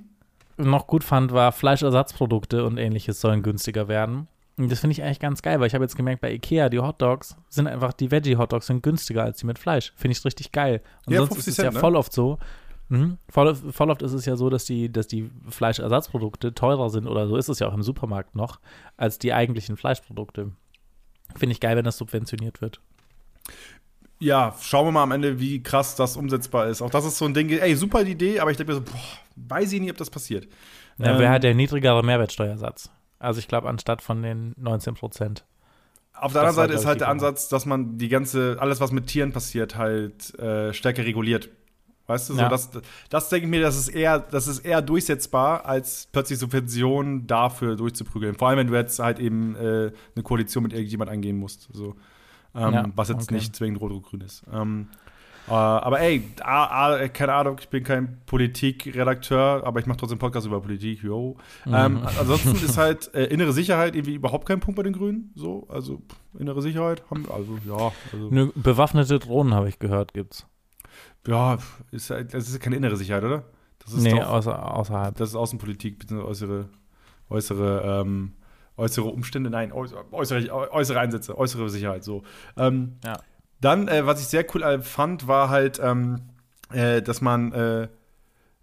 [0.58, 4.28] noch gut fand, war Fleischersatzprodukte und ähnliches sollen günstiger werden.
[4.58, 6.80] Und das finde ich eigentlich ganz geil, weil ich habe jetzt gemerkt, bei Ikea, die
[6.80, 9.94] Hotdogs sind einfach, die Veggie-Hotdogs sind günstiger als die mit Fleisch.
[9.96, 10.82] Finde ich richtig geil.
[11.06, 11.80] Und Ja, sonst 50 ist es Cent, ja ne?
[11.80, 12.40] voll oft so.
[12.90, 13.18] Mhm.
[13.30, 17.28] Voll, voll oft ist es ja so, dass die, dass die Fleischersatzprodukte teurer sind, oder
[17.28, 18.60] so ist es ja auch im Supermarkt noch,
[18.96, 20.52] als die eigentlichen Fleischprodukte.
[21.36, 22.80] Finde ich geil, wenn das subventioniert wird.
[24.20, 26.82] Ja, schauen wir mal am Ende, wie krass das umsetzbar ist.
[26.82, 29.00] Auch das ist so ein Ding, ey, super Idee, aber ich denke mir so, boah,
[29.36, 30.48] weiß ich nicht, ob das passiert.
[30.98, 32.90] Ja, Ähm, Wäre halt der niedrigere Mehrwertsteuersatz.
[33.20, 35.46] Also ich glaube, anstatt von den 19 Prozent.
[36.14, 37.10] Auf der anderen Seite ist halt die der.
[37.10, 41.50] Ansatz, dass man die ganze, alles, was mit Tieren passiert, halt äh, stärker reguliert.
[42.08, 42.50] Weißt du, so, Ja.
[42.50, 42.72] das,
[43.10, 47.76] das denke ich mir, das ist eher, das ist eher durchsetzbar, als plötzlich Subventionen dafür
[47.76, 48.34] durchzuprügeln.
[48.36, 51.68] Vor allem, wenn du jetzt halt eben äh, eine Koalition mit irgendjemand eingehen musst.
[51.72, 51.96] So.
[52.58, 53.36] Ähm, Ja, was jetzt okay.
[53.36, 54.44] nicht zwingend rot-grün ist.
[54.52, 54.88] Ähm,
[55.48, 60.20] äh, aber ey, a, a, keine Ahnung, ich bin kein Politikredakteur, aber ich mache trotzdem
[60.20, 61.38] Podcast über Politik, yo.
[61.66, 61.74] Mhm.
[61.74, 65.32] Ähm, ansonsten ist halt äh, innere Sicherheit irgendwie überhaupt kein Punkt bei den Grünen.
[65.36, 70.14] So, also pff, innere Sicherheit haben also ja, also, Nö, bewaffnete Drohnen, habe ich gehört,
[70.14, 70.46] gibt's.
[71.28, 71.58] ja,
[71.92, 73.44] ist halt, das ist keine innere Sicherheit, oder?
[73.80, 75.16] Das ist Nee, doch, außer, außerhalb.
[75.16, 76.22] das ist Außenpolitik, bzw.
[76.24, 76.70] äußere,
[77.30, 78.34] äußere, ähm,
[78.78, 82.24] äußere Umstände, nein, äußere, äußere, Einsätze, äußere Sicherheit, so.
[82.56, 83.20] Ähm, Ja.
[83.60, 86.22] Dann, äh, was ich sehr cool äh, fand, war halt, ähm,
[86.72, 87.88] äh, dass man äh,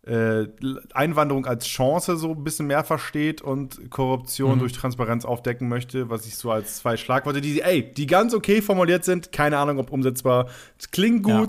[0.07, 0.49] äh,
[0.93, 4.59] Einwanderung als Chance so ein bisschen mehr versteht und Korruption Mhm.
[4.61, 8.61] durch Transparenz aufdecken möchte, was ich so als zwei Schlagworte, die, ey, die ganz okay
[8.63, 10.47] formuliert sind, keine Ahnung, ob umsetzbar.
[10.93, 11.41] Klingt Ja.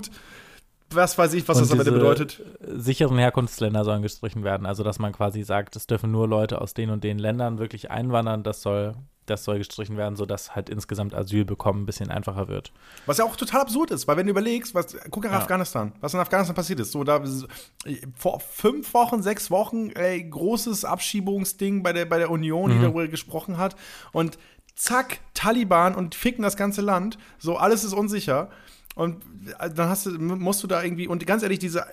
[0.90, 2.42] Was weiß ich, was Und das am Ende bedeutet.
[2.60, 4.66] Sicheren Herkunftsländer sollen gestrichen werden.
[4.66, 7.90] Also, dass man quasi sagt, es dürfen nur Leute aus den und den Ländern wirklich
[7.90, 8.44] einwandern.
[8.44, 8.94] Das soll,
[9.26, 12.72] das soll gestrichen werden, sodass halt insgesamt Asyl bekommen ein bisschen einfacher wird.
[13.04, 15.38] Was ja auch total absurd ist, weil wenn du überlegst, was, guck nach Ja.
[15.38, 16.92] Afghanistan, was in Afghanistan passiert ist.
[16.92, 17.20] So, da
[18.16, 23.08] vor fünf Wochen, sechs Wochen, ey, großes Abschiebungsding bei der, bei der Union, die darüber
[23.08, 23.74] gesprochen hat.
[24.12, 24.38] Und
[24.76, 27.18] zack, Taliban und ficken das ganze Land.
[27.38, 28.50] So, alles ist unsicher.
[28.96, 29.22] Und
[29.60, 31.86] äh, dann hast du, musst du da irgendwie, und ganz ehrlich, diese.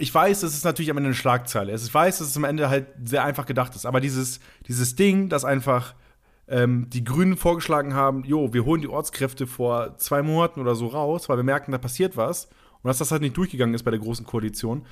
[0.00, 1.74] Ich weiß, das ist natürlich am Ende eine Schlagzeile.
[1.74, 3.84] Ich weiß, dass es am Ende halt sehr einfach gedacht ist.
[3.84, 4.38] Aber dieses,
[4.68, 5.96] dieses Ding, das einfach
[6.46, 10.86] ähm, die Grünen vorgeschlagen haben, jo, wir holen die Ortskräfte vor zwei Monaten oder so
[10.86, 12.44] raus, weil wir merken, da passiert was.
[12.82, 14.86] Und dass das halt nicht durchgegangen ist bei der Großen Koalition.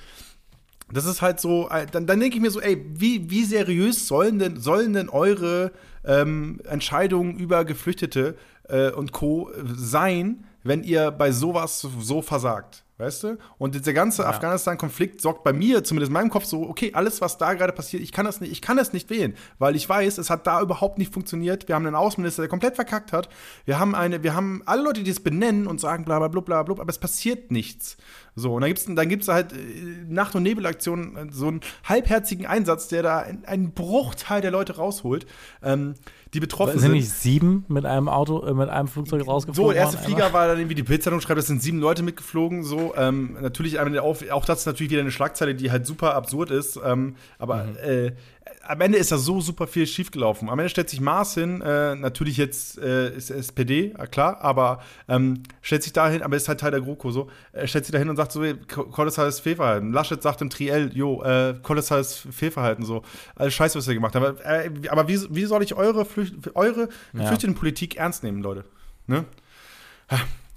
[0.91, 4.07] Das ist halt so, äh, dann, dann denke ich mir so, ey, wie, wie seriös
[4.07, 5.71] sollen denn, sollen denn eure
[6.03, 8.35] ähm, Entscheidungen über Geflüchtete
[8.67, 9.51] äh, und Co.
[9.63, 12.83] sein, wenn ihr bei sowas so versagt?
[12.99, 13.37] Weißt du?
[13.59, 14.29] Und dieser ganze Ja.
[14.29, 18.01] Afghanistan-Konflikt sorgt bei mir, zumindest in meinem Kopf, so, okay, alles, was da gerade passiert,
[18.01, 20.61] ich kann das nicht, ich kann das nicht wählen, weil ich weiß, es hat da
[20.61, 21.67] überhaupt nicht funktioniert.
[21.67, 23.29] Wir haben einen Außenminister, der komplett verkackt hat.
[23.65, 26.41] Wir haben eine, wir haben alle Leute, die es benennen und sagen, bla bla bla
[26.41, 27.97] bla, bla aber es passiert nichts.
[28.35, 29.55] So, und dann gibt's, dann gibt's halt äh,
[30.07, 34.75] Nacht- und Nebelaktionen, äh, so einen halbherzigen Einsatz, der da ein- einen Bruchteil der Leute
[34.77, 35.27] rausholt,
[35.61, 35.93] ähm,
[36.33, 36.91] die betroffen Sind sind.
[36.93, 39.69] nicht sieben mit einem Auto, äh, mit einem Flugzeug rausgeflogen?
[39.69, 40.41] So, der erste Flieger einmal?
[40.41, 42.63] war dann irgendwie die Bildzeitung schreibt, es sind sieben Leute mitgeflogen.
[42.63, 46.51] So, ähm, natürlich auch, auch das ist natürlich wieder eine Schlagzeile, die halt super absurd
[46.51, 46.79] ist.
[46.83, 47.77] Ähm, aber Mhm.
[47.77, 48.11] äh,
[48.67, 50.49] am Ende ist da so super viel schiefgelaufen.
[50.49, 55.43] Am Ende stellt sich Maas hin, äh, natürlich jetzt äh, ist SPD, klar, aber ähm,
[55.61, 58.15] stellt sich dahin, aber ist halt Teil der GroKo so, äh, stellt sich dahin und
[58.15, 59.91] sagt so, kolossales Fehlverhalten.
[59.93, 63.03] Laschet sagt im Triell, jo, äh, kolossales Fehlverhalten, so.
[63.35, 64.25] Alles scheiße, was ihr gemacht habt.
[64.25, 67.21] Aber, äh, aber wie, wie soll ich eure, Flücht eure Ja.
[67.21, 68.65] Geflüchtetenpolitik ernst nehmen, Leute?
[69.07, 69.25] Ne?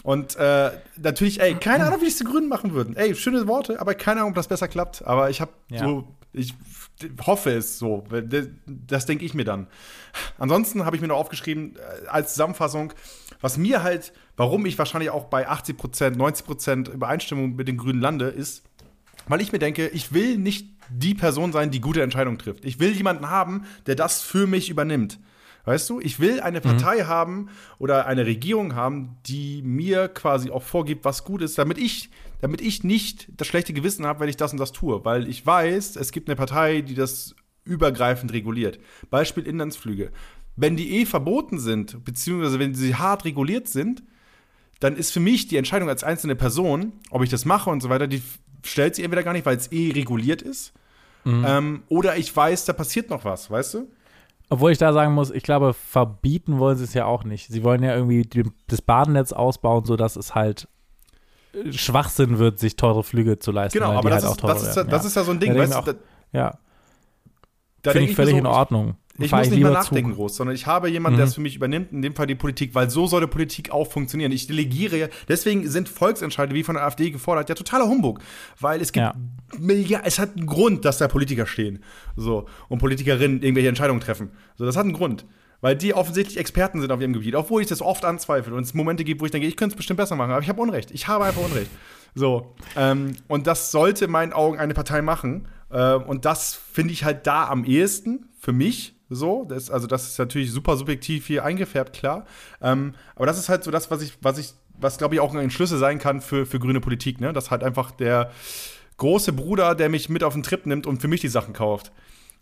[0.03, 2.97] Und äh, natürlich, ey, keine Ahnung, wie es die Grünen machen würden.
[2.97, 5.05] Ey, schöne Worte, aber keine Ahnung, ob das besser klappt.
[5.07, 5.85] Aber ich habe Ja.
[5.85, 6.55] so, ich
[7.27, 8.05] hoffe es so.
[8.11, 9.67] Das, das denke ich mir dann.
[10.39, 12.93] Ansonsten habe ich mir noch aufgeschrieben, äh, als Zusammenfassung,
[13.41, 17.77] was mir halt, warum ich wahrscheinlich auch bei 80 Prozent, 90 Prozent Übereinstimmung mit den
[17.77, 18.65] Grünen lande, ist,
[19.29, 22.65] weil ich mir denke, ich will nicht die Person sein, die gute Entscheidungen trifft.
[22.65, 25.19] Ich will jemanden haben, der das für mich übernimmt.
[25.65, 30.63] Weißt du, ich will eine Partei haben oder eine Regierung haben, die mir quasi auch
[30.63, 32.11] vorgibt, was gut ist, damit ich,
[32.41, 35.05] damit ich nicht das schlechte Gewissen habe, wenn ich das und das tue.
[35.05, 37.35] Weil ich weiß, es gibt eine Partei, die das
[37.65, 38.79] übergreifend reguliert.
[39.11, 40.11] Beispiel Inlandsflüge.
[40.57, 44.03] Wenn die eh verboten sind, beziehungsweise wenn sie hart reguliert sind,
[44.81, 47.91] dann ist für mich die Entscheidung als einzelne Person, ob ich das mache und so
[47.91, 48.23] weiter, die
[48.65, 50.73] stellt sich entweder gar nicht, weil es eh reguliert ist,
[51.27, 53.91] ähm, oder ich weiß, da passiert noch was, weißt du?
[54.51, 57.49] Obwohl ich da sagen muss, ich glaube, verbieten wollen sie es ja auch nicht.
[57.49, 60.67] Sie wollen ja irgendwie die, das Badennetz ausbauen, sodass es halt
[61.55, 63.79] äh, Schwachsinn wird, sich teure Flüge zu leisten.
[63.79, 65.55] Genau, aber das, halt ist, auch das, ist, ja- das ist ja so ein Ding,
[65.55, 65.95] Da weißt ich Da,
[66.33, 66.59] Ja,
[67.93, 68.97] finde ich völlig so, in Ordnung.
[69.27, 70.17] Ich muss ich nicht mehr nachdenken Zug.
[70.19, 72.75] groß, sondern ich habe jemanden, der es für mich übernimmt, in dem Fall die Politik,
[72.75, 74.33] weil so sollte Politik auch funktionieren.
[74.33, 78.21] Ich delegiere, ja- deswegen sind Volksentscheide wie von der AfD gefordert ja totaler Humbug,
[78.59, 79.15] weil es gibt Ja.
[79.59, 81.83] Milliarden, es hat einen Grund, dass da Politiker stehen,
[82.17, 84.31] so und Politikerinnen irgendwelche Entscheidungen treffen.
[84.57, 85.25] So, das hat einen Grund.
[85.63, 88.73] Weil die offensichtlich Experten sind auf ihrem Gebiet, obwohl ich das oft anzweifle und es
[88.73, 90.91] Momente gibt, wo ich denke, ich könnte es bestimmt besser machen, aber ich habe Unrecht.
[90.91, 91.71] Ich habe einfach Unrecht.
[92.15, 95.49] So, ähm, und das sollte in meinen Augen eine Partei machen.
[95.71, 99.45] Äh, und das finde ich halt da am ehesten für mich so.
[99.49, 102.25] Das, also, das ist natürlich super subjektiv hier eingefärbt, klar.
[102.63, 105.35] Ähm, aber das ist halt so das, was ich, was ich, was glaube ich auch
[105.35, 107.33] ein Schlüssel sein kann für, für grüne Politik, ne?
[107.33, 108.31] Dass halt einfach der
[108.97, 111.93] große Bruder, der mich mit auf den Trip nimmt und für mich die Sachen kauft.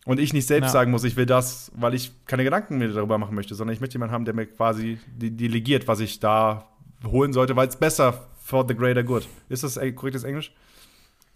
[0.04, 0.72] Und ich nicht selbst Ja.
[0.72, 3.80] sagen muss, ich will das, weil ich keine Gedanken mir darüber machen möchte, sondern ich
[3.80, 6.66] möchte jemanden haben, der mir quasi de- delegiert, was ich da
[7.04, 9.28] holen sollte, weil es besser for the greater good.
[9.48, 10.52] Ist das korrektes Englisch?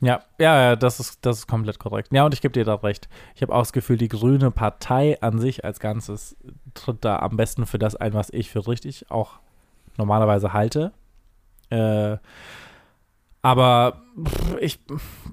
[0.02, 2.12] Ja, ja, ja, das ist, das ist komplett korrekt.
[2.12, 3.08] Ja, und ich gebe dir da recht.
[3.36, 6.36] Ich habe auch das Gefühl, die grüne Partei an sich als Ganzes
[6.74, 9.38] tritt da am besten für das ein, was ich für richtig auch
[9.96, 10.90] normalerweise halte.
[11.70, 12.16] Äh,
[13.42, 14.80] aber pff, ich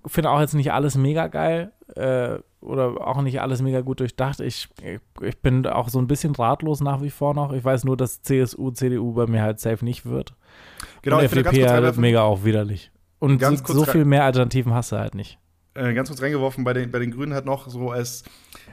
[0.06, 4.40] finde auch jetzt nicht alles mega geil äh, oder auch nicht alles mega gut durchdacht.
[4.40, 4.70] Ich,
[5.22, 7.54] ich bin auch so ein bisschen ratlos nach wie vor noch.
[7.54, 10.36] Ich weiß nur, dass CSU, CDU bei mir halt safe nicht wird.
[11.02, 12.91] Genau, und ich will ganz FDP kurz halt mega auch widerlich.
[13.20, 15.38] Und Ganz so, so viel mehr Alternativen hast du halt nicht.
[15.76, 18.24] äh, ganz kurz reingeworfen, bei den, bei den Grünen hat noch so als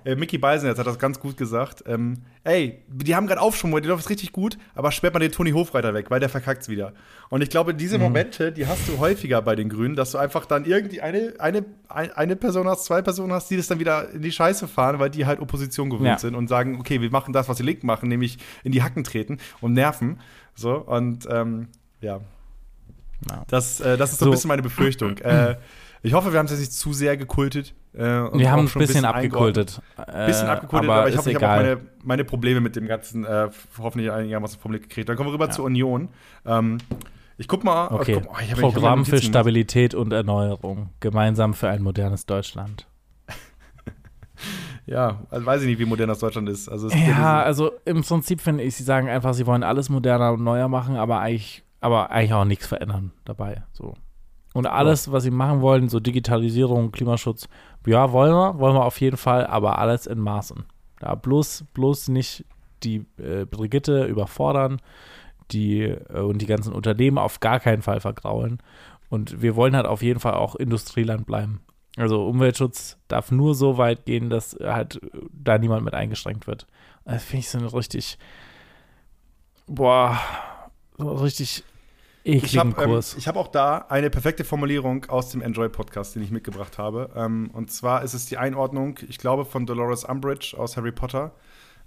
[0.04, 1.82] äh, Mickey Beisenherz hat das ganz gut gesagt.
[1.86, 5.50] Ähm, ey, die haben gerade Aufschwung, die läuft richtig gut, aber sperrt mal den Toni
[5.50, 6.92] Hofreiter weg, weil der verkackt's wieder.
[7.28, 10.46] Und ich glaube, diese Momente, die hast du häufiger bei den Grünen, dass du einfach
[10.46, 14.10] dann irgendwie eine, eine, ein- eine Person hast, zwei Personen hast, die das dann wieder
[14.12, 16.18] in die Scheiße fahren, weil die halt Opposition gewöhnt Ja.
[16.18, 19.02] sind und sagen, okay, wir machen das, was die Linken machen, nämlich in die Hacken
[19.02, 20.20] treten und nerven.
[20.54, 21.68] So, und ähm,
[22.00, 22.20] ja,
[23.30, 23.42] Ja.
[23.48, 25.18] das, äh, das ist so ein bisschen meine Befürchtung.
[25.18, 25.56] äh,
[26.02, 27.74] ich hoffe, wir haben es jetzt nicht zu sehr gekultet.
[27.94, 29.80] Äh, Wir haben ein bisschen eingeordnet.
[29.80, 29.80] abgekultet.
[29.96, 32.76] Ein bisschen Äh, abgekultet, aber, ich ist hoffe, ich habe auch meine, meine Probleme mit
[32.76, 33.48] dem Ganzen äh,
[33.78, 35.08] hoffentlich einigermaßen vom Blick gekriegt.
[35.08, 35.50] Dann kommen wir rüber Ja.
[35.50, 36.08] zur Union.
[36.44, 36.78] Ähm,
[37.38, 37.88] ich guck mal.
[37.88, 39.18] Okay, guck, oh, ich hab- ich Programm für.
[39.20, 40.90] Stabilität und Erneuerung.
[41.00, 42.86] Gemeinsam für ein modernes Deutschland.
[44.88, 46.68] Ja, also weiß ich nicht, wie modern das Deutschland ist.
[46.68, 50.44] Also Ja, also im Prinzip finde ich, sie sagen einfach, sie wollen alles moderner und
[50.44, 53.62] neuer machen, aber eigentlich, aber eigentlich auch nichts verändern dabei.
[53.72, 53.94] So.
[54.54, 57.48] Und alles, was sie machen wollen, so Digitalisierung, Klimaschutz,
[57.86, 60.64] ja, wollen wir, wollen wir auf jeden Fall, aber alles in Maßen.
[61.02, 62.46] Ja, bloß, bloß nicht
[62.82, 64.80] die äh, Brigitte überfordern,
[65.50, 68.58] die äh, und die ganzen Unternehmen auf gar keinen Fall vergraulen.
[69.08, 71.60] Und wir wollen halt auf jeden Fall auch Industrieland bleiben.
[71.96, 76.66] Also Umweltschutz darf nur so weit gehen, dass halt äh, da niemand mit eingeschränkt wird.
[77.04, 78.18] Das finde ich so eine richtig,
[79.66, 80.18] boah,
[80.98, 81.64] so richtig
[82.24, 83.16] Ich ekligen habe ähm, Kurs.
[83.16, 87.10] ich hab auch da eine perfekte Formulierung aus dem Enjoy-Podcast, den ich mitgebracht habe.
[87.14, 91.32] Ähm, und zwar ist es die Einordnung, ich glaube, von Dolores Umbridge aus Harry Potter,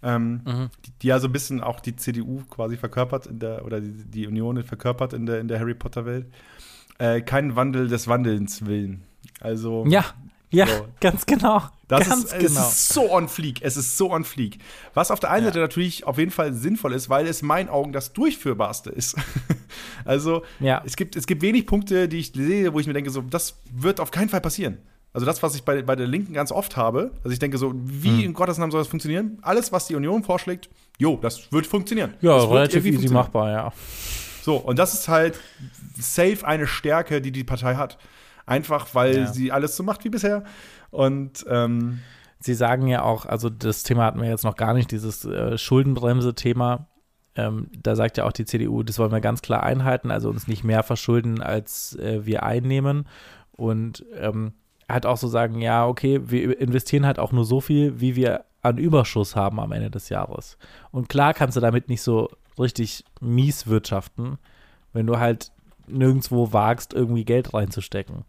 [0.02, 0.70] ähm, Mhm.
[0.86, 3.92] die, die ja so ein bisschen auch die CDU quasi verkörpert in der, oder die,
[4.06, 6.28] die Union verkörpert in der, in der Harry Potter-Welt.
[7.00, 9.04] Äh, kein Wandel des Wandelns willen.
[9.42, 10.06] Also, ja,
[10.52, 10.88] ja, So.
[11.02, 11.64] ganz genau.
[11.90, 12.62] Das ganz ist, genau.
[12.62, 13.62] es ist so on fleek.
[13.62, 14.60] Es ist so on fleek.
[14.94, 15.50] Was auf der einen Ja.
[15.50, 19.16] Seite natürlich auf jeden Fall sinnvoll ist, weil es in meinen Augen das durchführbarste ist.
[20.06, 20.82] also Ja.
[20.86, 23.60] es, gibt, es gibt wenig Punkte, die ich sehe, wo ich mir denke, so, das
[23.74, 24.78] wird auf keinen Fall passieren.
[25.12, 27.74] Also das, was ich bei, bei der Linken ganz oft habe, also ich denke so,
[27.76, 28.26] wie Hm.
[28.26, 29.40] in Gottes Namen soll das funktionieren?
[29.42, 32.14] Alles, was die Union vorschlägt, jo, das wird funktionieren.
[32.22, 33.74] ja, das relativ easy machbar, ja.
[34.44, 35.40] So, und das ist halt
[36.00, 37.98] safe eine Stärke, die die Partei hat.
[38.46, 39.34] Einfach, weil Ja.
[39.34, 40.44] sie alles so macht wie bisher.
[40.92, 42.00] Und ähm,
[42.40, 45.58] Sie sagen ja auch, also das Thema hatten wir jetzt noch gar nicht, dieses äh,
[45.58, 46.88] Schuldenbremse-Thema.
[47.36, 50.48] Ähm, da sagt ja auch die CDU, das wollen wir ganz klar einhalten, also uns
[50.48, 53.08] nicht mehr verschulden, als äh, wir einnehmen.
[53.52, 54.54] Und ähm,
[54.88, 58.46] halt auch so sagen, ja, okay, wir investieren halt auch nur so viel, wie wir
[58.62, 60.58] an Überschuss haben am Ende des Jahres.
[60.92, 64.38] Und klar kannst du damit nicht so richtig mies wirtschaften,
[64.94, 65.52] wenn du halt
[65.88, 68.24] nirgendwo wagst, irgendwie Geld reinzustecken.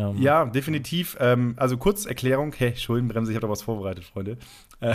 [0.00, 1.16] Ähm, Ja, definitiv.
[1.20, 4.38] Ähm, also Kurzerklärung, hey, Schuldenbremse, ich habe da was vorbereitet, Freunde.
[4.80, 4.94] Äh,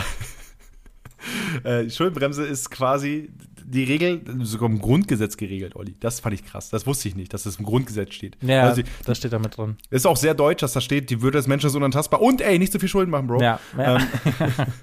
[1.84, 3.30] äh, Schuldenbremse ist quasi
[3.68, 5.96] die Regel, sogar im Grundgesetz geregelt, Olli.
[5.98, 6.70] Das fand ich krass.
[6.70, 8.36] Das wusste ich nicht, dass das im Grundgesetz steht.
[8.40, 9.76] Ja, Also, das steht da mit drin.
[9.90, 12.22] ist auch sehr deutsch, dass da steht, die Würde des Menschen ist unantastbar.
[12.22, 13.42] Und ey, nicht so viel Schulden machen, Bro.
[13.42, 13.96] Ja, ja.
[13.96, 14.06] Ähm,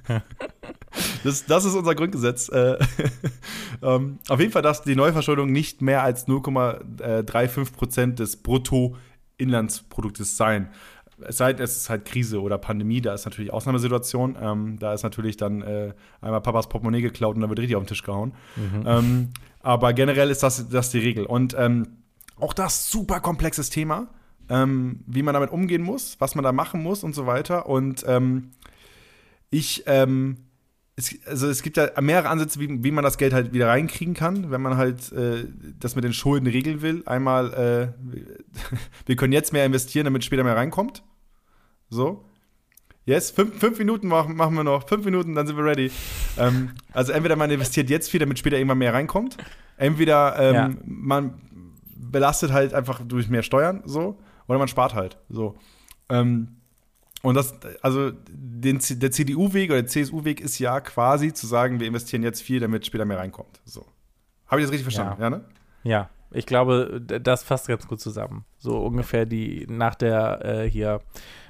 [1.23, 2.49] das, das ist unser Grundgesetz.
[2.49, 2.77] Äh,
[3.81, 8.35] ähm, auf jeden Fall darf die Neuverschuldung nicht mehr als 0,35 Prozent des
[9.37, 10.69] Bruttoinlandsproduktes sein.
[11.25, 14.35] Es sei denn, es ist halt Krise oder Pandemie, da ist natürlich Ausnahmesituation.
[14.39, 17.83] Ähm, da ist natürlich dann äh, einmal Papas Portemonnaie geklaut und dann wird richtig auf
[17.83, 18.33] den Tisch gehauen.
[18.85, 19.29] Ähm,
[19.61, 21.25] aber generell ist das, das die Regel.
[21.25, 21.87] Und ähm,
[22.39, 24.07] auch das super komplexes Thema,
[24.49, 27.67] ähm, wie man damit umgehen muss, was man da machen muss und so weiter.
[27.67, 28.51] Und ähm,
[29.51, 30.37] ich, ähm,
[30.95, 34.13] es, also es gibt ja mehrere Ansätze, wie, wie man das Geld halt wieder reinkriegen
[34.13, 35.45] kann, wenn man halt äh,
[35.79, 37.03] das mit den Schulden regeln will.
[37.05, 38.17] Einmal, äh,
[39.05, 41.03] wir können jetzt mehr investieren, damit später mehr reinkommt.
[41.89, 42.25] So.
[43.05, 44.87] Yes, fünf, fünf Minuten machen, machen wir noch.
[44.87, 45.91] Fünf Minuten, dann sind wir ready.
[46.37, 49.37] ähm, also entweder man investiert jetzt viel, damit später irgendwann mehr reinkommt.
[49.77, 50.69] Entweder ähm, Ja.
[50.85, 51.33] man
[51.95, 54.19] belastet halt einfach durch mehr Steuern, so.
[54.47, 55.55] Oder man spart halt, so.
[56.09, 56.57] Ähm,
[57.23, 61.87] und das, also den, der CDU-Weg oder der CSU-Weg ist ja quasi zu sagen, wir
[61.87, 63.59] investieren jetzt viel, damit später mehr reinkommt.
[63.65, 63.85] So.
[64.47, 65.21] Habe ich das richtig verstanden?
[65.21, 65.45] Ja, ne?
[65.83, 68.45] Ja, ich glaube, das fasst ganz gut zusammen.
[68.59, 70.99] So ungefähr die nach der äh, hier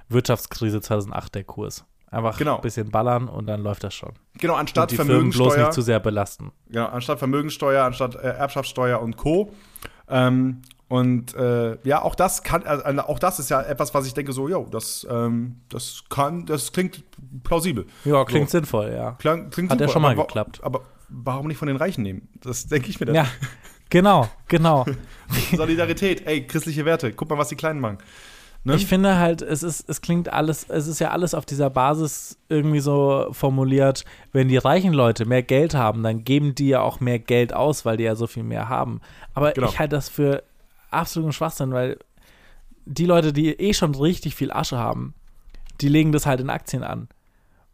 [0.10, 1.86] Wirtschaftskrise 2008 der Kurs.
[2.12, 2.58] Einfach Genau.
[2.58, 4.14] ein bisschen ballern und dann läuft das schon.
[4.40, 5.66] Genau, Und anstatt die Firmen bloß Vermögensteuer.
[5.66, 6.52] nicht zu sehr belasten.
[6.70, 9.52] Genau, anstatt Vermögensteuer, anstatt äh, Erbschaftssteuer und Co.
[10.08, 14.14] Ähm, und äh, ja, auch das kann, also, auch das ist ja etwas, was ich
[14.14, 17.04] denke, so, jo, das, ähm, das kann, das klingt
[17.44, 17.86] plausibel.
[18.06, 18.58] Ja, klingt So.
[18.60, 19.14] sinnvoll, ja.
[19.14, 20.60] Klang, klingt Hat ja super, schon mal aber geklappt.
[20.64, 22.28] Aber warum nicht von den Reichen nehmen?
[22.42, 23.16] Das denke ich mir dann.
[23.16, 23.28] Ja,
[23.90, 24.86] genau, genau.
[25.56, 27.98] Solidarität, ey, christliche Werte, guck mal, was die Kleinen machen.
[28.66, 28.76] Ne?
[28.76, 32.38] Ich finde halt, es ist, es klingt alles, es ist ja alles auf dieser Basis
[32.48, 37.02] irgendwie so formuliert, wenn die reichen Leute mehr Geld haben, dann geben die ja auch
[37.02, 39.02] mehr Geld aus, weil die ja so viel mehr haben.
[39.34, 39.68] Aber Genau.
[39.68, 40.44] ich halte das für
[40.94, 41.98] absoluten Schwachsinn, weil
[42.86, 45.14] die Leute, die eh schon richtig viel Asche haben,
[45.82, 47.08] die legen das halt in Aktien an.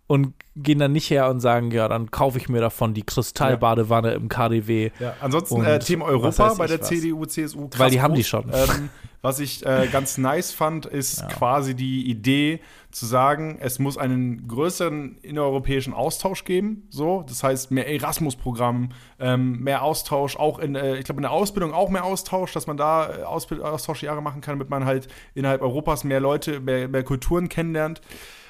[0.09, 4.13] Und gehen dann nicht her und sagen, ja, dann kaufe ich mir davon die Kristallbadewanne
[4.13, 4.89] im KDW.
[4.99, 6.87] Ja, ansonsten äh, Thema Europa bei der was.
[6.87, 7.67] CDU, CSU.
[7.67, 8.45] krass Weil die haben die schon.
[8.51, 8.89] Ähm,
[9.21, 12.59] was ich äh, ganz nice fand, ist quasi die Idee
[12.89, 16.87] zu sagen, es muss einen größeren innereuropäischen Austausch geben.
[16.89, 21.31] So, das heißt mehr Erasmus-Programm, ähm, mehr Austausch, auch in, äh, ich glaube in der
[21.31, 25.07] Ausbildung auch mehr Austausch, dass man da äh, Ausbild Austauschjahre machen kann, damit man halt
[25.35, 28.01] innerhalb Europas mehr Leute, mehr, mehr Kulturen kennenlernt.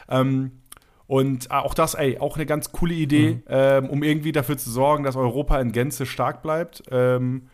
[0.07, 0.51] Ähm,
[1.09, 5.03] und auch das, ey, auch eine ganz coole Idee, ähm, um irgendwie dafür zu sorgen,
[5.03, 6.83] dass Europa in Gänze stark bleibt.
[6.91, 7.47] Ähm,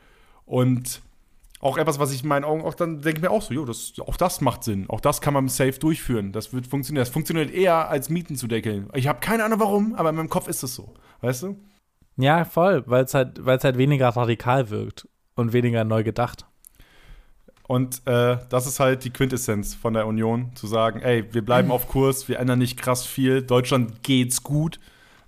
[0.46, 1.02] und
[1.62, 3.64] auch etwas, was ich in meinen Augen auch dann denke ich mir auch so, jo,
[3.64, 4.90] das, auch das macht Sinn.
[4.90, 6.34] Auch das kann man safe durchführen.
[6.34, 7.04] Das wird funktionieren.
[7.04, 8.90] Das funktioniert eher als Mieten zu deckeln.
[8.94, 10.94] Ich habe keine Ahnung warum, aber in meinem Kopf ist es so.
[11.22, 11.56] Weißt du?
[12.18, 16.46] Ja, voll, weil es halt, weil's halt weniger radikal wirkt und weniger neu gedacht.
[17.68, 21.72] Und äh, das ist halt die Quintessenz von der Union, zu sagen, ey, wir bleiben
[21.72, 24.80] auf Kurs, wir ändern nicht krass viel, Deutschland geht's gut.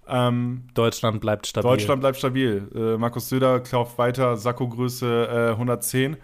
[0.08, 1.70] Ähm, Deutschland bleibt stabil.
[1.70, 2.70] Deutschland bleibt stabil.
[2.74, 6.18] Äh, Markus Söder kauft weiter Sakko-Größe äh, 110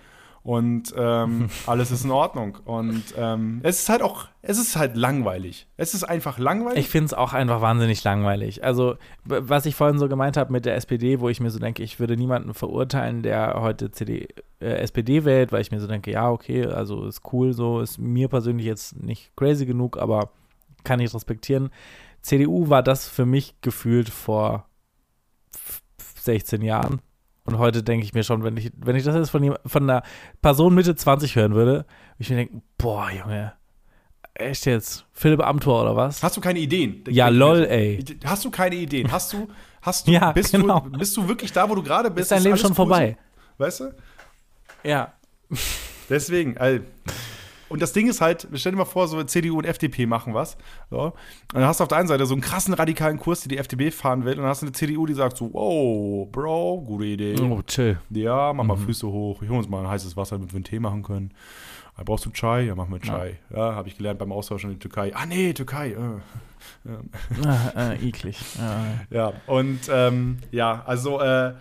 [0.43, 2.57] und ähm, alles ist in Ordnung.
[2.65, 5.67] Und ähm, es ist halt auch, es ist halt langweilig.
[5.77, 6.79] Es ist einfach langweilig.
[6.79, 8.63] Ich finde es auch einfach wahnsinnig langweilig.
[8.63, 11.81] Also, was ich vorhin so gemeint habe mit der SPD, wo ich mir so denke,
[11.81, 14.27] ich würde niemanden verurteilen, der heute CD,
[14.59, 17.97] äh, SPD wählt, weil ich mir so denke, ja, okay, also ist cool so, ist
[17.97, 20.29] mir persönlich jetzt nicht crazy genug, aber
[20.83, 21.69] kann ich respektieren.
[22.21, 24.65] CDU war das für mich gefühlt vor
[25.53, 27.01] f- f- 16 Jahren.
[27.45, 30.03] Und heute denke ich mir schon, wenn ich, wenn ich das jetzt von, von einer
[30.41, 31.85] Person Mitte 20 hören würde, würde
[32.19, 33.53] ich mir denken, boah, Junge,
[34.33, 35.05] echt jetzt?
[35.11, 36.23] Philipp Amthor oder was?
[36.23, 37.03] Hast du keine Ideen?
[37.09, 38.03] Ja, lol, ey.
[38.23, 39.11] Hast du keine Ideen?
[39.11, 39.49] Hast du,
[39.81, 40.79] hast du, Ja, bist, genau.
[40.81, 42.25] du bist du wirklich da, wo du gerade bist?
[42.25, 43.17] Ist dein Leben schon cool vorbei?
[43.57, 43.63] So?
[43.63, 43.93] Weißt du?
[44.83, 45.13] Ja.
[46.09, 46.81] Deswegen, ey.
[47.73, 50.57] Und das Ding ist halt, stell dir mal vor, so CDU und FDP machen was.
[50.91, 51.05] So.
[51.05, 51.13] Und
[51.53, 53.89] dann hast du auf der einen Seite so einen krassen radikalen Kurs, die die FDP
[53.89, 54.33] fahren will.
[54.33, 57.35] Und dann hast du eine CDU, die sagt so, wow, Bro, gute Idee.
[57.41, 57.97] Oh, chill.
[58.11, 59.41] Ja, mach mal Füße hoch.
[59.41, 61.31] Ich hol uns mal ein heißes Wasser, damit wir einen Tee machen können.
[61.95, 62.63] Ah, brauchst du Chai?
[62.63, 63.37] Ja, mach mal Chai.
[63.53, 65.13] Ja, habe ich gelernt beim Austausch in der Türkei.
[65.15, 65.91] Ah, nee, Türkei.
[65.91, 65.95] Äh.
[67.45, 68.39] Ah, äh, eklig.
[68.57, 68.85] Ja.
[69.09, 71.53] Ja, und ähm, ja, also äh,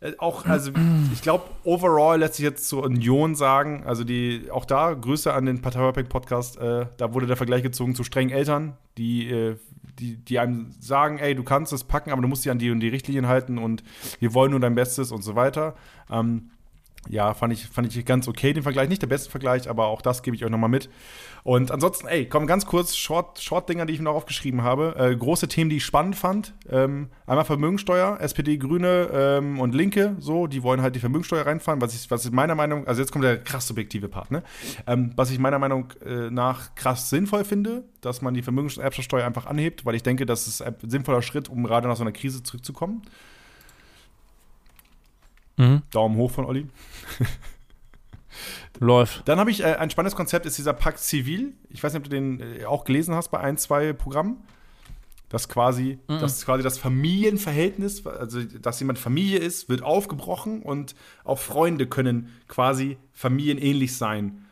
[0.00, 0.72] äh, auch, also
[1.12, 5.46] ich glaube, overall lässt sich jetzt zur Union sagen, also die, auch da, Grüße an
[5.46, 9.56] den Parteipack Podcast, äh, da wurde der Vergleich gezogen zu strengen Eltern, die, äh,
[9.98, 12.70] die, die einem sagen, ey, du kannst es packen, aber du musst dich an die
[12.70, 13.82] und die Richtlinien halten und
[14.18, 15.74] wir wollen nur dein Bestes und so weiter.
[16.10, 16.50] Ähm,
[17.08, 18.88] ja, fand ich, fand ich ganz okay, den Vergleich.
[18.88, 20.90] Nicht der beste Vergleich, aber auch das gebe ich euch nochmal mit.
[21.42, 24.94] Und ansonsten, ey, komm, ganz kurz, Short- Short-Dinger, die ich mir noch aufgeschrieben habe.
[24.98, 26.54] Äh, große Themen, die ich spannend fand.
[26.68, 31.80] Ähm, einmal Vermögensteuer, SPD, Grüne ähm, und Linke, so, die wollen halt die Vermögensteuer reinfahren,
[31.80, 34.42] was ich, was ich meiner Meinung, also jetzt kommt der krass subjektive Part, ne?
[34.86, 39.46] Ähm, was ich meiner Meinung äh, nach krass sinnvoll finde, dass man die Vermögensteuer einfach
[39.46, 42.42] anhebt, weil ich denke, das ist ein sinnvoller Schritt, um gerade nach so einer Krise
[42.42, 43.02] zurückzukommen.
[45.60, 45.82] Mhm.
[45.90, 46.66] Daumen hoch von Olli.
[48.80, 49.28] Läuft.
[49.28, 51.52] Dann habe ich äh, ein spannendes Konzept, ist dieser Pakt Zivil.
[51.68, 54.38] Ich weiß nicht, ob du den äh, auch gelesen hast bei ein, zwei Programmen.
[55.28, 60.96] Das quasi, das ist quasi das Familienverhältnis, also dass jemand Familie ist, wird aufgebrochen und
[61.22, 64.44] auch Freunde können quasi familienähnlich sein,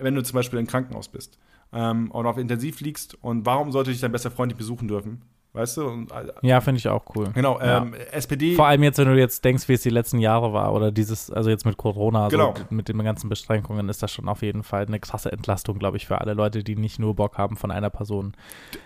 [0.00, 1.38] wenn du zum Beispiel im Krankenhaus bist
[1.72, 3.14] ähm, oder auf Intensiv liegst.
[3.22, 5.22] Und warum sollte dich dein bester Freund nicht besuchen dürfen?
[5.54, 5.86] Weißt du?
[5.86, 7.28] Und, äh, Ja, finde ich auch cool.
[7.34, 7.82] genau, Ja.
[7.82, 8.54] ähm, SPD.
[8.54, 11.30] Vor allem jetzt, wenn du jetzt denkst, wie es die letzten Jahre war oder dieses,
[11.30, 12.54] also jetzt mit Corona, Genau.
[12.56, 15.98] so mit den ganzen Beschränkungen, ist das schon auf jeden Fall eine krasse Entlastung, glaube
[15.98, 18.32] ich, für alle Leute, die nicht nur Bock haben, von einer Person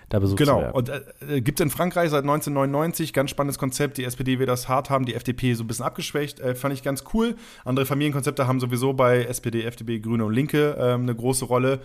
[0.09, 0.73] da besucht zu Genau, werden.
[0.75, 3.97] und äh, gibt es in Frankreich seit 1999, ganz spannendes Konzept.
[3.97, 6.83] Die SPD will das hart haben, die FDP so ein bisschen abgeschwächt, äh, fand ich
[6.83, 7.35] ganz cool.
[7.63, 11.79] Andere Familienkonzepte haben sowieso bei SPD, FDP, Grüne und Linke ähm, eine große Rolle.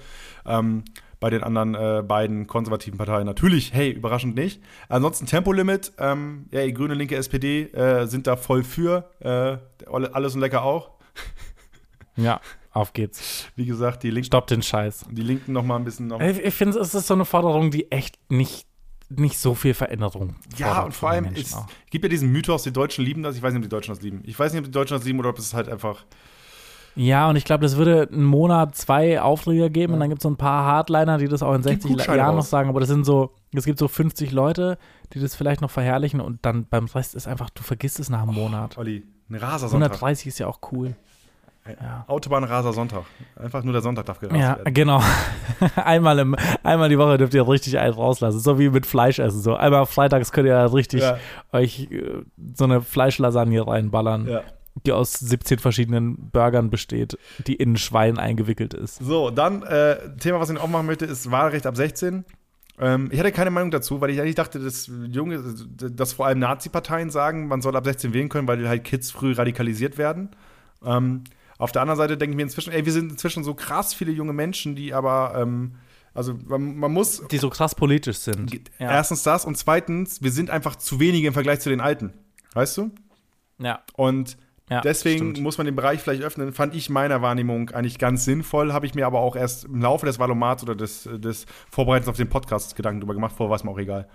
[0.45, 0.83] Ähm,
[1.23, 4.61] bei den anderen äh, beiden konservativen Parteien natürlich, hey, überraschend nicht.
[4.89, 9.09] Ansonsten Tempolimit, ähm, ja, die Grüne, Linke, SPD äh, sind da voll für.
[9.21, 10.91] Äh, alles und lecker auch.
[12.17, 12.41] ja,
[12.73, 13.47] auf geht's.
[13.55, 15.07] Wie gesagt, die Linken, Stopp den Scheiß.
[15.13, 17.71] die Linken noch mal ein bisschen noch Ich, ich finde, es ist so eine Forderung,
[17.71, 18.67] die echt nicht,
[19.09, 21.57] nicht so viel Veränderung Ja, und vor allem, es
[21.91, 23.37] gibt ja diesen Mythos, die Deutschen lieben das.
[23.37, 24.23] Ich weiß nicht, ob die Deutschen das lieben.
[24.25, 26.05] Ich weiß nicht, ob die Deutschen das lieben oder ob es halt einfach.
[26.95, 30.23] Ja, und ich glaube, das würde einen Monat, zwei Aufreger geben und dann gibt es
[30.25, 32.89] so ein paar Hardliner, die das auch in 60 Gutscheine Jahren noch sagen, aber das
[32.91, 34.77] sind so, es gibt so 50 Leute,
[35.15, 38.23] die das vielleicht noch verherrlichen und dann beim Rest ist einfach, du vergisst es nach
[38.23, 38.77] einem Monat.
[38.77, 39.91] Olli, ein Rasersonntag.
[39.93, 40.95] 130 ist ja auch cool.
[41.81, 42.05] Ja.
[42.09, 43.05] Autobahn-Raser-Sonntag.
[43.41, 44.75] Einfach nur der Sonntag darf gerast Ja, werden.
[44.75, 45.01] genau.
[45.77, 48.41] einmal, im, einmal die Woche dürft ihr richtig einen rauslassen.
[48.41, 49.41] So wie mit Fleischessen.
[49.41, 51.19] So einmal freitags könnt ihr richtig Ja.
[51.53, 52.23] euch äh,
[52.55, 54.41] so eine Fleischlasagne reinballern, Ja.
[54.75, 58.99] Die aus 17 verschiedenen Burgern besteht, die in Schwein eingewickelt ist.
[58.99, 62.25] So, dann äh, Thema, was ich noch aufmachen möchte, ist Wahlrecht ab 16.
[62.79, 65.43] Ähm, ich hatte keine Meinung dazu, weil ich eigentlich dachte, dass junge,
[65.77, 69.33] dass vor allem Nazi-Parteien sagen, man soll ab 16 wählen können, weil halt Kids früh
[69.33, 70.31] radikalisiert werden.
[70.85, 71.25] Ähm,
[71.59, 74.11] auf der anderen Seite denke ich mir inzwischen, ey, wir sind inzwischen so krass viele
[74.11, 75.77] junge Menschen, die aber, ähm,
[76.15, 78.53] also man, man muss Die so krass politisch sind.
[78.79, 78.91] Ja.
[78.91, 82.15] erstens das und zweitens, wir sind einfach zu wenige im Vergleich zu den Alten.
[82.55, 82.91] Weißt du?
[83.59, 83.81] ja.
[83.95, 84.37] Und
[84.73, 85.41] Ja, deswegen stimmt.
[85.41, 86.53] muss man den Bereich vielleicht öffnen.
[86.53, 88.73] Fand ich meiner Wahrnehmung eigentlich ganz sinnvoll.
[88.73, 92.17] Habe ich mir aber auch erst im Laufe des Valomats oder des, des Vorbereitens auf
[92.17, 93.35] den Podcast Gedanken drüber gemacht.
[93.37, 94.09] Vorher war es mir auch egal.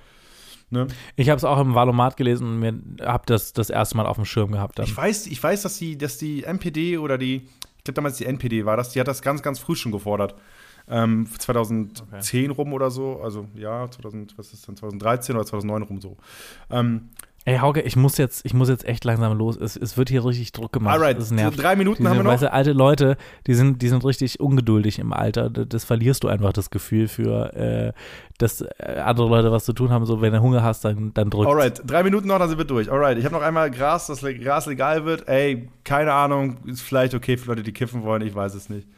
[0.69, 0.87] Ne?
[1.15, 4.17] Ich habe es auch im Valomat gelesen und mir habe das das erste Mal auf
[4.17, 4.79] dem Schirm gehabt.
[4.79, 4.85] Dann.
[4.85, 7.47] Ich weiß, ich weiß, dass die, dass die MPD oder die,
[7.77, 10.35] ich glaube damals die NPD war das, die hat das ganz, ganz früh schon gefordert.
[10.89, 16.01] Ähm, 2010 rum oder so, also ja, 2000, was ist denn, 2013 oder 2009 rum
[16.01, 16.17] so.
[16.69, 17.09] Ähm,
[17.47, 19.55] Ey, Hauke, ich muss jetzt, ich muss jetzt echt langsam los.
[19.55, 20.95] Es, es wird hier richtig Druck gemacht.
[20.95, 21.57] alright, Das nervt.
[21.57, 22.31] drei Minuten Diese, haben wir noch.
[22.31, 23.15] Weißt du, alte Leute,
[23.47, 25.49] die sind, die sind richtig ungeduldig im Alter.
[25.49, 27.93] Das, das verlierst du einfach das Gefühl für, äh,
[28.37, 30.05] dass äh, andere Leute was zu tun haben.
[30.05, 31.47] So, wenn du Hunger hast, dann, dann drückt.
[31.47, 32.91] Alright, drei Minuten noch, dann sind wir durch.
[32.91, 35.29] Alright, ich habe noch einmal Gras, dass Gras legal wird.
[35.29, 38.89] Ey, keine Ahnung, ist vielleicht okay für Leute, die kiffen wollen, ich weiß es nicht.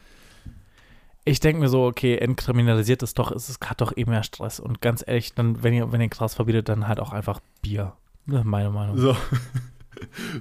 [1.23, 4.59] Ich denke mir so, okay, entkriminalisiert es doch, es ist gerade doch eh mehr Stress.
[4.59, 7.93] Und ganz ehrlich, dann, wenn ihr, wenn ihr Gras verbietet, dann halt auch einfach Bier.
[8.43, 8.97] Meine Meinung.
[8.97, 9.15] So.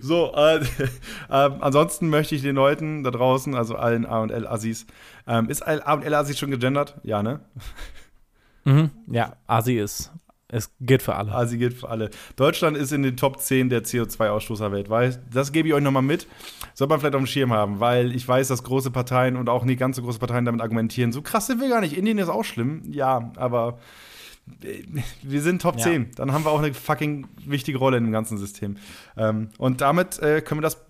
[0.01, 0.61] So, äh,
[1.31, 4.87] ähm, ansonsten möchte ich den Leuten da draußen, also allen A und L Assis,
[5.27, 6.97] ähm, ist A und L Assis schon gegendert?
[7.03, 7.41] Ja, ne?
[8.65, 8.91] Mhm.
[9.09, 10.13] Ja, Asi ist,
[10.51, 11.33] es gilt für alle.
[11.33, 12.11] Asi gilt für alle.
[12.37, 15.21] Deutschland ist in den Top 10 der CO2-Ausstoßer weltweit.
[15.33, 16.27] Das gebe ich euch nochmal mit.
[16.75, 19.65] Soll man vielleicht auf dem Schirm haben, weil ich weiß, dass große Parteien und auch
[19.65, 21.13] nicht ganz so große Parteien damit argumentieren.
[21.13, 21.97] So krass sind wir gar nicht.
[21.97, 22.83] Indien ist auch schlimm.
[22.91, 23.83] Ja, aber äh,
[25.23, 25.85] wir sind Top Ja.
[25.85, 26.11] 10.
[26.17, 28.77] Dann haben wir auch eine fucking wichtige Rolle in dem ganzen System.
[29.17, 30.85] Ähm, und damit äh, können wir das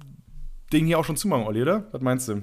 [0.72, 1.84] Ding hier auch schon zumachen, Olli, oder?
[1.92, 2.42] Was meinst du?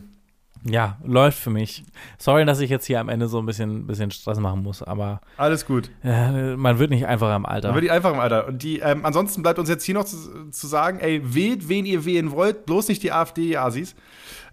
[0.67, 1.83] Ja, läuft für mich.
[2.17, 5.21] Sorry, dass ich jetzt hier am Ende so ein bisschen, bisschen Stress machen muss, aber
[5.37, 5.91] Alles gut.
[6.03, 7.67] äh, man wird nicht einfacher im Alter.
[7.67, 8.47] Dann würde ich einfach im Alter.
[8.47, 11.85] Und die, ähm, ansonsten bleibt uns jetzt hier noch zu, zu sagen, ey, wählt, wen
[11.85, 13.95] ihr wählen wollt, bloß nicht die AfD, ihr Asis.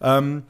[0.03, 0.43] Ähm,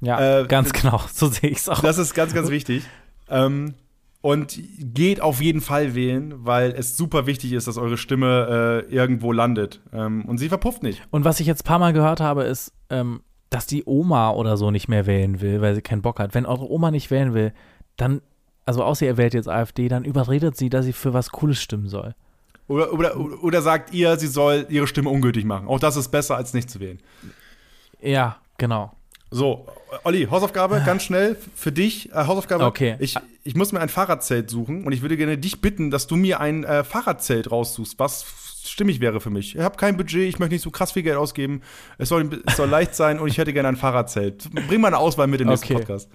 [0.00, 1.02] ja, äh, ganz genau.
[1.12, 1.80] So sehe ich es auch.
[1.82, 2.84] das ist ganz, ganz wichtig.
[3.28, 3.74] Ähm,
[4.22, 8.94] und geht auf jeden Fall wählen, weil es super wichtig ist, dass eure Stimme äh,
[8.94, 9.80] irgendwo landet.
[9.92, 11.02] Ähm, und sie verpufft nicht.
[11.10, 14.56] Und was ich jetzt ein paar Mal gehört habe, ist, ähm, dass die Oma oder
[14.56, 16.34] so nicht mehr wählen will, weil sie keinen Bock hat.
[16.34, 17.52] Wenn eure Oma nicht wählen will,
[17.96, 18.22] dann,
[18.64, 21.88] also außer ihr wählt jetzt AfD, dann überredet sie, dass sie für was Cooles stimmen
[21.88, 22.14] soll.
[22.68, 25.66] Oder, oder, oder sagt ihr, sie soll ihre Stimme ungültig machen.
[25.66, 27.00] Auch das ist besser, als nicht zu wählen.
[28.00, 28.92] Ja, genau.
[29.32, 29.66] So,
[30.04, 32.10] Olli, Hausaufgabe, ganz schnell für dich.
[32.12, 32.64] Äh, Hausaufgabe.
[32.64, 32.96] Okay.
[32.98, 36.16] Ich, ich muss mir ein Fahrradzelt suchen und ich würde gerne dich bitten, dass du
[36.16, 38.24] mir ein äh, Fahrradzelt raussuchst, was
[38.64, 39.56] stimmig wäre für mich.
[39.56, 41.62] Ich habe kein Budget, ich möchte nicht so krass viel Geld ausgeben.
[41.98, 44.50] Es soll, es soll leicht sein und ich hätte gerne ein Fahrradzelt.
[44.68, 45.82] Bring mal eine Auswahl mit in den nächsten Okay.
[45.82, 46.10] Podcast.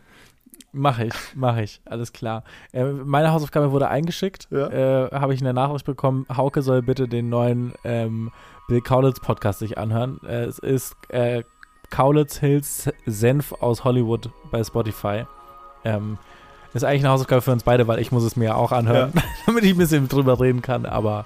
[0.73, 2.43] Mach ich, mach ich, alles klar.
[2.71, 5.07] Äh, meine Hausaufgabe wurde eingeschickt, Ja.
[5.07, 6.27] äh, habe ich eine Nachricht bekommen.
[6.35, 8.31] Hauke soll bitte den neuen ähm,
[8.67, 10.19] Bill Kaulitz Podcast sich anhören.
[10.27, 11.43] Äh, es ist äh,
[11.89, 15.25] Kaulitz Hills Senf aus Hollywood bei Spotify.
[15.83, 16.17] Ähm,
[16.73, 19.13] ist eigentlich eine Hausaufgabe für uns beide, weil ich muss es mir auch anhören,
[19.45, 21.25] damit ich ein bisschen drüber reden kann, aber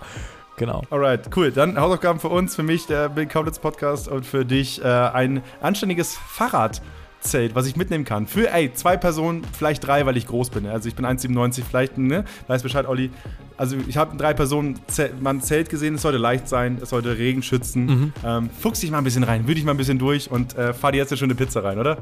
[0.55, 0.83] genau.
[0.89, 1.51] Alright, cool.
[1.51, 5.43] Dann Hausaufgaben für uns, für mich der Bill Kaulitz Podcast und für dich äh, ein
[5.61, 6.81] anständiges Fahrrad
[7.21, 8.27] Zelt, was ich mitnehmen kann.
[8.27, 10.65] Für, ey, zwei Personen, vielleicht drei, weil ich groß bin.
[10.65, 12.25] Also ich bin 1,97, vielleicht, ne?
[12.47, 13.11] Weiß Bescheid, Olli.
[13.57, 16.89] Also ich habe drei Personen Zelt, mal ein Zelt gesehen, es sollte leicht sein, es
[16.89, 17.85] sollte Regen schützen.
[17.85, 18.13] Mhm.
[18.25, 20.73] Ähm, fuchs dich mal ein bisschen rein, wühl dich mal ein bisschen durch und äh,
[20.73, 21.99] fahr dir jetzt eine schöne Pizza rein, oder?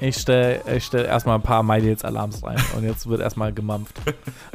[0.00, 3.96] Ich stelle ich stell erstmal ein paar MyDeals-Alarms rein und jetzt wird erstmal gemampft.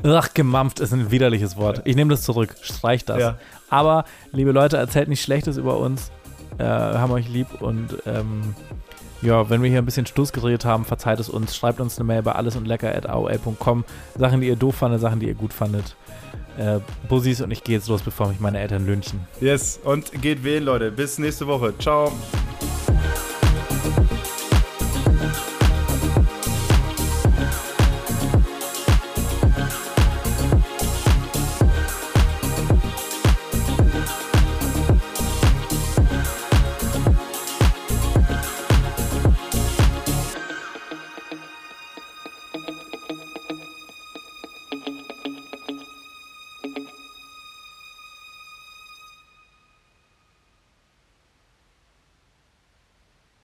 [0.03, 1.81] Ach, gemampft ist ein widerliches Wort.
[1.85, 3.19] Ich nehme das zurück, streich das.
[3.19, 3.37] Ja.
[3.69, 6.11] Aber, liebe Leute, erzählt nicht Schlechtes über uns.
[6.57, 8.55] Äh, wir haben euch lieb und ähm,
[9.25, 11.55] ja, wenn wir hier ein bisschen Stuss gedreht haben, verzeiht es uns.
[11.55, 13.83] Schreibt uns eine Mail bei allesundlecker.aol.com.
[14.17, 15.95] Sachen, die ihr doof fandet, Sachen, die ihr gut fandet.
[16.57, 16.79] Äh,
[17.09, 19.19] Bussis und ich gehe jetzt los, bevor mich meine Eltern lynchen.
[19.41, 20.91] Yes, und geht wählen, Leute.
[20.91, 21.73] Bis nächste Woche.
[21.79, 22.11] Ciao.